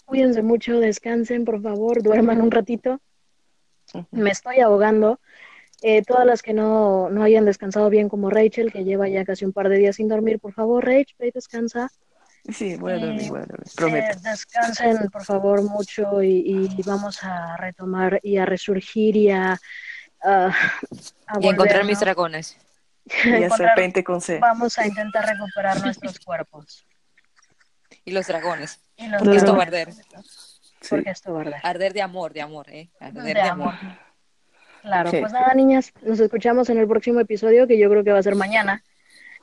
Cuídense 0.03 0.41
mucho, 0.41 0.81
descansen, 0.81 1.45
por 1.45 1.61
favor, 1.61 2.03
duerman 2.03 2.41
un 2.41 2.51
ratito. 2.51 2.99
Me 4.11 4.31
estoy 4.31 4.59
ahogando. 4.59 5.21
Eh, 5.81 6.01
todas 6.01 6.25
las 6.25 6.41
que 6.41 6.51
no, 6.51 7.09
no 7.09 7.23
hayan 7.23 7.45
descansado 7.45 7.89
bien 7.89 8.09
como 8.09 8.29
Rachel, 8.29 8.73
que 8.73 8.83
lleva 8.83 9.07
ya 9.07 9.23
casi 9.23 9.45
un 9.45 9.53
par 9.53 9.69
de 9.69 9.77
días 9.77 9.95
sin 9.95 10.09
dormir, 10.09 10.37
por 10.37 10.51
favor, 10.51 10.83
Rachel, 10.83 11.15
ve 11.17 11.27
y 11.29 11.31
descansa. 11.31 11.89
Sí, 12.49 12.75
voy 12.75 12.93
a 12.93 12.97
dormir, 12.97 13.29
voy 13.29 13.39
a 13.39 13.45
dormir, 13.45 13.67
eh, 13.67 13.71
prometo. 13.75 14.19
descansen, 14.21 15.09
por 15.09 15.23
favor, 15.23 15.61
mucho 15.63 16.23
y, 16.23 16.67
y 16.77 16.81
vamos 16.83 17.23
a 17.23 17.55
retomar 17.57 18.19
y 18.23 18.37
a 18.37 18.45
resurgir 18.45 19.15
y 19.15 19.29
a, 19.31 19.59
a, 20.23 20.47
a 21.27 21.39
Y 21.39 21.47
encontrar 21.47 21.85
mis 21.85 21.99
dragones. 21.99 22.57
Y 23.25 23.43
a 23.43 23.49
serpente 23.49 24.03
con 24.03 24.21
C. 24.21 24.39
Vamos 24.39 24.77
a 24.79 24.87
intentar 24.87 25.25
recuperar 25.25 25.81
nuestros 25.81 26.19
cuerpos. 26.19 26.85
Y 28.05 28.11
los 28.11 28.27
dragones. 28.27 28.79
Y 28.97 29.07
los 29.07 29.21
Porque 29.21 29.37
esto 29.37 29.53
va 29.55 29.59
a 29.59 29.65
arder. 29.65 29.91
Sí. 29.93 30.01
Porque 30.89 31.09
esto 31.11 31.33
va 31.33 31.39
a 31.39 31.41
arder. 31.41 31.55
Arder 31.63 31.93
de 31.93 32.01
amor, 32.01 32.33
de 32.33 32.41
amor, 32.41 32.69
¿eh? 32.71 32.89
Arder 32.99 33.23
De 33.23 33.33
de, 33.35 33.41
amor. 33.41 33.73
amor. 33.79 33.97
Claro, 34.81 35.11
Sí. 35.11 35.17
pues 35.19 35.31
nada, 35.31 35.53
niñas, 35.53 35.93
nos 36.01 36.19
escuchamos 36.19 36.69
en 36.71 36.79
el 36.79 36.87
próximo 36.87 37.19
episodio 37.19 37.67
que 37.67 37.77
yo 37.77 37.87
creo 37.89 38.03
que 38.03 38.11
va 38.11 38.17
a 38.19 38.23
ser 38.23 38.35
mañana. 38.35 38.83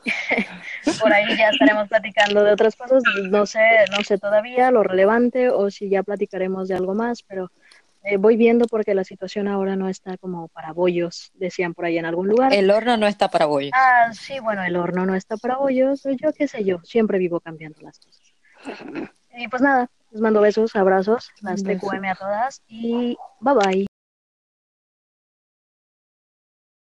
Por 1.01 1.13
ahí 1.13 1.37
ya 1.37 1.51
estaremos 1.51 1.89
platicando 1.89 2.45
de 2.45 2.53
otras 2.53 2.77
cosas, 2.77 3.03
no 3.31 3.47
sé, 3.47 3.61
no 3.91 4.03
sé 4.03 4.19
todavía 4.19 4.71
lo 4.71 4.83
relevante 4.83 5.51
o 5.51 5.71
si 5.71 5.89
ya 5.89 6.03
platicaremos 6.03 6.69
de 6.69 6.75
algo 6.75 6.95
más, 6.95 7.23
pero 7.23 7.51
eh, 8.05 8.17
voy 8.17 8.37
viendo 8.37 8.67
porque 8.67 8.95
la 8.95 9.05
situación 9.05 9.49
ahora 9.49 9.77
no 9.77 9.89
está 9.89 10.17
como 10.17 10.49
para 10.49 10.73
bollos, 10.73 11.31
decían 11.35 11.75
por 11.75 11.85
ahí 11.85 11.99
en 11.99 12.07
algún 12.07 12.29
lugar. 12.29 12.55
El 12.55 12.71
horno 12.71 12.97
no 12.97 13.07
está 13.07 13.29
para 13.29 13.47
bollos. 13.47 13.73
Ah, 13.75 14.11
sí, 14.13 14.39
bueno, 14.41 14.63
el 14.65 14.77
horno 14.77 15.05
no 15.05 15.15
está 15.15 15.37
para 15.37 15.57
bollos, 15.57 16.05
yo 16.05 16.33
qué 16.33 16.49
sé 16.49 16.65
yo, 16.65 16.79
siempre 16.85 17.19
vivo 17.19 17.41
cambiando 17.41 17.81
las 17.83 17.99
cosas. 17.99 18.23
Y 19.37 19.49
pues 19.49 19.63
nada, 19.63 19.89
les 20.11 20.21
mando 20.21 20.41
besos, 20.41 20.75
abrazos, 20.75 21.31
las. 21.43 21.63
TQM 21.63 22.05
a 22.07 22.15
todas 22.15 22.63
y 22.67 23.17
bye 23.41 23.55
bye. 23.55 23.89